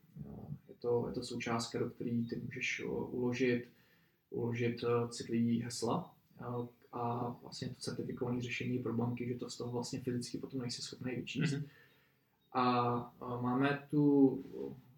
Je 0.68 0.74
to, 0.80 1.04
je 1.08 1.14
to 1.14 1.22
součástka, 1.22 1.78
do 1.78 1.90
které 1.90 2.10
ty 2.30 2.36
můžeš 2.44 2.82
uložit, 3.10 3.68
uložit 4.30 4.84
eh, 4.84 5.08
citlivý 5.08 5.62
hesla. 5.62 6.14
A, 6.92 7.36
vlastně 7.42 7.68
to 7.68 7.74
certifikované 7.74 8.42
řešení 8.42 8.78
pro 8.78 8.92
banky, 8.92 9.28
že 9.28 9.34
to 9.34 9.50
z 9.50 9.56
toho 9.56 9.72
vlastně 9.72 10.00
fyzicky 10.00 10.38
potom 10.38 10.60
nejsi 10.60 10.82
schopný 10.82 11.14
vyčíst. 11.14 11.52
Mhm. 11.52 11.64
A, 12.52 12.62
a 13.20 13.40
máme 13.40 13.86
tu 13.90 14.44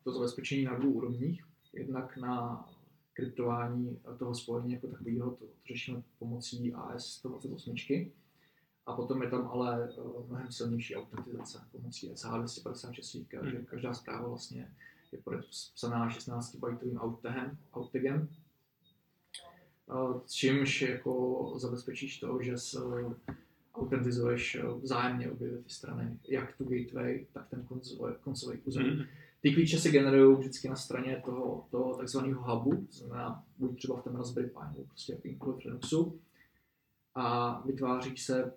to 0.05 0.13
zabezpečení 0.13 0.65
na 0.65 0.79
dvou 0.79 0.91
úrovních. 0.91 1.45
Jednak 1.73 2.17
na 2.17 2.69
kryptování 3.15 4.01
toho 4.19 4.35
spojení 4.35 4.73
jako 4.73 4.87
takového, 4.87 5.31
to, 5.31 5.45
to 5.45 5.53
řešíme 5.69 6.03
pomocí 6.19 6.73
AS128. 6.75 8.11
A 8.87 8.93
potom 8.93 9.23
je 9.23 9.31
tam 9.31 9.47
ale 9.47 9.89
uh, 9.91 10.27
mnohem 10.29 10.53
silnější 10.53 10.97
autentizace 10.97 11.65
pomocí 11.73 12.11
SH256, 12.13 13.27
že 13.51 13.57
Mhm. 13.57 13.65
každá 13.67 13.95
zpráva 13.95 14.29
vlastně 14.29 14.73
je 15.13 15.19
podepsaná 15.19 16.11
16 16.11 16.57
bajtovým 16.57 17.01
outtagem, 17.05 17.59
outtagem 17.77 18.29
uh, 19.87 20.21
čímž 20.27 20.83
jako 20.83 21.53
zabezpečíš 21.57 22.21
to, 22.21 22.43
že 22.43 22.59
s, 22.59 22.75
uh, 22.75 23.15
autentizuješ 23.75 24.59
uh, 24.65 24.81
vzájemně 24.83 25.31
obě 25.31 25.51
ty 25.51 25.71
strany, 25.71 26.19
jak 26.29 26.57
tu 26.57 26.65
gateway, 26.65 27.27
tak 27.33 27.49
ten 27.49 27.63
koncový, 27.63 28.15
koncový 28.21 28.59
území. 28.65 29.07
Mhm. 29.45 29.51
Ty 29.51 29.55
klíče 29.55 29.79
se 29.79 29.91
generují 29.91 30.37
vždycky 30.37 30.69
na 30.69 30.77
straně 30.77 31.23
toho, 31.25 31.67
toho 31.71 31.97
takzvaného 31.97 32.55
hubu, 32.55 32.87
to 32.87 32.93
znamená 32.93 33.45
buď 33.59 33.79
třeba 33.79 34.01
v 34.01 34.05
tom 34.05 34.17
Raspberry 34.17 34.49
Pi 34.49 34.59
nebo 34.73 34.85
prostě 34.85 35.13
jakýmkoliv 35.13 35.65
Linuxu. 35.65 36.21
A 37.15 37.61
vytváří 37.67 38.17
se 38.17 38.53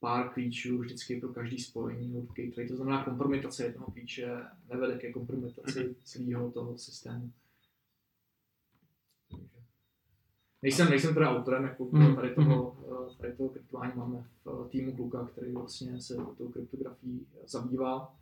pár 0.00 0.28
klíčů 0.28 0.78
vždycky 0.78 1.20
pro 1.20 1.28
každý 1.28 1.58
spojení 1.58 2.16
od 2.18 2.34
gateway. 2.34 2.68
To 2.68 2.76
znamená, 2.76 3.04
kompromitace 3.04 3.64
jednoho 3.64 3.90
klíče 3.90 4.36
nevede 4.68 4.98
ke 4.98 5.12
kompromitaci 5.12 5.96
celého 6.04 6.50
toho 6.50 6.78
systému. 6.78 7.32
Nejsem, 10.62 10.90
nejsem 10.90 11.14
teda 11.14 11.30
autorem 11.30 11.62
jako 11.62 11.88
Mhm, 11.92 12.16
tady 12.16 12.34
toho, 12.34 12.76
eh, 13.12 13.16
tady 13.16 13.32
toho 13.32 13.48
kryptování. 13.48 13.92
Máme 13.96 14.24
v 14.44 14.64
eh, 14.66 14.68
týmu 14.68 14.96
kluka, 14.96 15.26
který 15.32 15.52
vlastně 15.52 16.00
se 16.00 16.16
tou 16.38 16.48
kryptografií 16.48 17.26
zabývá 17.46 18.16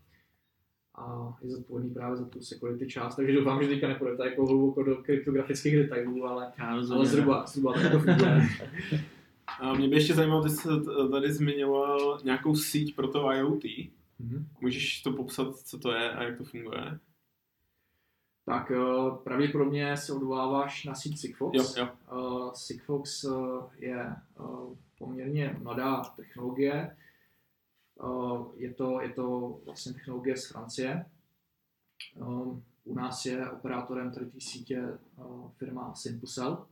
a 0.96 1.36
je 1.42 1.50
zodpovědný 1.50 1.94
právě 1.94 2.16
za 2.16 2.24
tu 2.24 2.40
security 2.40 2.86
část, 2.86 3.16
takže 3.16 3.32
doufám, 3.32 3.62
že 3.62 3.68
teďka 3.68 3.88
nepůjdete 3.88 4.24
jako 4.24 4.46
hluboko 4.46 4.82
do 4.82 4.96
kryptografických 4.96 5.76
detailů, 5.76 6.26
ale, 6.26 6.52
Já 6.58 6.76
rozumím. 6.76 6.98
ale 6.98 7.06
zhruba, 7.06 7.46
zhruba 7.46 7.72
tak 7.72 7.92
to 7.92 7.98
funguje. 7.98 8.48
A 9.60 9.74
mě 9.74 9.88
by 9.88 9.96
ještě 9.96 10.14
zajímalo, 10.14 10.42
ty 10.42 10.50
jsi 10.50 10.68
tady 11.10 11.32
zmiňoval 11.32 12.20
nějakou 12.24 12.54
síť 12.54 12.96
pro 12.96 13.08
to 13.08 13.32
IoT. 13.32 13.64
Mhm. 14.18 14.46
Můžeš 14.60 15.02
to 15.02 15.12
popsat, 15.12 15.56
co 15.56 15.78
to 15.78 15.92
je 15.92 16.10
a 16.10 16.22
jak 16.22 16.38
to 16.38 16.44
funguje? 16.44 16.98
Tak 18.46 18.70
eh, 18.70 19.16
pravděpodobně 19.24 19.96
se 19.96 20.12
odvoláváš 20.12 20.84
na 20.84 20.94
síť 20.94 21.18
Sigfox. 21.18 21.58
Jo, 21.58 21.64
jo. 21.76 21.88
Uh, 22.18 22.52
Sigfox 22.52 23.24
uh, 23.24 23.64
je 23.78 24.16
poměrně 24.98 25.56
mladá 25.62 26.02
technologie. 26.02 26.96
Uh, 28.02 28.52
je, 28.56 28.74
to, 28.74 29.00
je 29.00 29.08
to 29.08 29.58
vlastně 29.64 29.92
technologie 29.92 30.36
z 30.36 30.46
Francie. 30.46 31.06
Um, 32.16 32.64
u 32.84 32.94
nás 32.94 33.26
je 33.26 33.50
operátorem 33.50 34.12
tady 34.12 34.26
té 34.26 34.40
sítě 34.40 34.98
uh, 35.16 35.50
firma 35.50 35.94
Simpusel. 35.94 36.66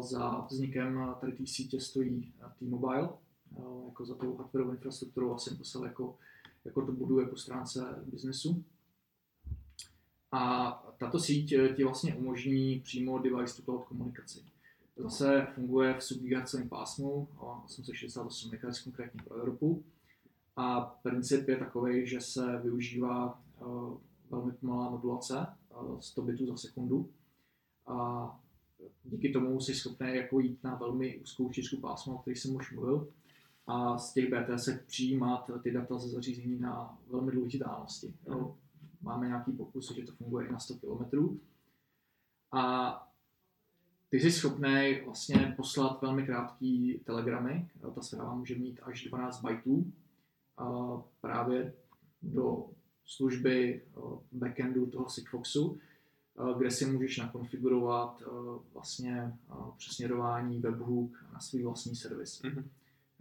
Za 0.00 0.46
vznikem 0.50 1.14
tady 1.20 1.32
té 1.32 1.46
sítě 1.46 1.80
stojí 1.80 2.32
T-Mobile, 2.58 3.08
jako 3.86 4.04
za 4.04 4.14
tou 4.14 4.36
hardwareovou 4.36 4.72
infrastrukturou 4.72 5.34
a 5.34 5.38
Simpusel 5.38 5.84
jako, 5.84 6.18
jako 6.64 6.86
to 6.86 6.92
buduje 6.92 7.26
po 7.26 7.36
stránce 7.36 8.04
biznesu. 8.06 8.64
A 10.32 10.72
tato 10.98 11.20
síť 11.20 11.52
eh, 11.52 11.68
ti 11.74 11.84
vlastně 11.84 12.14
umožní 12.14 12.80
přímo 12.80 13.18
device 13.18 13.56
to 13.56 13.62
cloud 13.62 13.84
komunikaci. 13.84 14.40
Zase 14.96 15.46
funguje 15.54 15.94
v 15.94 16.04
subgigahertzovém 16.04 16.68
pásmu 16.68 17.28
o 17.38 17.62
868 17.64 18.50
MHz 18.50 18.80
konkrétně 18.80 19.22
pro 19.22 19.36
Evropu. 19.36 19.84
A 20.56 20.80
princip 20.80 21.48
je 21.48 21.56
takový, 21.56 22.06
že 22.06 22.20
se 22.20 22.58
využívá 22.62 23.42
uh, 23.60 23.98
velmi 24.30 24.52
pomalá 24.52 24.90
modulace, 24.90 25.46
uh, 25.82 26.00
100 26.00 26.22
bitů 26.22 26.46
za 26.46 26.56
sekundu. 26.56 27.10
A 27.86 28.28
díky 29.04 29.32
tomu 29.32 29.60
jsi 29.60 29.74
schopný 29.74 30.14
jako 30.14 30.40
jít 30.40 30.64
na 30.64 30.74
velmi 30.74 31.18
úzkou 31.18 31.52
šířku 31.52 31.76
pásma, 31.76 32.14
o 32.14 32.18
kterých 32.18 32.38
jsem 32.38 32.54
už 32.54 32.72
mluvil, 32.72 33.08
a 33.66 33.98
z 33.98 34.12
těch 34.12 34.30
BTS 34.30 34.68
přijímat 34.86 35.50
ty 35.62 35.70
data 35.70 35.98
ze 35.98 36.08
zařízení 36.08 36.58
na 36.58 36.98
velmi 37.10 37.32
dlouhé 37.32 37.48
vzdálenosti. 37.48 38.14
Jo. 38.26 38.56
Máme 39.02 39.26
nějaký 39.26 39.52
pokus, 39.52 39.94
že 39.94 40.02
to 40.02 40.12
funguje 40.12 40.48
i 40.48 40.52
na 40.52 40.58
100 40.58 40.74
km. 40.74 41.38
A 42.52 42.92
ty 44.08 44.20
jsi 44.20 44.32
schopný 44.32 45.00
vlastně 45.04 45.54
poslat 45.56 46.02
velmi 46.02 46.26
krátký 46.26 47.00
telegramy. 47.04 47.70
Ta 47.94 48.02
zpráva 48.02 48.34
může 48.34 48.54
mít 48.54 48.80
až 48.82 49.04
12 49.04 49.40
bajtů. 49.40 49.92
Právě 51.20 51.72
do 52.22 52.70
služby 53.04 53.82
backendu 54.32 54.86
toho 54.86 55.08
Sigfoxu, 55.08 55.78
kde 56.58 56.70
si 56.70 56.86
můžeš 56.86 57.18
nakonfigurovat 57.18 58.22
vlastně 58.72 59.32
přesměrování 59.76 60.58
webhook 60.58 61.24
na 61.32 61.40
svůj 61.40 61.62
vlastní 61.62 61.96
servis. 61.96 62.42
Mm-hmm. 62.42 62.64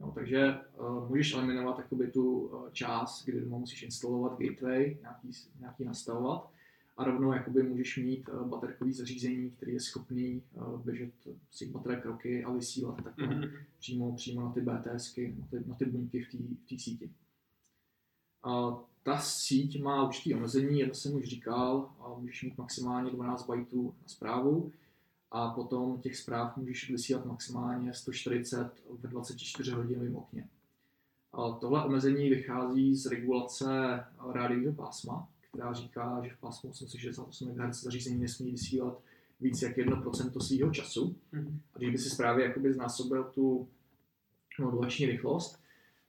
No, 0.01 0.11
takže 0.11 0.57
uh, 0.77 1.09
můžeš 1.09 1.33
eliminovat 1.33 1.77
jakoby, 1.77 2.07
tu 2.07 2.39
uh, 2.39 2.69
část, 2.71 3.25
kdy 3.25 3.41
musíš 3.41 3.83
instalovat 3.83 4.39
gateway, 4.39 4.97
nějaký, 5.01 5.31
nějaký 5.59 5.83
nastavovat 5.85 6.49
a 6.97 7.03
rovnou 7.03 7.33
jakoby 7.33 7.63
můžeš 7.63 7.97
mít 7.97 8.29
uh, 8.29 8.47
baterkový 8.47 8.93
zařízení, 8.93 9.51
který 9.51 9.73
je 9.73 9.79
schopný 9.79 10.43
uh, 10.53 10.81
běžet 10.81 11.13
si 11.51 11.65
bateré 11.65 11.95
kroky 11.95 12.43
a 12.43 12.51
vysílat 12.51 13.03
takhle 13.03 13.27
mm-hmm. 13.27 13.51
přímo, 13.79 14.15
přímo 14.15 14.41
na 14.41 14.51
ty 14.51 14.61
BTSky, 14.61 15.35
na 15.39 15.47
ty, 15.47 15.69
na 15.69 15.75
ty 15.75 15.85
buňky 15.85 16.23
v 16.23 16.29
té 16.69 16.79
síti. 16.79 17.09
Uh, 18.45 18.77
ta 19.03 19.17
síť 19.17 19.81
má 19.81 20.03
určitý 20.03 20.35
omezení, 20.35 20.79
jedno 20.79 20.95
jsem 20.95 21.15
už 21.15 21.23
říkal, 21.23 21.89
uh, 21.99 22.21
můžeš 22.21 22.43
mít 22.43 22.57
maximálně 22.57 23.11
12 23.11 23.45
bajtů 23.45 23.93
na 24.01 24.07
zprávu, 24.07 24.71
a 25.31 25.49
potom 25.49 26.01
těch 26.01 26.17
zpráv 26.17 26.57
můžeš 26.57 26.89
vysílat 26.89 27.25
maximálně 27.25 27.93
140 27.93 28.71
ve 28.99 29.09
24 29.09 29.71
hodinovém 29.71 30.15
okně. 30.15 30.47
A 31.33 31.51
tohle 31.51 31.85
omezení 31.85 32.29
vychází 32.29 32.95
z 32.95 33.05
regulace 33.05 33.65
rádiového 34.33 34.73
pásma, 34.73 35.27
která 35.49 35.73
říká, 35.73 36.21
že 36.23 36.29
v 36.29 36.39
pásmu 36.39 36.69
868 36.69 37.51
MHz 37.51 37.83
zařízení 37.83 38.19
nesmí 38.19 38.51
vysílat 38.51 39.01
víc 39.41 39.61
jak 39.61 39.77
1% 39.77 40.39
svého 40.39 40.71
času. 40.71 41.15
Mm-hmm. 41.33 41.59
A 41.73 41.77
když 41.77 41.89
by 41.89 41.97
si 41.97 42.15
právě 42.15 42.45
jakoby 42.45 42.73
znásobil 42.73 43.23
tu 43.23 43.67
modulační 44.59 45.05
rychlost 45.05 45.60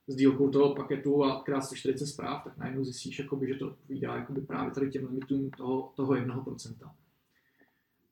s 0.07 0.17
dílkou 0.17 0.51
toho 0.51 0.75
paketu 0.75 1.25
a 1.25 1.43
krát 1.43 1.61
140 1.61 2.07
zpráv, 2.07 2.45
tak 2.45 2.59
najednou 2.59 2.85
zjistíš, 2.85 3.19
jakoby, 3.19 3.49
že 3.49 3.55
to 3.55 3.67
odpovídá 3.67 4.17
jakoby 4.17 4.41
právě 4.41 4.71
tady 4.71 4.91
těm 4.91 5.07
limitům 5.07 5.51
toho, 5.51 5.93
toho 5.97 6.13
1%. 6.13 6.91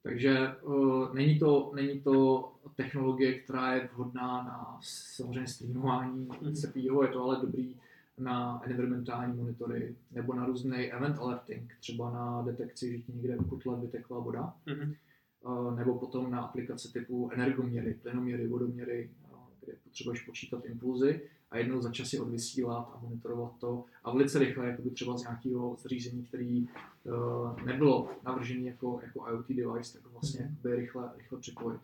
Takže 0.03 0.55
uh, 0.62 1.14
není, 1.14 1.38
to, 1.38 1.72
není 1.74 2.01
to 2.01 2.45
technologie, 2.76 3.38
která 3.38 3.74
je 3.74 3.88
vhodná 3.93 4.43
na 4.43 4.78
samozřejmě 4.82 5.47
streamování 5.47 6.28
mm. 6.43 6.55
je 7.03 7.09
to 7.09 7.24
ale 7.24 7.41
dobrý 7.41 7.76
na 8.18 8.62
environmentální 8.64 9.36
monitory 9.36 9.97
nebo 10.11 10.34
na 10.34 10.47
různý 10.47 10.93
event 10.93 11.18
alerting, 11.18 11.72
třeba 11.80 12.11
na 12.11 12.43
detekci, 12.43 12.93
že 12.93 12.99
ti 12.99 13.12
někde 13.12 13.36
v 13.36 13.49
kotle 13.49 13.80
vytekla 13.80 14.18
voda, 14.18 14.55
mm. 14.66 14.95
uh, 15.41 15.76
nebo 15.76 15.99
potom 15.99 16.30
na 16.30 16.41
aplikace 16.41 16.93
typu 16.93 17.30
energoměry, 17.32 17.95
plynoměry, 17.95 18.49
vodoměry, 18.49 19.11
uh, 19.32 19.38
kde 19.61 19.72
potřebuješ 19.84 20.22
počítat 20.22 20.64
impulzy 20.64 21.20
a 21.51 21.59
jednou 21.59 21.81
za 21.81 21.91
čas 21.93 22.09
si 22.09 22.21
odvysílat 22.21 22.91
a 22.95 22.99
monitorovat 23.03 23.53
to 23.59 23.85
a 24.05 24.11
velice 24.11 24.39
rychle, 24.39 24.67
jako 24.67 24.83
by 24.83 24.91
třeba 24.91 25.17
z 25.17 25.23
nějakého 25.23 25.77
zařízení, 25.83 26.25
který 26.25 26.69
uh, 27.05 27.63
nebylo 27.63 28.09
navržený 28.25 28.67
jako, 28.67 29.01
jako 29.03 29.29
IoT 29.29 29.49
device, 29.49 29.99
tak 29.99 30.13
vlastně 30.13 30.47
mm. 30.47 30.57
by 30.63 30.77
rychle, 30.77 31.11
rychle 31.17 31.39
připojit 31.39 31.81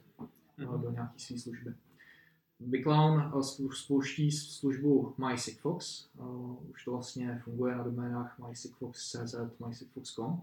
uh, 0.64 0.80
do 0.80 0.90
nějaké 0.90 1.18
své 1.18 1.38
služby. 1.38 1.74
Biclown 2.60 3.32
uh, 3.34 3.42
spouští 3.72 4.32
službu 4.32 5.14
MySigFox, 5.18 6.08
uh, 6.18 6.70
už 6.70 6.84
to 6.84 6.90
vlastně 6.90 7.40
funguje 7.44 7.76
na 7.76 7.82
doménách 7.82 8.38
mysigfox.cz, 8.48 9.34
mysigfox.com. 9.66 10.42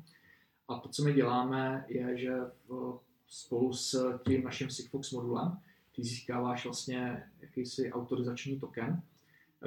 A 0.67 0.79
to, 0.79 0.89
co 0.89 1.03
my 1.03 1.13
děláme, 1.13 1.85
je, 1.87 2.17
že 2.17 2.37
uh, 2.67 2.95
spolu 3.27 3.73
s 3.73 4.19
tím 4.27 4.43
naším 4.43 4.69
Sigfox 4.69 5.11
modulem 5.11 5.57
ty 5.95 6.03
získáváš 6.03 6.63
vlastně 6.63 7.23
jakýsi 7.41 7.91
autorizační 7.91 8.59
token, 8.59 9.01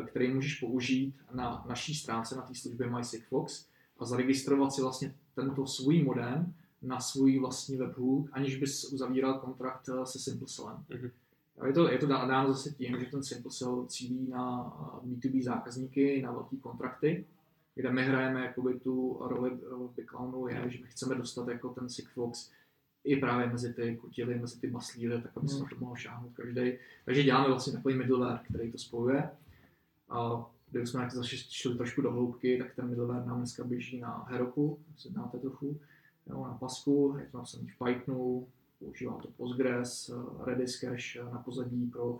který 0.02 0.34
můžeš 0.34 0.60
použít 0.60 1.14
na 1.34 1.64
naší 1.68 1.94
stránce, 1.94 2.36
na 2.36 2.42
té 2.42 2.54
službě 2.54 2.90
MySigFox 2.90 3.66
a 3.98 4.04
zaregistrovat 4.04 4.72
si 4.72 4.82
vlastně 4.82 5.14
tento 5.34 5.66
svůj 5.66 6.02
modem 6.02 6.54
na 6.82 7.00
svůj 7.00 7.38
vlastní 7.38 7.76
webhook, 7.76 8.28
aniž 8.32 8.56
bys 8.56 8.84
uzavíral 8.84 9.38
kontrakt 9.38 9.88
eh, 9.88 10.06
se 10.06 10.18
SimpleCellem. 10.18 10.76
Mm-hmm. 10.90 11.10
Je 11.66 11.72
to, 11.72 11.90
je 11.90 11.98
to 11.98 12.06
dáno 12.06 12.52
zase 12.52 12.70
tím, 12.70 13.00
že 13.00 13.06
ten 13.06 13.22
SimpleCell 13.22 13.86
cílí 13.86 14.28
na 14.30 14.72
B2B 15.06 15.42
zákazníky, 15.42 16.22
na 16.22 16.32
velké 16.32 16.56
kontrakty, 16.56 17.24
kde 17.74 17.92
my 17.92 18.04
hrajeme 18.04 18.40
jakoby 18.44 18.80
tu 18.80 19.18
roli 19.20 19.50
v 19.50 19.90
Biclownu 19.96 20.48
je, 20.48 20.64
že 20.66 20.78
my 20.82 20.86
chceme 20.86 21.14
dostat 21.14 21.48
jako 21.48 21.68
ten 21.68 21.88
Sigfox 21.88 22.50
i 23.04 23.16
právě 23.16 23.46
mezi 23.46 23.74
ty 23.74 23.96
kutily, 23.96 24.38
mezi 24.38 24.60
ty 24.60 24.66
baslíry, 24.66 25.22
tak 25.22 25.32
aby 25.36 25.48
se 25.48 25.58
na 25.58 25.68
to 25.68 25.76
mohl 25.78 25.96
šáhnout 25.96 26.32
každý. 26.34 26.72
Takže 27.04 27.22
děláme 27.22 27.48
vlastně 27.48 27.72
takový 27.72 27.94
middleware, 27.94 28.40
který 28.48 28.72
to 28.72 28.78
spojuje. 28.78 29.30
A 30.08 30.50
kdyby 30.70 30.86
jsme 30.86 31.10
zase 31.10 31.36
šli 31.36 31.74
trošku 31.76 32.02
do 32.02 32.12
hloubky, 32.12 32.58
tak 32.58 32.74
ten 32.74 32.88
middleware 32.88 33.26
nám 33.26 33.38
dneska 33.38 33.64
běží 33.64 34.00
na 34.00 34.26
Heroku, 34.28 34.78
si 34.96 35.08
znáte 35.08 35.38
trochu, 35.38 35.80
jo, 36.26 36.44
na 36.44 36.54
Pasku, 36.54 37.16
je 37.18 37.28
to 37.32 37.38
napsaný 37.38 37.68
v 37.68 37.78
Pythonu, 37.84 38.48
používá 38.78 39.18
to 39.22 39.28
Postgres, 39.28 40.10
Redis 40.44 40.80
cache 40.80 41.24
na 41.24 41.38
pozadí 41.38 41.86
pro 41.86 42.18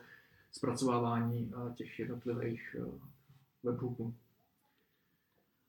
zpracovávání 0.53 1.53
eh, 1.53 1.75
těch 1.75 1.99
jednotlivých 1.99 2.77
eh, 2.79 2.91
webhooků. 3.63 4.15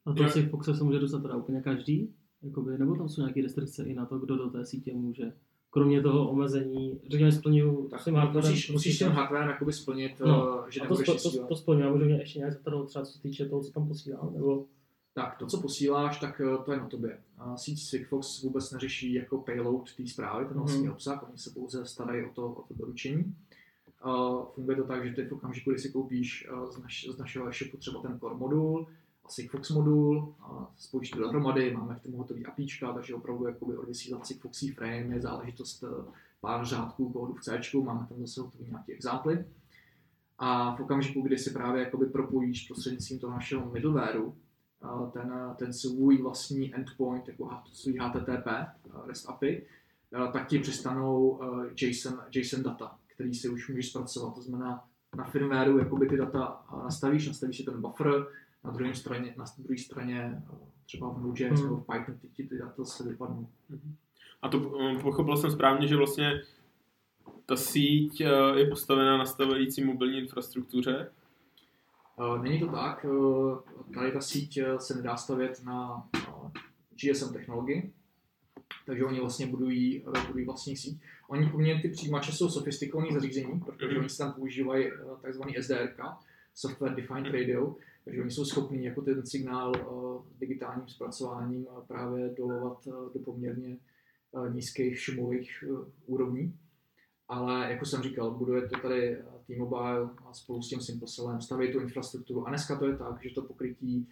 A 0.06 0.14
to 0.14 0.30
si 0.30 0.50
Foxe 0.50 0.76
se 0.76 0.84
může 0.84 1.00
dostat 1.00 1.22
teda 1.22 1.36
úplně 1.36 1.62
každý? 1.62 2.14
Jakoby, 2.42 2.78
nebo 2.78 2.96
tam 2.96 3.10
jsou 3.10 3.22
nějaké 3.22 3.42
restrikce 3.42 3.84
i 3.84 3.94
na 3.94 4.06
to, 4.06 4.20
kdo 4.20 4.38
do 4.38 4.50
té 4.50 4.66
sítě 4.66 4.94
může? 4.94 5.34
Kromě 5.70 6.02
toho 6.02 6.30
omezení, 6.30 7.00
řekněme, 7.10 7.32
splňuju 7.32 7.88
tak 7.88 8.04
tím 8.04 8.16
hardwarem. 8.16 8.52
Musíš, 8.52 8.72
musíš 8.72 8.98
tím 8.98 9.08
hardwarem 9.08 9.50
jakoby 9.50 9.74
splnit, 9.74 10.20
no. 10.20 10.64
Eh, 10.68 10.72
že 10.72 10.82
a 10.82 10.88
to, 10.88 10.96
to, 11.04 11.32
to, 11.32 11.48
to 11.48 11.56
splňuji, 11.56 11.84
a 11.84 11.92
můžu 11.92 12.06
mě 12.06 12.16
ještě 12.16 12.40
nějak 12.40 12.54
zeptat, 12.54 12.88
třeba 12.88 13.06
co 13.06 13.12
se 13.12 13.22
týče 13.22 13.46
toho, 13.46 13.64
co 13.64 13.72
tam 13.72 13.88
posílám, 13.88 14.34
nebo... 14.34 14.66
Tak, 15.14 15.38
to, 15.38 15.48
co 15.48 15.62
posíláš, 15.62 16.20
tak 16.20 16.42
eh, 16.42 16.64
to 16.66 16.72
je 16.72 16.78
na 16.78 16.88
tobě. 16.88 17.18
Síť 17.56 17.82
Sigfox 17.82 18.44
vůbec 18.44 18.72
neřeší 18.72 19.14
jako 19.14 19.38
payload 19.38 19.96
té 19.96 20.08
zprávy, 20.08 20.46
ten 20.46 20.58
vlastní 20.58 20.86
mm. 20.86 20.92
obsah, 20.92 21.30
oni 21.30 21.38
se 21.38 21.50
pouze 21.50 21.86
starají 21.86 22.26
o 22.26 22.30
to, 22.34 22.48
o 22.48 22.62
to 22.62 22.74
doručení. 22.74 23.36
Uh, 24.06 24.46
funguje 24.46 24.78
to 24.78 24.84
tak, 24.84 25.08
že 25.08 25.16
ty 25.16 25.26
v 25.26 25.34
okamžiku, 25.34 25.72
kdy 25.72 25.80
si 25.80 25.90
koupíš 25.90 26.48
uh, 26.52 26.72
z, 26.72 26.78
naš, 26.78 27.08
z 27.12 27.18
našeho 27.18 27.50
e-shopu 27.50 27.78
třeba 27.78 28.02
ten 28.02 28.20
core 28.20 28.36
modul, 28.36 28.88
Sigfox 29.30 29.70
modul, 29.70 30.36
spojíš 30.78 31.10
to 31.10 31.20
dohromady, 31.20 31.74
máme 31.74 31.96
k 31.96 32.04
tomu 32.04 32.18
hotový 32.18 32.46
APIčka, 32.46 32.94
takže 32.94 33.16
opravdu 33.16 33.48
jakoby 33.48 33.78
odvysílat 33.78 34.28
Sigfoxy 34.28 34.72
frame 34.72 35.16
je 35.16 35.22
záležitost 35.22 35.84
eh, 35.84 36.12
pár 36.42 36.66
řádků 36.66 37.10
kódu 37.10 37.34
v 37.34 37.42
C, 37.42 37.60
máme 37.84 38.08
tam 38.10 38.20
zase 38.20 38.42
hotový 38.42 38.66
nějaký 38.66 38.92
examply. 38.92 39.46
A 40.38 40.76
v 40.76 40.80
okamžiku, 40.80 41.22
kdy 41.22 41.38
si 41.38 41.52
právě 41.52 41.84
jakoby 41.84 42.06
propojíš 42.06 42.68
prostřednictvím 42.68 43.20
toho 43.20 43.34
našeho 43.34 43.72
middlewareu 43.72 44.36
eh, 44.84 45.12
ten, 45.12 45.34
ten 45.56 45.74
svůj 45.74 46.22
vlastní 46.22 46.76
endpoint, 46.76 47.28
jako 47.28 47.50
svůj 47.74 47.98
HTTP, 48.00 48.48
eh, 48.48 48.72
REST 49.08 49.30
API, 49.30 49.66
tak 50.34 50.48
ti 50.48 50.60
přistanou 50.60 51.42
JSON, 51.82 52.20
JSON 52.36 52.64
data, 52.64 52.98
který 53.08 53.34
si 53.34 53.50
už 53.50 53.70
můžeš 53.70 53.90
zpracovat. 53.90 54.36
To 54.36 54.42
znamená, 54.42 54.84
na 55.18 55.24
firmwareu 55.24 55.78
jakoby 55.78 56.08
ty 56.08 56.18
data 56.18 56.66
nastavíš, 56.84 57.28
nastavíš 57.28 57.58
si 57.58 57.64
ten 57.64 57.82
buffer, 57.82 58.26
na 58.64 58.72
druhé 58.72 58.96
straně, 58.96 59.34
na 59.38 59.46
druhé 59.58 59.78
straně 59.78 60.42
třeba 60.86 61.10
v 61.10 61.22
Node.js 61.22 61.60
hmm. 61.60 61.64
nebo 61.64 61.78
v 61.78 61.86
Python 61.86 62.18
ty, 62.36 62.44
ty 62.48 62.58
data 62.58 62.86
se 62.86 63.10
vypadnou. 63.10 63.48
Hmm. 63.70 63.96
A 64.42 64.50
to 64.50 64.58
um, 64.60 65.02
pochopil 65.02 65.38
jsem 65.38 65.52
správně, 65.52 65.88
že 65.88 65.96
vlastně 65.96 66.42
ta 67.46 67.56
síť 67.56 68.22
uh, 68.22 68.58
je 68.58 68.68
postavená 68.70 69.18
na 69.18 69.26
stávající 69.26 69.84
mobilní 69.84 70.18
infrastruktuře? 70.18 71.12
Uh, 72.16 72.44
není 72.44 72.60
to 72.60 72.68
tak. 72.68 73.06
Tady 73.94 74.12
ta 74.12 74.22
síť 74.22 74.60
se 74.78 74.96
nedá 74.96 75.18
stavět 75.18 75.62
na 75.66 76.08
GSM 76.96 77.34
technologii, 77.34 77.94
takže 78.86 79.06
oni 79.06 79.20
vlastně 79.20 79.48
budují, 79.48 80.04
budují 80.28 80.46
vlastní 80.46 80.78
síť. 80.78 81.02
Oni 81.28 81.50
poměrně 81.50 81.82
ty 81.82 81.90
přijímače 81.90 82.32
jsou 82.32 82.50
sofistikované 82.50 83.14
zařízení, 83.14 83.60
protože 83.60 83.94
mm. 83.94 84.00
oni 84.00 84.10
se 84.10 84.18
tam 84.18 84.34
používají 84.34 84.92
takzvaný 85.22 85.56
SDRK, 85.62 86.00
Software 86.58 86.96
Defined 86.96 87.34
Radio, 87.34 87.76
takže 88.06 88.22
oni 88.22 88.32
jsou 88.32 88.46
schopní 88.46 88.84
jako 88.84 89.02
ten 89.02 89.26
signál 89.26 89.72
uh, 89.72 90.22
digitálním 90.40 90.88
zpracováním 90.88 91.68
uh, 91.68 91.84
právě 91.88 92.30
dolovat 92.38 92.88
uh, 92.88 93.14
do 93.14 93.20
poměrně 93.20 93.78
nízkých 94.54 95.00
šumových 95.00 95.64
úrovní. 96.06 96.60
Ale 97.28 97.72
jako 97.72 97.86
jsem 97.86 98.02
říkal, 98.02 98.32
buduje 98.32 98.62
to 98.70 98.80
tady 98.80 99.18
T-Mobile 99.48 100.10
a 100.26 100.34
spolu 100.34 100.62
s 100.62 100.70
tím 100.70 100.82
SimpleCellem, 100.82 101.42
staví 101.42 101.72
tu 101.72 101.80
infrastrukturu. 101.80 102.48
A 102.48 102.50
dneska 102.50 102.80
to 102.80 102.86
je 102.88 102.98
tak, 102.98 103.24
že 103.24 103.36
to 103.36 103.42
pokrytí 103.42 104.08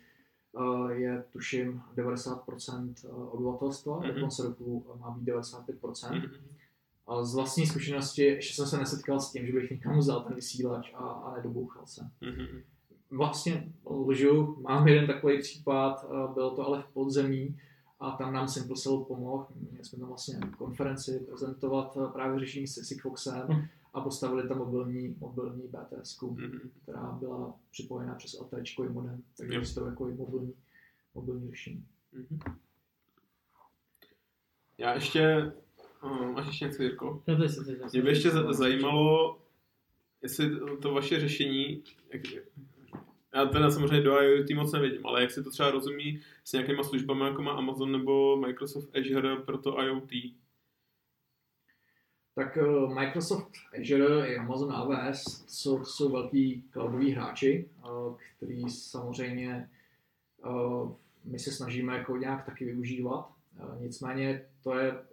je 0.92 1.24
tuším 1.30 1.82
90% 1.96 2.94
obyvatelstva, 3.32 4.00
mm-hmm. 4.00 4.14
do 4.14 4.20
konce 4.22 4.44
roku 4.44 4.86
má 5.00 5.12
být 5.12 5.28
95%. 5.28 5.66
Mm-hmm. 5.92 6.30
A 7.08 7.24
z 7.24 7.36
vlastní 7.36 7.68
zkušenosti 7.68 8.22
ještě 8.24 8.54
jsem 8.54 8.68
se 8.68 8.78
nesetkal 8.78 9.20
s 9.20 9.32
tím, 9.32 9.46
že 9.46 9.54
bych 9.54 9.72
někam 9.72 9.98
vzal 10.00 10.24
ten 10.24 10.36
vysílač 10.36 10.92
a, 10.94 10.98
a 10.98 11.36
nedobouchal 11.38 11.86
se. 11.88 12.02
Mm-hmm 12.22 12.62
vlastně 13.12 13.74
lžu, 13.90 14.58
mám 14.62 14.88
jeden 14.88 15.08
takový 15.08 15.40
případ, 15.42 16.06
bylo 16.34 16.56
to 16.56 16.66
ale 16.68 16.82
v 16.84 16.88
podzemí 16.94 17.60
a 18.00 18.12
tam 18.12 18.34
nám 18.34 18.48
Simple 18.48 18.76
Cell 18.76 19.04
pomohl. 19.04 19.48
Měli 19.72 19.86
jsme 19.86 20.00
tam 20.00 20.08
vlastně 20.08 20.40
konferenci 20.58 21.20
prezentovat 21.20 21.98
právě 22.14 22.40
řešení 22.40 22.68
s 22.68 22.84
Sigfoxem 22.88 23.48
Hm. 23.50 23.68
a 23.94 24.02
postavili 24.02 24.48
tam 24.48 24.58
mobilní, 24.58 25.16
mobilní 25.20 25.62
BTS, 25.68 26.22
Mhm. 26.22 26.72
která 26.84 27.12
byla 27.20 27.56
připojená 27.72 28.16
přes 28.16 28.34
LTE 28.40 28.62
i 28.86 28.90
modem, 28.90 29.24
takže 29.38 29.56
Jo. 29.58 29.62
to 29.76 29.86
jako 29.86 30.10
i 30.10 30.14
mobilní, 30.14 30.54
mobilní 31.16 31.50
řešení. 31.50 31.86
Mhm. 32.14 32.40
Já 34.78 34.94
ještě, 34.94 35.52
máš 36.34 36.48
ještě 36.48 36.66
něco, 36.66 36.84
Jirko? 36.84 37.24
No, 37.28 37.38
to 37.38 37.44
je, 37.44 37.50
to 37.50 37.72
je, 37.72 37.78
Mě 37.94 38.02
by 38.02 38.10
ještě 38.10 38.30
za- 38.30 38.54
zajímalo, 38.54 39.40
jestli 40.22 40.60
to- 40.82 40.94
vaše 40.94 41.20
řešení, 41.20 41.84
jak, 42.14 42.22
já 43.36 43.46
teda 43.46 43.72
samozřejmě 43.72 44.02
do 44.02 44.22
IoT 44.22 44.50
moc 44.56 44.72
nevidím, 44.74 45.06
ale 45.06 45.22
jak 45.22 45.32
se 45.32 45.44
to 45.44 45.50
třeba 45.52 45.72
rozumí 45.72 46.20
s 46.44 46.54
nějakýma 46.54 46.84
službami, 46.84 47.24
jako 47.26 47.42
má 47.42 47.52
Amazon 47.52 47.92
nebo 47.92 48.38
Microsoft 48.38 48.96
Azure 48.98 49.36
pro 49.36 49.58
to 49.58 49.82
IoT. 49.82 50.10
Tak 52.36 52.58
eh, 52.58 52.94
Microsoft 52.94 53.52
Azure 53.82 54.28
i 54.28 54.38
Amazon 54.38 54.72
AWS 54.74 55.46
jsou, 55.48 55.86
jsou 55.86 56.12
velký 56.12 56.64
cloudoví 56.74 57.12
hráči, 57.12 57.70
eh, 57.80 57.88
který 58.38 58.70
samozřejmě 58.70 59.70
eh, 60.46 60.90
my 61.24 61.40
se 61.40 61.52
snažíme 61.52 61.98
jako 61.98 62.18
nějak 62.18 62.46
taky 62.46 62.66
využívat. 62.66 63.32
Nicméně 63.80 64.46
to 64.66 64.74
je 64.74 64.92
eh, 64.92 65.06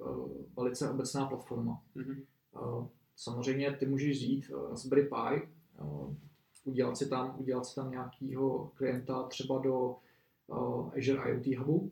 velice 0.57 0.91
obecná 0.91 1.27
platforma. 1.27 1.83
Mhm. 1.95 2.23
Eh, 2.57 2.89
Samozřejmě 3.17 3.73
ty 3.73 3.87
můžeš 3.87 4.17
vzít 4.17 4.51
eh, 4.51 4.71
Raspberry 4.71 5.03
Pi, 5.03 5.49
udělat 6.65 6.97
si 6.97 7.09
tam, 7.09 7.35
udělat 7.39 7.67
si 7.67 7.75
tam 7.75 7.91
nějakého 7.91 8.71
klienta 8.75 9.23
třeba 9.23 9.59
do 9.59 9.97
Azure 10.97 11.31
IoT 11.31 11.47
Hubu 11.59 11.91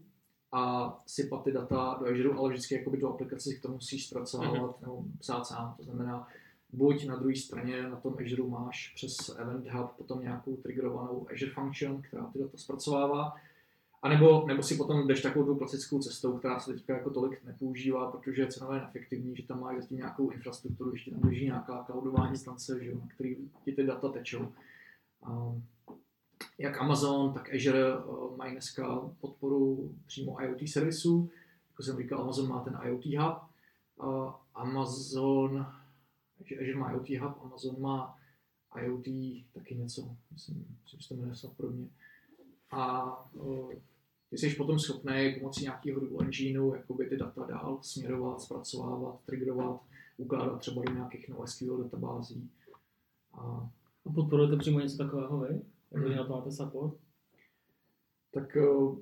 a 0.52 0.94
sypat 1.06 1.44
ty 1.44 1.52
data 1.52 1.96
do 2.00 2.06
Azure, 2.06 2.38
ale 2.38 2.50
vždycky 2.50 2.74
jakoby 2.74 2.98
do 2.98 3.08
aplikace 3.08 3.50
si 3.50 3.60
to 3.60 3.68
musíš 3.68 4.08
zpracovávat 4.08 4.80
nebo 4.80 5.04
psát 5.18 5.46
sám. 5.46 5.74
To 5.76 5.82
znamená, 5.82 6.28
buď 6.72 7.06
na 7.06 7.16
druhé 7.16 7.36
straně 7.36 7.82
na 7.82 7.96
tom 7.96 8.16
Azure 8.24 8.42
máš 8.42 8.92
přes 8.94 9.28
Event 9.38 9.68
Hub 9.70 9.90
potom 9.96 10.22
nějakou 10.22 10.56
triggerovanou 10.56 11.26
Azure 11.32 11.52
Function, 11.52 12.02
která 12.02 12.26
ty 12.26 12.38
data 12.38 12.58
zpracovává, 12.58 13.34
a 14.02 14.08
nebo, 14.08 14.46
nebo 14.46 14.62
si 14.62 14.76
potom 14.76 15.06
jdeš 15.06 15.22
takovou 15.22 15.46
tu 15.46 15.56
klasickou 15.56 15.98
cestou, 15.98 16.38
která 16.38 16.60
se 16.60 16.72
teďka 16.72 16.96
jako 16.96 17.10
tolik 17.10 17.44
nepoužívá, 17.44 18.10
protože 18.10 18.42
je 18.42 18.48
cenově 18.48 18.80
neefektivní, 18.80 19.36
že 19.36 19.46
tam 19.46 19.60
máš 19.60 19.76
zatím 19.76 19.96
nějakou 19.96 20.30
infrastrukturu, 20.30 20.92
ještě 20.92 21.10
tam 21.10 21.20
běží 21.20 21.44
nějaká 21.44 21.84
cloudová 21.84 22.28
instance, 22.28 22.84
že 22.84 22.94
na 22.94 23.08
který 23.14 23.36
ti 23.64 23.72
ty 23.72 23.86
data 23.86 24.08
tečou. 24.08 24.52
Jak 26.58 26.78
Amazon, 26.78 27.32
tak 27.32 27.54
Azure 27.54 27.98
uh, 27.98 28.36
mají 28.36 28.52
dneska 28.52 29.10
podporu 29.20 29.94
přímo 30.06 30.42
IoT 30.42 30.68
servisů. 30.68 31.30
Jako 31.70 31.82
jsem 31.82 31.96
říkal, 31.96 32.20
Amazon 32.20 32.48
má 32.48 32.60
ten 32.60 32.78
IoT 32.84 33.04
Hub. 33.04 33.38
Amazon, 34.54 35.66
Azure 36.60 36.78
má 36.78 36.92
IoT 36.92 37.08
Hub, 37.08 37.38
Amazon 37.44 37.80
má 37.80 38.18
IoT 38.82 39.04
taky 39.52 39.74
něco, 39.74 40.16
myslím, 40.32 40.78
myslím 40.82 41.00
že 41.00 41.08
to 41.08 41.14
jmenuje 41.14 41.34
podobně. 41.56 41.88
A 42.70 43.12
uh, 43.34 43.72
ty 44.30 44.38
jsi 44.38 44.54
potom 44.54 44.78
schopný 44.78 45.34
pomocí 45.38 45.62
nějakého 45.62 46.00
Google 46.00 46.24
Engineu 46.24 46.74
jakoby 46.74 47.06
ty 47.06 47.16
data 47.16 47.44
dál 47.44 47.78
směrovat, 47.82 48.40
zpracovávat, 48.40 49.20
triggerovat, 49.26 49.80
ukládat 50.16 50.58
třeba 50.58 50.82
do 50.82 50.92
nějakých 50.92 51.28
NoSQL 51.28 51.82
databází. 51.82 52.50
A 53.32 53.70
A 54.06 54.12
podporujete 54.14 54.56
přímo 54.56 54.80
něco 54.80 54.96
takového 54.96 55.40
vy? 55.40 55.60
Jak 55.90 56.04
vy 56.04 56.14
na 56.14 56.24
to 56.24 56.32
máte 56.32 56.52
support? 56.52 56.94
tak 58.32 58.56
uh, 58.56 58.98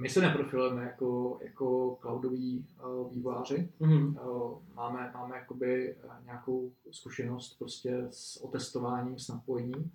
my 0.00 0.08
se 0.08 0.20
neprofilujeme 0.20 0.82
jako, 0.82 1.38
jako 1.42 1.98
cloudoví 2.00 2.66
uh, 2.84 3.12
vývojáři. 3.12 3.68
Mhm. 3.80 4.16
Uh, 4.16 4.58
máme, 4.74 5.10
máme 5.14 5.36
jakoby 5.36 5.96
nějakou 6.24 6.72
zkušenost 6.90 7.58
prostě 7.58 8.06
s 8.10 8.44
otestováním, 8.44 9.18
s 9.18 9.28
napojením, 9.28 9.92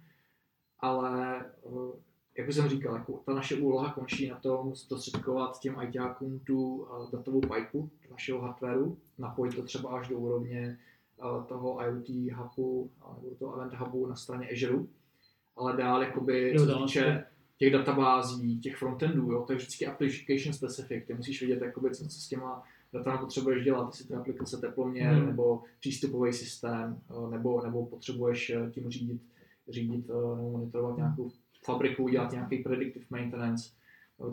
ale 0.79 1.45
uh, 1.61 1.91
jak 2.37 2.47
už 2.47 2.55
jsem 2.55 2.69
říkal, 2.69 2.95
jako 2.95 3.21
ta 3.25 3.33
naše 3.33 3.55
úloha 3.55 3.93
končí 3.93 4.29
na 4.29 4.35
tom 4.39 4.75
zprostředkovat 4.75 5.59
těm 5.59 5.75
ITákům 5.87 6.39
tu 6.39 6.75
uh, 6.75 7.11
datovou 7.11 7.41
pipu 7.41 7.89
našeho 8.11 8.41
hardwareu, 8.41 8.97
napojit 9.17 9.55
to 9.55 9.63
třeba 9.63 9.89
až 9.89 10.07
do 10.07 10.17
úrovně 10.17 10.77
uh, 11.23 11.43
toho 11.43 11.81
IoT 11.83 12.09
hubu 12.33 12.81
uh, 12.81 13.23
nebo 13.23 13.35
toho 13.35 13.55
event 13.55 13.73
hubu 13.73 14.07
na 14.07 14.15
straně 14.15 14.49
Azure, 14.49 14.83
ale 15.57 15.77
dál 15.77 16.01
jakoby, 16.03 16.53
Jo, 16.55 16.65
co 16.65 16.79
týče 16.79 17.25
těch 17.57 17.73
databází, 17.73 18.59
těch 18.59 18.77
frontendů, 18.77 19.31
jo, 19.31 19.43
to 19.47 19.53
je 19.53 19.57
vždycky 19.57 19.87
application 19.87 20.53
specific, 20.53 21.05
ty 21.07 21.13
musíš 21.13 21.41
vědět, 21.41 21.65
jakoby, 21.65 21.95
co, 21.95 22.07
co 22.07 22.19
s 22.19 22.27
těma 22.27 22.63
datama 22.93 23.17
potřebuješ 23.17 23.63
dělat, 23.63 23.87
jestli 23.87 24.05
to 24.05 24.13
je 24.13 24.19
aplikace 24.19 24.57
teploměr, 24.57 25.13
Hmm. 25.13 25.25
nebo 25.25 25.63
přístupový 25.79 26.33
systém, 26.33 27.01
eh, 27.09 27.31
nebo, 27.31 27.61
nebo 27.61 27.85
potřebuješ 27.85 28.49
eh, 28.49 28.71
tím 28.71 28.89
řídit, 28.89 29.21
řídit 29.69 30.09
eh, 30.09 30.13
nebo 30.13 30.51
monitorovat 30.51 30.97
nějakou 30.97 31.31
fabriku, 31.67 32.09
dělat 32.09 32.31
nějaký 32.31 32.57
predictive 32.57 33.05
maintenance. 33.09 33.69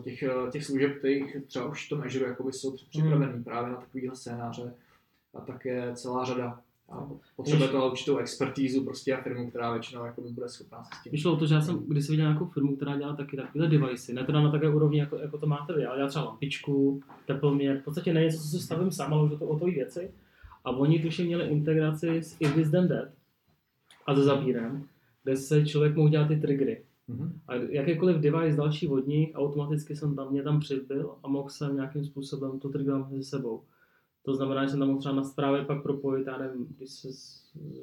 Těch, 0.03 0.23
eh, 0.23 0.51
těch 0.51 0.65
služeb, 0.65 0.97
kterých 0.97 1.37
třeba 1.47 1.65
už 1.65 1.85
v 1.85 1.89
tom 1.89 2.01
Azure 2.01 2.27
jakoby 2.27 2.53
jsou 2.53 2.75
připravený 2.89 3.43
právě 3.43 3.71
na 3.71 3.77
takovýhle 3.77 4.15
scénáře 4.15 4.73
a 5.33 5.41
tak 5.41 5.65
je 5.65 5.91
celá 5.95 6.25
řada. 6.25 6.59
A 6.89 7.09
potřebuje 7.35 7.69
to 7.69 7.91
určitou 7.91 8.17
expertízu 8.17 8.83
prostě 8.83 9.15
a 9.15 9.21
firmu, 9.21 9.49
která 9.49 9.71
většinou 9.71 10.05
jakoby 10.05 10.29
bude 10.29 10.49
schopná 10.49 10.83
se 10.83 10.89
s 10.99 11.03
tím. 11.03 11.11
Vyšlo 11.11 11.37
to, 11.37 11.47
že 11.47 11.55
já 11.55 11.61
jsem 11.61 11.79
když 11.87 12.09
viděl 12.09 12.25
nějakou 12.25 12.45
firmu, 12.45 12.75
která 12.75 12.97
dělá 12.97 13.15
taky 13.15 13.37
takové 13.37 13.67
devicey, 13.67 14.15
ne 14.15 14.23
teda 14.23 14.41
na 14.41 14.51
takové 14.51 14.75
úrovni, 14.75 14.99
jako, 14.99 15.17
jako 15.17 15.37
to 15.37 15.47
máte 15.47 15.73
vy, 15.73 15.85
ale 15.85 15.97
dělá 15.97 16.09
třeba 16.09 16.25
lampičku, 16.25 17.01
teplměr, 17.25 17.79
v 17.81 17.83
podstatě 17.83 18.13
ne 18.13 18.21
něco, 18.21 18.37
co 18.37 18.47
si 18.47 18.59
stavím 18.59 18.91
sám, 18.91 19.13
ale 19.13 19.23
už 19.23 19.39
to 19.39 19.45
o 19.45 19.59
tové 19.59 19.71
věci. 19.71 20.11
A 20.65 20.71
oni 20.71 20.99
tuším 20.99 21.25
měli 21.25 21.47
integraci 21.47 22.17
s 22.17 22.35
If 22.39 22.55
This 22.55 22.71
Then 22.71 22.87
That 22.87 23.07
a 24.05 24.15
se 24.15 24.23
zabírem, 24.23 24.87
kde 25.23 25.37
se 25.37 25.65
člověk 25.65 25.95
mohl 25.95 26.09
dělat 26.09 26.27
ty 26.27 26.37
triggery. 26.37 26.83
Mhm. 27.07 27.39
A 27.47 27.55
jakýkoliv 27.55 28.17
device 28.17 28.57
další 28.57 28.87
od 28.87 29.07
nich, 29.07 29.31
automaticky 29.35 29.95
jsem 29.95 30.15
tam, 30.15 30.31
mě 30.31 30.43
tam 30.43 30.59
přibyl 30.59 31.15
a 31.23 31.27
mohl 31.27 31.49
jsem 31.49 31.75
nějakým 31.75 32.05
způsobem 32.05 32.59
to 32.59 32.69
triggerovat 32.69 33.11
mezi 33.11 33.23
sebou. 33.23 33.63
To 34.25 34.35
znamená, 34.35 34.63
že 34.63 34.69
jsem 34.69 34.79
tam 34.79 34.87
mohl 34.87 34.99
třeba 34.99 35.15
na 35.15 35.23
právě 35.35 35.65
pak 35.65 35.83
propojit, 35.83 36.27
já 36.27 36.37
nevím, 36.37 36.67
když 36.77 36.89
se 36.89 37.07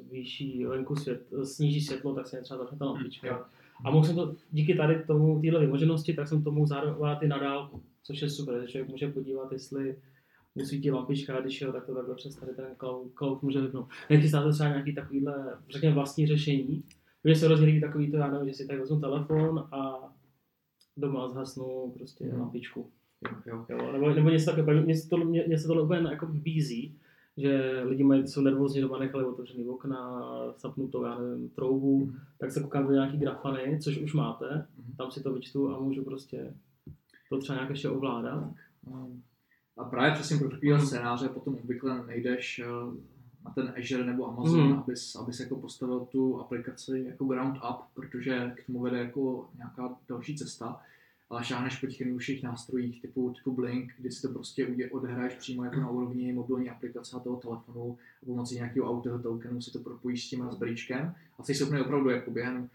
zvýší 0.07 0.65
venku 0.65 0.95
svět, 0.95 1.27
sníží 1.43 1.81
světlo, 1.81 2.15
tak 2.15 2.27
se 2.27 2.35
mě 2.35 2.43
třeba 2.43 2.63
začne 2.63 2.77
ta 2.77 2.85
lampička. 2.85 3.27
Jo. 3.27 3.41
A 3.85 3.91
mohl 3.91 4.05
jsem 4.05 4.15
to 4.15 4.35
díky 4.51 4.75
tady 4.75 5.03
tomu, 5.07 5.41
téhle 5.41 5.59
vymoženosti, 5.59 6.13
tak 6.13 6.27
jsem 6.27 6.43
to 6.43 6.51
mohl 6.51 6.67
zároveň 6.67 7.17
i 7.21 7.27
na 7.27 7.37
dálku, 7.37 7.83
což 8.03 8.21
je 8.21 8.29
super, 8.29 8.61
že 8.61 8.67
člověk 8.67 8.89
může 8.89 9.07
podívat, 9.07 9.51
jestli 9.51 9.97
mu 10.55 10.65
svítí 10.65 10.91
lampička, 10.91 11.41
když 11.41 11.61
jo, 11.61 11.71
tak 11.71 11.85
to 11.85 11.95
takhle 11.95 12.15
přes 12.15 12.35
tady 12.35 12.53
ten 12.53 12.65
cloud, 12.79 13.11
cloud 13.17 13.43
může 13.43 13.61
vypnout. 13.61 13.87
Nechystáte 14.09 14.51
třeba 14.51 14.69
nějaký 14.69 14.95
takovýhle, 14.95 15.57
řekněme, 15.69 15.95
vlastní 15.95 16.27
řešení, 16.27 16.83
mně 17.23 17.35
se 17.35 17.45
hrozně 17.45 17.65
líbí 17.65 17.81
takový 17.81 18.11
to, 18.11 18.17
já 18.17 18.31
nevím, 18.31 18.47
že 18.49 18.53
si 18.55 18.67
tak 18.67 18.79
vezmu 18.79 18.99
telefon 18.99 19.67
a 19.71 20.09
doma 20.97 21.29
zhasnu 21.29 21.93
prostě 21.97 22.25
Mhm. 22.25 22.39
lampičku. 22.41 22.89
Jo, 23.45 23.65
jo. 23.69 23.77
Jo, 23.79 23.91
nebo, 23.91 24.09
nebo 24.09 24.29
něco 24.29 24.51
takového, 24.51 24.83
mě 24.83 24.95
se 24.97 25.09
tohle, 25.09 25.25
mě, 25.25 25.43
mě 25.47 25.57
se 25.59 25.67
tohle 25.67 25.83
úplně 25.83 26.01
jako 26.11 26.25
bízí, 26.25 26.97
že 27.37 27.81
lidi 27.85 28.03
mají, 28.03 28.27
jsou 28.27 28.41
nervózní 28.41 28.81
doma, 28.81 28.99
nechali 28.99 29.25
otevřený 29.25 29.65
okna, 29.65 30.21
zapnutou, 30.57 31.03
já 31.03 31.19
nevím, 31.19 31.49
troubu, 31.49 32.05
Mhm. 32.05 32.17
tak 32.37 32.51
se 32.51 32.61
koukám 32.61 32.85
do 32.87 32.91
nějaký 32.93 33.17
grafany, 33.17 33.79
což 33.81 33.97
už 33.97 34.13
máte, 34.13 34.67
Mhm. 34.77 34.93
tam 34.97 35.11
si 35.11 35.23
to 35.23 35.33
vyčtu 35.33 35.69
a 35.75 35.79
můžu 35.79 36.03
prostě 36.03 36.53
to 37.29 37.37
třeba 37.39 37.55
nějak 37.55 37.69
ještě 37.69 37.89
ovládat. 37.89 38.51
Um, 38.85 39.23
A 39.77 39.83
právě 39.83 40.11
přesně 40.11 40.37
pro 40.37 40.49
takového 40.49 40.79
scénáře 40.79 41.29
potom 41.29 41.55
obvykle 41.55 42.05
nejdeš 42.07 42.59
eh, 42.59 42.65
na 43.45 43.51
ten 43.51 43.73
Azure 43.77 44.05
nebo 44.05 44.27
Amazon, 44.27 44.59
Mhm. 44.69 44.73
abys, 44.79 45.15
abys 45.15 45.39
jako 45.39 45.55
postavil 45.55 45.99
tu 46.11 46.39
aplikaci 46.39 47.03
jako 47.07 47.25
ground 47.25 47.55
up, 47.55 47.77
protože 47.93 48.53
k 48.55 48.65
tomu 48.65 48.79
vede 48.79 48.97
jako 48.97 49.49
nějaká 49.57 49.95
další 50.09 50.35
cesta, 50.37 50.81
ale 51.29 51.43
šáhneš 51.43 51.79
po 51.79 51.87
těch 51.87 51.99
jednodušších 51.99 52.43
nástrojích 52.43 53.01
typu, 53.01 53.33
typu 53.33 53.51
Blink, 53.51 53.91
kdy 53.97 54.11
si 54.11 54.21
to 54.21 54.33
prostě 54.33 54.67
odehraješ 54.91 55.33
přímo 55.33 55.63
jako 55.63 55.79
na 55.79 55.89
úrovni 55.89 56.33
mobilní 56.33 56.69
aplikace 56.69 57.15
a 57.17 57.19
toho 57.19 57.35
telefonu 57.35 57.97
a 58.23 58.25
pomocí 58.25 58.55
nějakého 58.55 58.89
auto 58.89 59.19
tokenu 59.19 59.61
si 59.61 59.71
to 59.71 59.79
propojíš 59.79 60.25
s 60.25 60.29
tím 60.29 60.41
Raspberryčkem 60.41 61.15
a 61.39 61.43
jsi 61.43 61.55
schopný 61.55 61.81
opravdu 61.81 62.09
jako 62.09 62.31
během 62.31 62.69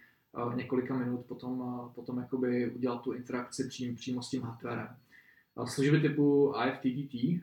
eh, 0.52 0.56
několika 0.56 0.96
minut 0.98 1.24
potom, 1.26 1.82
eh, 1.88 1.92
potom 1.94 2.18
jakoby 2.18 2.70
udělat 2.70 3.02
tu 3.02 3.12
interakci 3.12 3.68
přím, 3.68 3.94
přímo 3.94 4.22
s 4.22 4.30
tím 4.30 4.42
hardwarem. 4.42 4.88
A 5.56 5.66
Služby 5.66 6.00
typu 6.00 6.54
IFTTT 6.66 7.42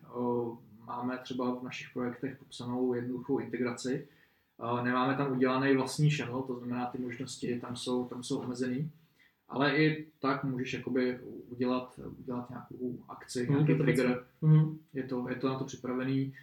máme 0.87 1.17
třeba 1.17 1.55
v 1.55 1.63
našich 1.63 1.87
projektech 1.93 2.37
popsanou 2.37 2.93
jednoduchou 2.93 3.39
integraci. 3.39 4.07
Nemáme 4.83 5.17
tam 5.17 5.31
udělaný 5.31 5.75
vlastní 5.75 6.09
channel, 6.09 6.41
to 6.41 6.55
znamená, 6.57 6.85
ty 6.85 6.97
možnosti 6.97 7.59
tam 7.59 7.75
jsou, 7.75 8.05
tam 8.07 8.23
jsou 8.23 8.39
omezený. 8.39 8.91
Ale 9.49 9.77
i 9.77 10.07
tak 10.19 10.43
můžeš 10.43 10.73
jakoby 10.73 11.19
udělat, 11.49 11.99
udělat 12.19 12.49
nějakou 12.49 12.97
akci, 13.09 13.43
Mhm, 13.43 13.51
nějaký 13.53 13.71
to 13.73 13.77
to 13.77 13.83
trigger. 13.83 14.25
Mhm. 14.41 14.77
Je 14.93 15.03
to, 15.03 15.29
je 15.29 15.35
to 15.35 15.47
na 15.49 15.59
to 15.59 15.65
připravený. 15.65 16.33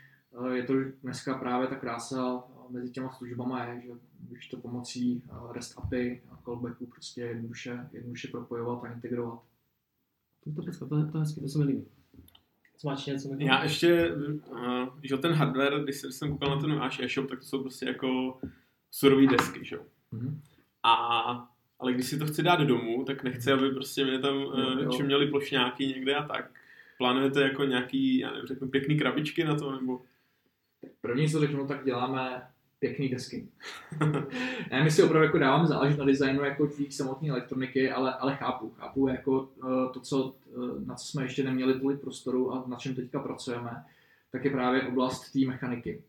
Eh, 0.51 0.57
Je 0.57 0.63
to 0.63 0.73
dneska 1.03 1.39
právě 1.39 1.67
ta 1.69 1.75
krása 1.77 2.45
eh, 2.49 2.73
mezi 2.73 2.91
těma 2.91 3.13
službama 3.13 3.65
je, 3.65 3.81
že 3.81 3.89
můžeš 4.29 4.49
to 4.49 4.57
pomocí 4.57 5.23
eh, 5.27 5.53
REST 5.53 5.79
API 5.79 6.23
a 6.31 6.37
callbacků 6.45 6.87
prostě 6.87 7.21
jednoduše, 7.21 7.89
jednoduše 7.93 8.29
propojovat 8.29 8.85
a 8.85 8.93
integrovat. 8.93 9.43
To, 10.45 10.51
to, 10.63 10.63
to, 10.79 10.87
to, 10.87 10.97
je- 10.99 11.05
to 11.07 11.19
je 11.19 11.21
hezky, 11.21 11.41
to 11.41 11.49
se 11.49 11.59
mi 11.59 11.65
líbí. 11.65 11.85
Máš 12.85 13.07
něco 13.07 13.29
takového? 13.29 13.55
Já 13.55 13.63
ještě, 13.63 14.13
uh, 14.51 14.89
že 15.03 15.17
ten 15.17 15.33
hardware, 15.33 15.83
když 15.83 15.97
jsem 15.97 16.31
koukal 16.31 16.57
na 16.57 16.61
ten 16.61 16.79
váš 16.79 17.01
e-shop, 17.01 17.29
tak 17.29 17.39
to 17.39 17.45
jsou 17.45 17.61
prostě 17.61 17.87
jako 17.87 18.39
surové 18.91 19.27
desky, 19.27 19.65
že 19.65 19.77
jo. 19.77 19.83
Mhm. 20.13 20.41
A, 20.83 21.49
ale 21.79 21.93
když 21.93 22.07
si 22.07 22.19
to 22.19 22.27
chci 22.27 22.43
dát 22.43 22.61
domů, 22.61 23.05
tak 23.05 23.23
nechci, 23.23 23.53
aby 23.53 23.71
prostě 23.71 24.05
mě 24.05 24.19
tam 24.19 24.35
Jo, 24.35 24.49
uh, 24.49 24.83
jo. 24.83 24.91
čuměli 24.93 25.27
plošňáky 25.27 25.87
někde 25.87 26.15
a 26.15 26.23
tak. 26.27 26.51
Plánujete 26.99 27.43
jako 27.43 27.65
nějaký, 27.65 28.19
já 28.19 28.31
nevím, 28.31 28.47
řeknu, 28.47 28.69
pěkný 28.69 28.99
krabičky 28.99 29.45
na 29.45 29.55
to, 29.55 29.73
nebo... 29.73 30.03
První, 31.01 31.29
co 31.29 31.41
řeknu, 31.41 31.67
tak 31.67 31.85
děláme 31.85 32.43
pěkný 32.83 33.09
desky. 33.09 33.49
ne, 34.71 34.85
my 34.85 34.91
si 34.91 35.03
opravdu 35.03 35.25
jako 35.27 35.39
dáváme 35.39 35.67
záležet 35.69 35.99
na 35.99 36.05
designu 36.05 36.45
jako 36.45 36.67
té 36.67 36.83
samotné 36.91 37.29
elektroniky, 37.29 37.91
ale, 37.91 38.15
ale 38.15 38.37
chápu, 38.37 38.73
chápu 38.77 39.09
jako 39.09 39.49
eh, 39.59 39.93
to, 39.93 40.01
co, 40.01 40.35
eh, 40.47 40.87
na 40.87 40.95
co 40.95 41.07
jsme 41.07 41.23
ještě 41.23 41.45
neměli 41.45 41.81
tolik 41.81 42.01
prostoru 42.01 42.53
a 42.53 42.65
na 42.67 42.77
čem 42.77 42.95
teďka 42.95 43.21
pracujeme, 43.21 43.85
tak 44.33 44.45
je 44.45 44.51
právě 44.51 44.83
oblast 44.83 45.33
té 45.33 45.39
mechaniky. 45.47 46.03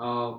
Uh, 0.00 0.38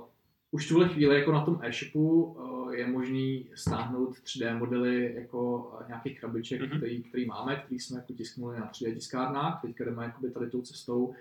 už 0.52 0.68
tuhle 0.68 0.90
chvíli 0.90 1.20
jako 1.20 1.32
na 1.32 1.46
tom 1.46 1.60
e-shopu 1.64 2.24
uh, 2.24 2.72
je 2.74 2.88
možný 2.88 3.50
stáhnout 3.56 4.18
3D 4.18 4.58
modely 4.58 5.14
jako 5.16 5.72
nějakých 5.88 6.20
krabiček, 6.20 6.62
Mhm. 6.62 6.70
mm-hmm. 6.70 6.78
který, 6.78 7.04
který 7.04 7.26
máme, 7.26 7.56
který 7.56 7.80
jsme 7.80 7.98
jako 7.98 8.14
tisknuli 8.14 8.60
na 8.60 8.72
3D 8.72 8.94
tiskárnách, 8.94 9.62
teďka 9.62 9.84
jdeme 9.86 10.04
jakoby 10.04 10.32
tady 10.32 10.50
tou 10.50 10.62
cestou 10.62 11.14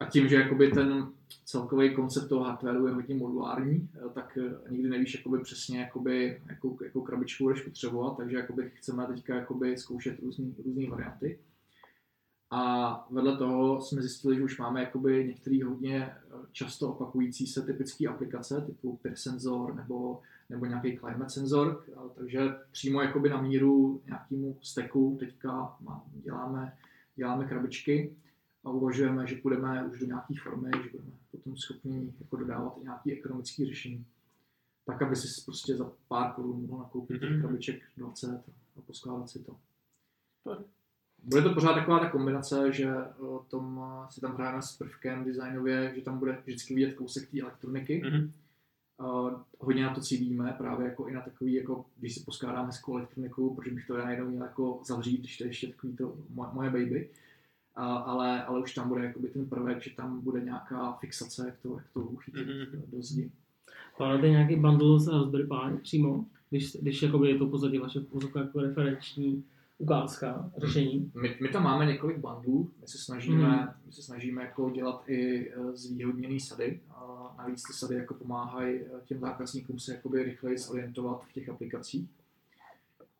a 0.00 0.04
tím, 0.04 0.28
že 0.28 0.36
jakoby 0.36 0.70
ten 0.70 1.12
celkový 1.44 1.94
koncept 1.94 2.28
toho 2.28 2.44
hardwareu 2.44 2.86
je 2.86 2.92
hodně 2.92 3.14
modulární, 3.14 3.88
eh, 3.94 4.08
tak 4.14 4.38
eh, 4.38 4.70
nikdy 4.70 4.88
nevíš 4.88 5.14
jakoby 5.14 5.38
přesně, 5.38 5.80
jakoby, 5.80 6.42
jakou, 6.46 6.78
jakou 6.84 7.00
krabičku 7.00 7.44
budeš 7.44 7.62
potřebovat, 7.62 8.16
takže 8.16 8.36
jakoby 8.36 8.70
chceme 8.74 9.06
teďka 9.06 9.34
jakoby 9.34 9.76
zkoušet 9.76 10.20
různé 10.64 10.90
varianty. 10.90 11.38
A 12.50 13.06
vedle 13.10 13.36
toho 13.36 13.80
jsme 13.80 14.02
zjistili, 14.02 14.36
že 14.36 14.42
už 14.42 14.58
máme 14.58 14.80
jakoby 14.80 15.24
některé 15.26 15.64
hodně 15.64 15.96
eh, 15.96 16.16
často 16.52 16.92
opakující 16.92 17.46
se 17.46 17.62
typické 17.62 18.08
aplikace, 18.08 18.60
typu 18.60 18.96
peer 19.02 19.16
senzor 19.16 19.74
nebo, 19.74 20.20
nebo 20.50 20.66
nějaký 20.66 20.98
climate 20.98 21.30
senzor, 21.30 21.84
takže 22.14 22.40
přímo 22.70 23.02
jakoby 23.02 23.28
na 23.28 23.42
míru 23.42 24.02
nějakému 24.06 24.58
steku 24.62 25.16
teďka 25.20 25.76
děláme, 26.24 26.76
děláme 27.16 27.44
krabičky 27.44 28.16
a 28.66 28.70
uvažujeme, 28.70 29.26
že 29.26 29.36
půjdeme 29.36 29.84
už 29.86 29.98
do 29.98 30.06
nějaké 30.06 30.34
formy, 30.42 30.70
že 30.84 30.90
budeme 30.90 31.10
potom 31.30 31.56
schopni 31.56 32.12
jako 32.20 32.36
dodávat 32.36 32.78
i 32.80 32.82
nějaké 32.82 33.12
ekonomické 33.12 33.66
řešení. 33.66 34.06
Tak, 34.86 35.02
aby 35.02 35.16
si 35.16 35.44
prostě 35.44 35.76
za 35.76 35.92
pár 36.08 36.32
korun 36.32 36.66
mohl 36.66 36.82
nakoupit 36.82 37.20
těch 37.20 37.30
Mhm. 37.30 37.40
krabiček 37.40 37.82
20 37.96 38.42
a 38.76 38.80
poskládat 38.86 39.30
si 39.30 39.38
to. 39.44 39.56
Bude 41.22 41.42
to 41.42 41.54
pořád 41.54 41.74
taková 41.74 41.98
ta 41.98 42.10
kombinace, 42.10 42.72
že 42.72 42.94
o 43.18 43.38
tom 43.50 43.80
eh, 43.84 44.12
si 44.12 44.20
tam 44.20 44.34
hrajeme 44.34 44.62
s 44.62 44.76
prvkem 44.76 45.24
designově, 45.24 45.92
že 45.96 46.02
tam 46.02 46.18
bude 46.18 46.38
vždycky 46.44 46.74
vidět 46.74 46.94
kousek 46.94 47.30
té 47.30 47.40
elektroniky. 47.40 48.02
Mhm. 48.10 48.32
Uh, 49.00 49.40
hodně 49.58 49.82
na 49.82 49.94
to 49.94 50.00
cílíme, 50.00 50.54
právě 50.58 50.86
jako 50.88 51.08
i 51.08 51.12
na 51.12 51.20
takový, 51.20 51.52
jako 51.54 51.84
když 51.96 52.14
si 52.14 52.20
poskládáme 52.24 52.72
s 52.72 52.88
elektronikou, 52.88 53.54
protože 53.54 53.70
bych 53.74 53.86
to 53.86 53.96
já 53.96 54.04
najednou 54.04 54.28
měl 54.28 54.42
jako 54.42 54.80
zavřít, 54.86 55.18
když 55.18 55.38
to 55.38 55.44
je 55.44 55.48
ještě 55.50 55.66
takový 55.66 55.96
to 55.96 56.16
moje, 56.28 56.50
moje 56.52 56.70
baby. 56.70 57.10
Ale, 57.76 58.44
ale 58.44 58.60
už 58.60 58.74
tam 58.74 58.88
bude 58.88 59.04
jakoby 59.04 59.28
ten 59.28 59.46
prvek, 59.48 59.82
že 59.82 59.90
tam 59.90 60.20
bude 60.20 60.40
nějaká 60.40 60.92
fixace, 60.92 61.46
jak 61.46 61.58
to, 61.62 61.74
jak 61.76 61.86
to 61.92 62.00
uchytit 62.00 62.46
Mhm. 62.46 62.82
do 62.92 63.02
zdi. 63.02 63.30
Plánujete 63.96 64.28
nějaký 64.30 64.56
bundle 64.56 65.00
s 65.00 65.08
Raspberry 65.08 65.44
Pi 65.46 65.76
přímo, 65.82 66.24
když, 66.50 66.76
když 66.76 67.02
jakoby 67.02 67.28
je 67.28 67.38
to 67.38 67.46
podstatě 67.46 67.80
vaše 67.80 68.00
pozovka 68.00 68.40
jako 68.40 68.60
referenční 68.60 69.44
ukázka 69.78 70.50
řešení? 70.56 71.12
My, 71.14 71.36
my 71.42 71.48
tam 71.48 71.62
máme 71.64 71.86
několik 71.86 72.18
bandů, 72.18 72.70
my 72.80 72.86
se 72.86 72.98
snažíme, 72.98 73.48
Mhm. 73.56 73.68
my 73.86 73.92
se 73.92 74.02
snažíme 74.02 74.42
jako 74.42 74.70
dělat 74.70 75.04
i 75.06 75.50
eh, 75.50 75.76
zvýhodněné 75.76 76.40
sady. 76.40 76.80
A 76.90 77.34
navíc 77.38 77.62
ty 77.62 77.72
sady 77.72 77.94
jako 77.94 78.14
pomáhají 78.14 78.80
eh, 78.80 78.86
těm 79.06 79.20
zákazníkům 79.20 79.78
se 79.78 79.94
jakoby 79.94 80.22
rychleji 80.22 80.58
zorientovat 80.58 81.24
v 81.24 81.32
těch 81.32 81.48
aplikacích. 81.48 82.08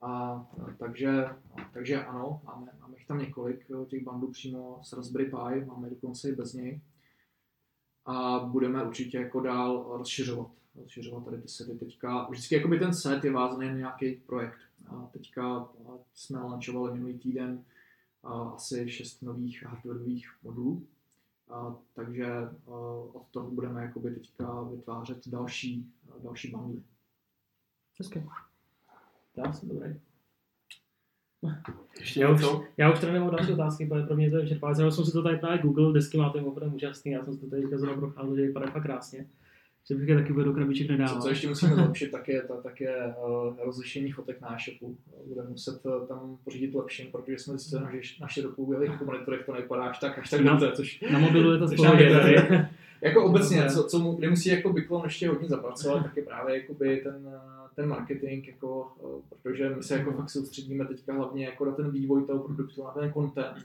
A 0.00 0.46
eh, 0.68 0.74
takže, 0.78 1.28
takže 1.72 2.04
ano, 2.04 2.40
máme, 2.44 2.72
máme 2.80 2.94
jich 2.96 3.06
tam 3.06 3.18
několik 3.18 3.70
eh, 3.70 3.86
těch 3.86 4.04
bandů 4.04 4.30
přímo 4.30 4.80
s 4.82 4.92
Raspberry 4.92 5.24
Pi, 5.24 5.64
máme 5.64 5.90
dokonce 5.90 6.28
i 6.28 6.34
bez 6.34 6.52
něj. 6.52 6.80
A 8.06 8.38
budeme 8.38 8.84
určitě 8.84 9.18
jako 9.18 9.40
dál 9.40 9.96
rozšiřovat, 9.98 10.50
rozšiřovat 10.74 11.24
tady 11.24 11.42
ty 11.42 11.48
sety 11.48 11.78
teďka. 11.78 12.26
Vždycky 12.30 12.54
jakoby 12.54 12.78
ten 12.78 12.94
set 12.94 13.24
je 13.24 13.32
vázaný 13.32 13.68
na 13.68 13.74
nějaký 13.74 14.14
projekt. 14.14 14.58
A 14.86 15.08
teďka 15.12 15.68
eh, 15.80 15.98
jsme 16.14 16.38
launchovali 16.38 16.92
minulý 16.92 17.18
týden 17.18 17.64
a 18.22 18.32
asi 18.32 18.90
šest 18.90 19.22
nových 19.22 19.62
hardwareových 19.62 20.28
modulů. 20.42 20.86
A, 21.50 21.76
takže 21.94 22.26
a, 22.26 22.50
od 23.12 23.26
toho 23.30 23.50
budeme 23.50 23.82
jakoby 23.82 24.14
teďka 24.14 24.62
vytvářet 24.62 25.28
další, 25.28 25.92
další 26.22 26.50
bundly. 26.50 26.82
Hezky. 27.98 28.26
Já 29.36 29.52
jsem 29.52 29.68
dobrý. 29.68 29.88
Ještě 32.00 32.20
Já 32.20 32.30
už, 32.30 32.44
já 32.76 32.92
už 32.92 33.00
tady 33.00 33.12
nemám 33.12 33.30
další 33.30 33.52
otázky, 33.52 33.86
protože 33.86 34.06
pro 34.06 34.16
mě 34.16 34.30
to 34.30 34.36
je 34.36 34.42
vyčerpávající. 34.42 34.82
Já 34.82 34.90
jsem 34.90 35.04
si 35.04 35.12
to 35.12 35.22
tady 35.22 35.36
právě 35.36 35.58
Google, 35.58 35.92
desky 35.92 36.18
máte 36.18 36.40
opravdu 36.40 36.76
úžasný, 36.76 37.12
já 37.12 37.24
jsem 37.24 37.34
si 37.34 37.40
to 37.40 37.46
tady 37.50 37.62
teďka 37.62 37.78
zrovna 37.78 38.00
procházel, 38.00 38.36
že 38.36 38.42
vypadá 38.42 38.66
fakt 38.70 38.82
krásně. 38.82 39.26
Že 39.88 39.94
bych 39.94 40.08
je 40.08 40.14
taky 40.14 40.32
do 40.32 40.52
krabiček 40.52 40.86
Co, 40.86 40.92
nedával. 40.92 41.22
co 41.22 41.28
ještě 41.28 41.48
musíme 41.48 41.74
zlepšit, 41.74 42.10
tak 42.10 42.28
je, 42.28 42.42
ta, 42.42 42.56
tak 42.56 42.80
je 42.80 43.14
uh, 43.26 43.56
rozlišení 43.64 44.12
fotek 44.12 44.40
na 44.40 44.54
e-shopu. 44.56 44.96
Budeme 45.28 45.48
muset 45.50 45.86
uh, 45.86 46.06
tam 46.06 46.38
pořídit 46.44 46.74
lepším, 46.74 47.06
protože 47.12 47.38
jsme 47.38 47.58
zjistili, 47.58 48.02
že 48.02 48.14
na 48.20 48.28
širokouhlových 48.28 49.00
monitorech 49.00 49.46
to 49.46 49.52
nevypadá 49.52 49.82
až 49.84 49.98
tak, 49.98 50.18
až 50.18 50.30
tak 50.30 50.40
No. 50.40 50.50
dobře, 50.50 50.72
což 50.76 51.00
Na 51.12 51.18
mobilu 51.18 51.52
je 51.52 51.58
to 51.58 51.66
jde. 51.66 52.68
Jako 53.00 53.24
obecně, 53.24 53.70
co, 53.70 53.84
co 53.84 53.98
mu, 53.98 54.12
kde 54.14 54.30
musí 54.30 54.48
jako 54.48 54.72
Biklon 54.72 55.04
ještě 55.04 55.28
hodně 55.28 55.48
zapracovat, 55.48 56.02
tak 56.02 56.16
je 56.16 56.22
právě 56.22 56.60
jakoby 56.60 56.96
ten, 57.04 57.28
eh, 57.34 57.55
ten 57.76 57.88
marketing, 57.88 58.48
jako, 58.48 58.92
eh, 59.00 59.22
protože 59.28 59.68
my 59.76 59.82
se 59.82 59.94
jako 59.98 60.12
fakt 60.12 60.30
soustředíme 60.30 60.84
teďka 60.86 61.12
hlavně 61.14 61.44
jako 61.44 61.64
na 61.64 61.72
ten 61.72 61.90
vývoj 61.90 62.26
toho 62.26 62.44
produktu, 62.44 62.84
na 62.84 62.90
ten 62.90 63.12
content, 63.12 63.56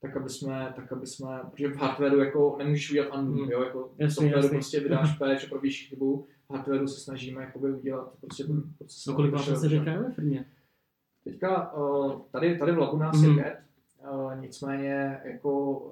tak 0.00 0.16
aby 0.16 0.28
jsme, 0.30 0.72
tak 0.76 0.92
aby 0.92 1.06
jsme, 1.06 1.40
protože 1.50 1.68
v 1.68 1.76
hardwareu 1.76 2.18
jako 2.18 2.54
nemůžeš 2.58 2.90
udělat 2.90 3.18
undo, 3.18 3.42
Hmm. 3.42 3.50
jo, 3.50 3.62
jako 3.62 3.90
softwaru 4.08 4.36
jasně. 4.36 4.50
prostě 4.50 4.80
vydáš 4.80 5.18
patch 5.18 5.44
a 5.44 5.48
probíš 5.48 5.88
chybu, 5.88 6.26
v 6.48 6.52
hardwareu 6.54 6.86
se 6.86 7.00
snažíme 7.00 7.42
jakoby 7.42 7.72
udělat 7.72 8.12
prostě 8.20 8.44
proces. 8.78 9.06
No 9.06 9.14
kolik 9.14 9.30
vlastně 9.32 9.68
teďka 9.68 9.90
je 9.90 9.98
ve 9.98 10.10
firmě? 10.12 10.44
Teďka 11.24 11.72
uh, 11.72 12.20
tady, 12.30 12.58
tady 12.58 12.72
v 12.72 12.78
Labu 12.78 12.96
nás 12.98 13.16
Mhm. 13.22 13.38
je 13.38 13.42
pět, 13.44 13.58
uh, 14.12 14.40
nicméně 14.40 15.20
jako 15.24 15.82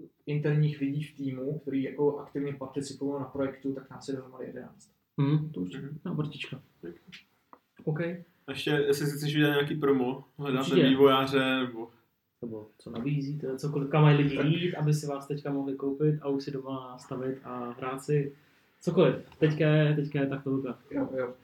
eh, 0.00 0.04
interních 0.26 0.80
lidí 0.80 1.04
v 1.04 1.16
týmu, 1.16 1.58
kteří 1.58 1.82
jako 1.82 2.18
aktivně 2.18 2.52
participují 2.52 3.12
na 3.20 3.24
projektu, 3.26 3.72
tak 3.72 3.90
nás 3.90 4.08
je 4.08 4.14
dohromady 4.16 4.46
11. 4.46 4.93
Hm, 5.20 5.50
to 5.54 5.60
už 5.60 5.74
Mhm. 5.76 5.98
no, 6.04 6.14
vrtička. 6.14 6.60
OK. 7.84 8.00
A 8.00 8.50
Ještě, 8.50 8.70
jestli 8.70 9.06
si 9.06 9.16
chceš 9.16 9.34
udělat 9.36 9.50
nějaký 9.52 9.74
promo, 9.74 10.24
hledáte 10.38 10.74
vývojáře, 10.74 11.38
nebo 11.66 11.90
Nebo 12.42 12.68
co 12.78 12.90
nabízíte, 12.90 13.58
cokoliv, 13.58 13.90
kam 13.90 14.02
mají 14.02 14.16
lidi 14.16 14.36
jít, 14.46 14.74
aby 14.74 14.94
si 14.94 15.06
vás 15.06 15.26
teďka 15.26 15.52
mohli 15.52 15.74
koupit 15.74 16.18
a 16.22 16.28
už 16.28 16.44
si 16.44 16.50
doma 16.50 16.88
nastavit 16.92 17.38
a 17.44 17.74
hrát 17.78 18.02
si 18.04 18.32
cokoliv. 18.80 19.14
Teďka 19.38 19.66
je, 19.68 19.94
teďka 19.96 20.20
je 20.20 20.26
takto 20.26 20.50
doba. 20.50 20.78
Jo, 20.90 21.08
jo. 21.18 21.34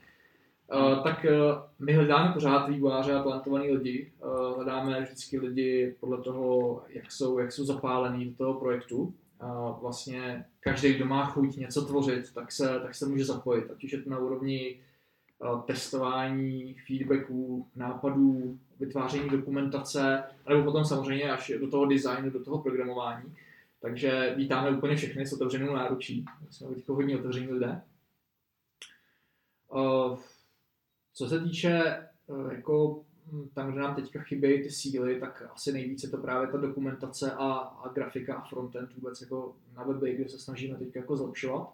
Uh, 0.73 1.03
tak 1.03 1.25
uh, 1.29 1.61
my 1.85 1.93
hledáme 1.93 2.33
pořád 2.33 2.67
vývojáře 2.69 3.13
a 3.13 3.23
talentovaný 3.23 3.71
lidi. 3.71 4.11
Uh, 4.25 4.55
hledáme 4.55 5.01
vždycky 5.01 5.39
lidi 5.39 5.95
podle 5.99 6.17
toho, 6.21 6.83
jak 6.89 7.11
jsou, 7.11 7.39
jak 7.39 7.51
jsou 7.51 7.65
zapálení 7.65 8.25
do 8.25 8.35
toho 8.37 8.53
projektu. 8.59 9.13
Vlastně 9.81 10.45
každý, 10.59 10.93
kdo 10.93 11.05
má 11.05 11.25
chuť 11.25 11.55
něco 11.55 11.85
tvořit, 11.85 12.33
tak 12.33 12.51
se, 12.51 12.79
tak 12.79 12.95
se 12.95 13.05
může 13.05 13.25
zapojit. 13.25 13.71
Ať 13.71 13.83
už 13.83 13.91
je 13.91 14.01
to 14.01 14.09
na 14.09 14.17
úrovni 14.17 14.79
uh, 15.39 15.61
testování, 15.61 16.75
feedbacků, 16.87 17.67
nápadů, 17.75 18.59
vytváření 18.79 19.29
dokumentace, 19.29 20.23
nebo 20.49 20.63
potom 20.63 20.85
samozřejmě 20.85 21.31
až 21.31 21.51
do 21.59 21.69
toho 21.69 21.85
designu, 21.85 22.29
do 22.29 22.43
toho 22.43 22.59
programování. 22.59 23.35
Takže 23.81 24.33
vítáme 24.37 24.77
úplně 24.77 24.95
všechny 24.95 25.25
s 25.25 25.33
otevřenou 25.33 25.73
náručí. 25.73 26.25
Jsme 26.49 26.67
teď 26.67 26.89
hodně 26.89 27.19
otevření 27.19 27.51
lidé. 27.51 27.81
Uh, 29.73 30.19
co 31.13 31.27
se 31.27 31.39
týče 31.39 32.03
uh, 32.27 32.53
jako 32.53 33.03
tam, 33.53 33.71
kde 33.71 33.81
nám 33.81 33.95
teďka 33.95 34.21
chybějí 34.21 34.63
ty 34.63 34.71
síly, 34.71 35.19
tak 35.19 35.43
asi 35.53 35.71
nejvíce 35.71 36.07
to 36.07 36.17
právě 36.17 36.47
ta 36.47 36.57
dokumentace 36.57 37.31
a, 37.31 37.53
a 37.53 37.89
grafika 37.93 38.35
a 38.35 38.49
frontend 38.49 38.93
vůbec 38.93 39.21
jako 39.21 39.55
na 39.75 39.83
weby, 39.83 40.15
kde 40.15 40.29
se 40.29 40.39
snažíme 40.39 40.77
teď 40.77 40.95
jako 40.95 41.17
zlepšovat. 41.17 41.73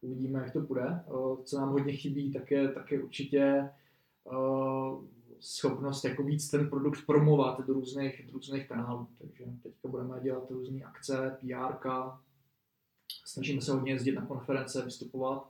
Uvidíme, 0.00 0.38
jak 0.38 0.52
to 0.52 0.60
bude. 0.60 1.00
Uh, 1.06 1.42
co 1.42 1.58
nám 1.58 1.70
hodně 1.70 1.92
chybí, 1.92 2.32
tak 2.32 2.50
je, 2.50 2.68
tak 2.68 2.92
je 2.92 3.02
určitě 3.02 3.70
uh, 4.24 5.04
schopnost 5.40 6.04
jako 6.04 6.22
víc 6.22 6.50
ten 6.50 6.70
produkt 6.70 7.06
promovat 7.06 7.66
do 7.66 7.72
různých, 7.72 8.26
do 8.26 8.32
různých 8.32 8.68
kanálů. 8.68 9.06
Takže 9.18 9.44
teďka 9.62 9.88
budeme 9.88 10.20
dělat 10.20 10.50
různé 10.50 10.84
akce, 10.84 11.38
PR, 11.40 11.88
snažíme 13.24 13.60
se 13.60 13.72
hodně 13.72 13.92
jezdit 13.92 14.12
na 14.12 14.26
konference, 14.26 14.84
vystupovat, 14.84 15.48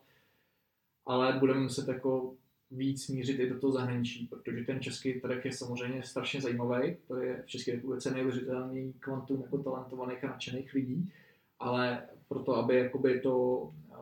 ale 1.07 1.33
budeme 1.33 1.61
muset 1.61 1.89
jako 1.89 2.35
víc 2.71 3.09
mířit 3.09 3.41
i 3.41 3.49
do 3.49 3.61
toho 3.61 3.73
zahraničí, 3.73 4.27
protože 4.27 4.65
ten 4.65 4.81
český 4.81 5.21
trh 5.21 5.45
je 5.45 5.53
samozřejmě 5.53 6.03
strašně 6.03 6.41
zajímavý. 6.41 6.97
To 7.09 7.17
je 7.17 7.43
v 7.43 7.47
České 7.47 7.73
republice 7.73 8.11
neuvěřitelný 8.11 8.93
kvantum 9.01 9.43
jako 9.43 9.59
talentovaných 9.59 10.25
a 10.25 10.29
nadšených 10.29 10.75
lidí, 10.75 11.13
ale 11.59 12.03
proto, 12.29 12.57
aby 12.57 12.77
jakoby 12.77 13.21
to 13.21 13.71
eh, 13.93 13.97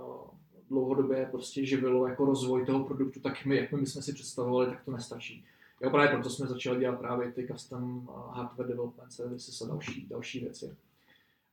dlouhodobě 0.69 1.29
prostě 1.31 1.67
živilo 1.67 2.09
jako 2.09 2.25
rozvoj 2.25 2.67
toho 2.67 2.85
produktu, 2.85 3.21
tak 3.21 3.45
my, 3.45 3.57
jak 3.57 3.73
my 3.73 3.87
jsme 3.87 4.03
si 4.03 4.12
představovali, 4.12 4.67
tak 4.67 4.85
to 4.85 4.91
nestačí. 4.91 5.45
Jo, 5.81 5.91
právě 5.91 6.09
proto 6.09 6.31
jsme 6.31 6.47
začali 6.47 6.81
dělat 6.81 6.99
právě 6.99 7.33
ty 7.33 7.47
custom 7.47 8.09
eh, 8.09 8.37
hardware 8.37 8.69
development 8.69 9.12
services 9.12 9.62
a 9.62 9.67
další, 9.67 10.07
další 10.11 10.41
věci. 10.41 10.77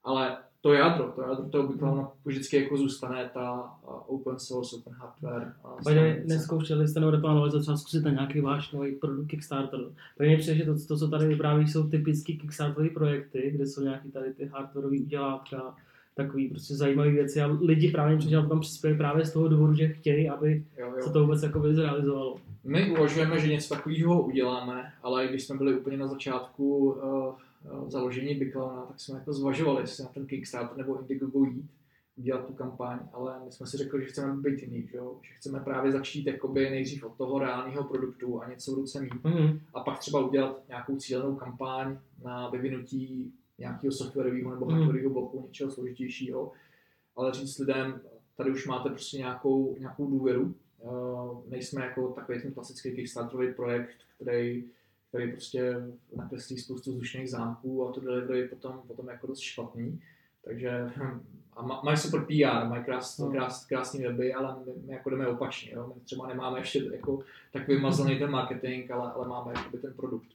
Ale 0.03 0.37
to 0.61 0.73
jádro, 0.73 1.11
to 1.15 1.21
jádro 1.21 1.49
toho 1.49 1.67
Biclowna 1.67 2.11
vždycky 2.25 2.63
jako 2.63 2.77
zůstane 2.77 3.29
ta 3.33 3.77
uh, 3.87 3.93
open 4.07 4.39
source, 4.39 4.75
open 4.75 4.93
hardware. 4.93 5.53
By 5.85 6.23
neskoušeli 6.25 6.87
jste 6.87 6.99
nebo 6.99 7.11
neplánovali 7.11 7.61
třeba 7.61 7.77
zkusit 7.77 8.03
na 8.03 8.11
nějaký 8.11 8.41
váš 8.41 8.71
nový 8.71 8.95
produkt 8.95 9.27
Kickstarter. 9.27 9.79
Tak 10.17 10.27
mě 10.27 10.37
přijde, 10.37 10.57
že 10.57 10.65
to, 10.65 10.85
to, 10.87 10.97
co 10.97 11.07
tady 11.07 11.27
vypráví, 11.27 11.67
jsou 11.67 11.87
typické 11.87 12.33
Kickstarterové 12.33 12.89
projekty, 12.89 13.51
kde 13.55 13.67
jsou 13.67 13.81
nějaký 13.81 14.11
tady 14.11 14.33
ty 14.33 14.45
hardwareové 14.45 14.97
udělátka, 14.97 15.75
takový 16.15 16.49
prostě 16.49 16.75
zajímavé 16.75 17.11
věci 17.11 17.41
a 17.41 17.57
lidi 17.61 17.91
právě 17.91 18.17
přišel 18.17 18.47
tam 18.47 18.59
přispějí 18.59 18.97
právě 18.97 19.25
z 19.25 19.33
toho 19.33 19.47
důvodu, 19.47 19.73
že 19.73 19.87
chtějí, 19.87 20.29
aby 20.29 20.63
jo, 20.77 20.93
jo. 20.95 21.03
se 21.03 21.13
to 21.13 21.21
vůbec 21.21 21.43
jako 21.43 21.73
zrealizovalo. 21.73 22.37
My 22.63 22.91
uvažujeme, 22.91 23.39
že 23.39 23.47
něco 23.47 23.75
takového 23.75 24.21
uděláme, 24.21 24.93
ale 25.03 25.27
když 25.27 25.43
jsme 25.43 25.57
byli 25.57 25.79
úplně 25.79 25.97
na 25.97 26.07
začátku 26.07 26.91
uh, 26.91 27.33
založení 27.87 28.35
Biclona, 28.35 28.85
tak 28.85 28.99
jsme 28.99 29.19
jako 29.19 29.33
zvažovali, 29.33 29.83
jestli 29.83 30.03
na 30.03 30.09
ten 30.09 30.25
Kickstarter 30.25 30.77
nebo 30.77 30.99
Indiegogo 30.99 31.45
jít, 31.45 31.69
udělat 32.15 32.45
tu 32.45 32.53
kampaň, 32.53 32.99
ale 33.13 33.39
my 33.45 33.51
jsme 33.51 33.67
si 33.67 33.77
řekli, 33.77 34.01
že 34.01 34.07
chceme 34.07 34.41
být 34.41 34.61
jiný, 34.61 34.87
že, 34.91 34.97
jo? 34.97 35.19
že 35.21 35.33
chceme 35.33 35.59
právě 35.59 35.91
začít 35.91 36.27
jakoby 36.27 36.69
nejdřív 36.69 37.03
od 37.03 37.15
toho 37.17 37.39
reálného 37.39 37.83
produktu 37.83 38.41
a 38.41 38.49
něco 38.49 38.71
v 38.71 38.75
ruce 38.75 39.01
mít 39.01 39.13
mm-hmm. 39.13 39.59
a 39.73 39.79
pak 39.79 39.99
třeba 39.99 40.25
udělat 40.25 40.63
nějakou 40.67 40.95
cílenou 40.97 41.35
kampaň 41.35 41.97
na 42.23 42.49
vyvinutí 42.49 43.33
nějakého 43.57 43.91
softwarového 43.91 44.51
nebo 44.51 44.65
mm-hmm. 44.65 44.71
hardwarového 44.71 45.09
bloku, 45.09 45.43
něčeho 45.47 45.71
složitějšího, 45.71 46.51
ale 47.15 47.33
říct 47.33 47.59
lidem, 47.59 48.01
tady 48.37 48.51
už 48.51 48.67
máte 48.67 48.89
prostě 48.89 49.17
nějakou, 49.17 49.75
nějakou 49.79 50.09
důvěru, 50.09 50.55
uh, 50.79 51.49
nejsme 51.49 51.85
jako 51.85 52.07
takový 52.07 52.41
ten 52.41 52.53
klasický 52.53 52.91
Kickstarterový 52.91 53.53
projekt, 53.53 53.95
který 54.15 54.63
který 55.11 55.31
prostě 55.31 55.75
nakreslí 56.15 56.57
spoustu 56.57 56.91
vzdušných 56.91 57.29
zámků 57.29 57.87
a 57.87 57.91
to 57.91 58.01
delivery 58.01 58.47
potom, 58.47 58.81
potom 58.87 59.07
jako 59.07 59.27
dost 59.27 59.39
špatný. 59.39 60.01
Takže 60.43 60.91
hm, 60.95 61.25
a 61.53 61.81
mají 61.83 61.97
super 61.97 62.21
PR, 62.25 62.67
mají 62.67 62.83
krás, 62.83 63.17
no. 63.17 63.31
krás, 63.31 63.65
krásný 63.65 64.03
weby, 64.03 64.33
ale 64.33 64.55
my, 64.65 64.73
my 64.85 64.93
jako 64.93 65.09
jdeme 65.09 65.27
opačně. 65.27 65.71
Jo? 65.71 65.93
My 65.95 66.01
třeba 66.01 66.27
nemáme 66.27 66.59
ještě 66.59 66.89
jako 66.91 67.23
tak 67.53 67.67
vymazaný 67.67 68.19
ten 68.19 68.31
marketing, 68.31 68.91
ale, 68.91 69.11
ale 69.11 69.27
máme 69.27 69.53
jakoby 69.55 69.77
ten 69.77 69.93
produkt. 69.93 70.27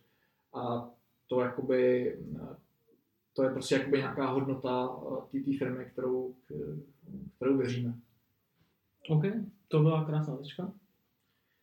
A 0.55 0.91
to 1.27 1.41
jakoby, 1.41 2.17
to 3.33 3.43
je 3.43 3.51
prostě 3.51 3.75
jakoby 3.75 3.99
nějaká 3.99 4.27
hodnota 4.27 4.91
eh, 5.35 5.41
té 5.41 5.59
firmy, 5.59 5.85
kterou, 5.85 6.35
kterou 7.37 7.57
věříme. 7.57 7.95
OK, 9.09 9.23
to 9.69 9.81
byla 9.81 10.05
krásná 10.05 10.37
tečka. 10.37 10.73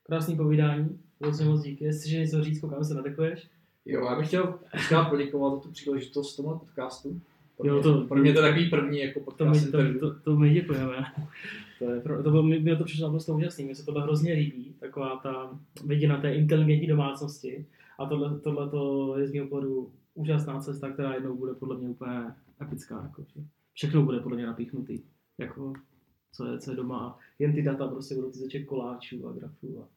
Krásný 0.04 0.36
povídání. 0.36 1.03
Moc 1.26 1.42
moc 1.42 1.64
díky. 1.64 1.86
Jestli 1.86 2.18
něco 2.18 2.44
říct, 2.44 2.60
koukám 2.60 2.84
se 2.84 2.94
nadekuješ. 2.94 3.50
Jo, 3.86 4.06
já 4.06 4.16
bych 4.16 4.28
chtěl 4.28 4.60
chtěl 4.76 5.06
poděkovat 5.06 5.54
za 5.54 5.60
tu 5.60 5.72
příležitost 5.72 6.36
tomu 6.36 6.60
podcastu. 6.60 7.22
Pro, 7.58 7.68
jo, 7.68 7.84
to, 7.84 8.02
pro 8.02 8.20
mě 8.20 8.34
to 8.34 8.40
je 8.40 8.50
takový 8.50 8.70
první 8.70 9.00
jako 9.00 9.20
podcast. 9.20 9.72
To 9.72 9.78
my, 9.78 10.00
to, 10.00 10.00
to, 10.00 10.20
to 10.20 10.36
my 10.36 10.54
děkujeme. 10.54 11.06
To, 11.80 11.90
je, 11.90 12.02
to 12.02 12.32
bylo, 12.32 12.44
mě 12.44 12.76
to 12.76 12.84
přišlo 12.84 13.08
naprosto 13.08 13.36
úžasný, 13.36 13.66
mně 13.66 13.76
se 13.76 13.86
tohle 13.86 14.04
hrozně 14.04 14.34
líbí, 14.34 14.76
taková 14.80 15.20
ta 15.24 15.60
vidina 15.86 16.22
té 16.22 16.36
inteligentní 16.36 16.88
domácnosti. 16.88 17.66
A 18.00 18.06
tohle, 18.06 18.40
tohle 18.40 18.70
to 18.70 19.14
je 19.18 19.28
z 19.28 19.34
mého 19.34 19.48
pohledu 19.48 19.92
úžasná 20.14 20.60
cesta, 20.60 20.90
která 20.90 21.14
jednou 21.14 21.38
bude 21.38 21.54
podle 21.54 21.78
mě 21.78 21.90
úplně 21.90 22.34
epická. 22.62 23.02
Jako, 23.04 23.24
že 23.24 23.42
všechno 23.74 24.04
bude 24.04 24.20
podle 24.20 24.38
mě 24.38 24.46
napíchnutý. 24.46 25.02
Jako, 25.38 25.74
co 26.32 26.46
je, 26.46 26.60
co 26.60 26.72
je 26.72 26.78
doma. 26.78 27.20
Jen 27.40 27.54
ty 27.54 27.62
data 27.62 27.88
prostě 27.88 28.16
budou 28.16 28.32
ty 28.52 28.64
koláčů 28.64 29.28
a 29.28 29.32
grafů. 29.32 29.84
A 29.84 29.88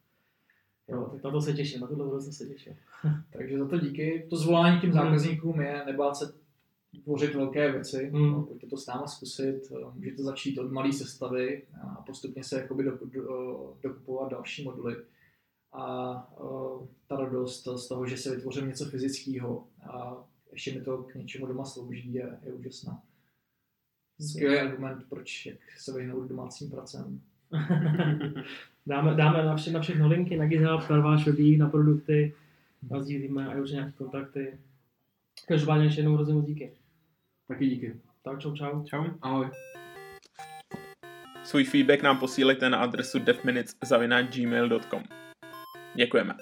Jo, 0.89 1.09
tak 1.13 1.25
na 1.25 1.31
to 1.31 1.41
se 1.41 1.53
těším, 1.53 1.81
na 1.81 1.87
tohle 1.87 2.07
hrozně 2.07 2.33
se 2.33 2.47
těším. 2.47 2.77
Takže 3.33 3.59
za 3.59 3.69
to 3.69 3.79
díky. 3.79 4.27
To 4.31 4.37
zvolání 4.37 4.81
těm 4.81 4.93
zákazníkům 4.93 5.61
je 5.61 5.83
nebát 5.87 6.17
se 6.17 6.35
tvořit 7.05 7.35
velké 7.35 7.73
věci, 7.73 8.11
mm. 8.13 8.33
no, 8.33 8.43
pojďte 8.43 8.67
to 8.67 8.77
s 8.77 8.87
náma 8.87 9.07
zkusit, 9.07 9.73
můžete 9.95 10.23
začít 10.23 10.59
od 10.59 10.73
malé 10.73 10.93
sestavy 10.93 11.63
a 11.83 12.03
postupně 12.03 12.45
se 12.45 12.61
jakoby 12.61 12.85
do, 12.85 12.99
do, 13.05 13.77
dokupovat 13.83 14.31
další 14.31 14.65
moduly. 14.65 14.97
A 15.73 16.39
uh, 16.41 16.87
ta 17.07 17.17
radost 17.17 17.69
z 17.77 17.89
toho, 17.89 18.07
že 18.07 18.17
se 18.17 18.37
vytvořím 18.37 18.69
něco 18.69 18.85
fyzického 18.85 19.67
a 19.83 20.25
ještě 20.53 20.75
mi 20.75 20.81
to 20.81 21.03
k 21.03 21.15
něčemu 21.15 21.47
doma 21.47 21.65
slouží, 21.65 22.15
je, 22.15 22.39
je 22.43 22.53
úžasná. 22.53 23.03
Skvělý 24.21 24.59
argument, 24.59 25.05
proč 25.09 25.47
jak 25.47 25.59
se 25.79 25.93
vyhnout 25.93 26.29
domácím 26.29 26.71
pracem. 26.71 27.21
dáme, 28.87 29.15
dáme 29.15 29.45
na, 29.45 29.57
vše, 29.57 29.71
na 29.71 29.81
všechno 29.81 30.09
linky, 30.09 30.37
na 30.37 30.47
GitHub, 30.47 30.91
na 30.91 31.01
váš 31.01 31.27
webí, 31.27 31.57
na 31.57 31.69
produkty, 31.69 32.35
sdílíme 33.01 33.47
a 33.47 33.61
už 33.61 33.71
nějaké 33.71 33.93
kontakty. 33.93 34.59
Každopádně 35.49 35.85
ještě 35.85 36.01
jednou 36.01 36.15
hrozně 36.15 36.43
díky. 36.43 36.73
Taky 37.49 37.67
díky. 37.67 37.95
Tak 38.25 38.39
čau, 38.39 38.55
čau. 38.55 38.85
Čau. 38.85 39.05
Ahoj. 39.23 39.47
Svůj 41.45 41.65
feedback 41.65 42.03
nám 42.03 42.19
posílejte 42.19 42.71
na 42.71 42.79
adresu 42.79 43.19
devminutes.gmail.com 43.19 45.03
Děkujeme. 45.95 46.35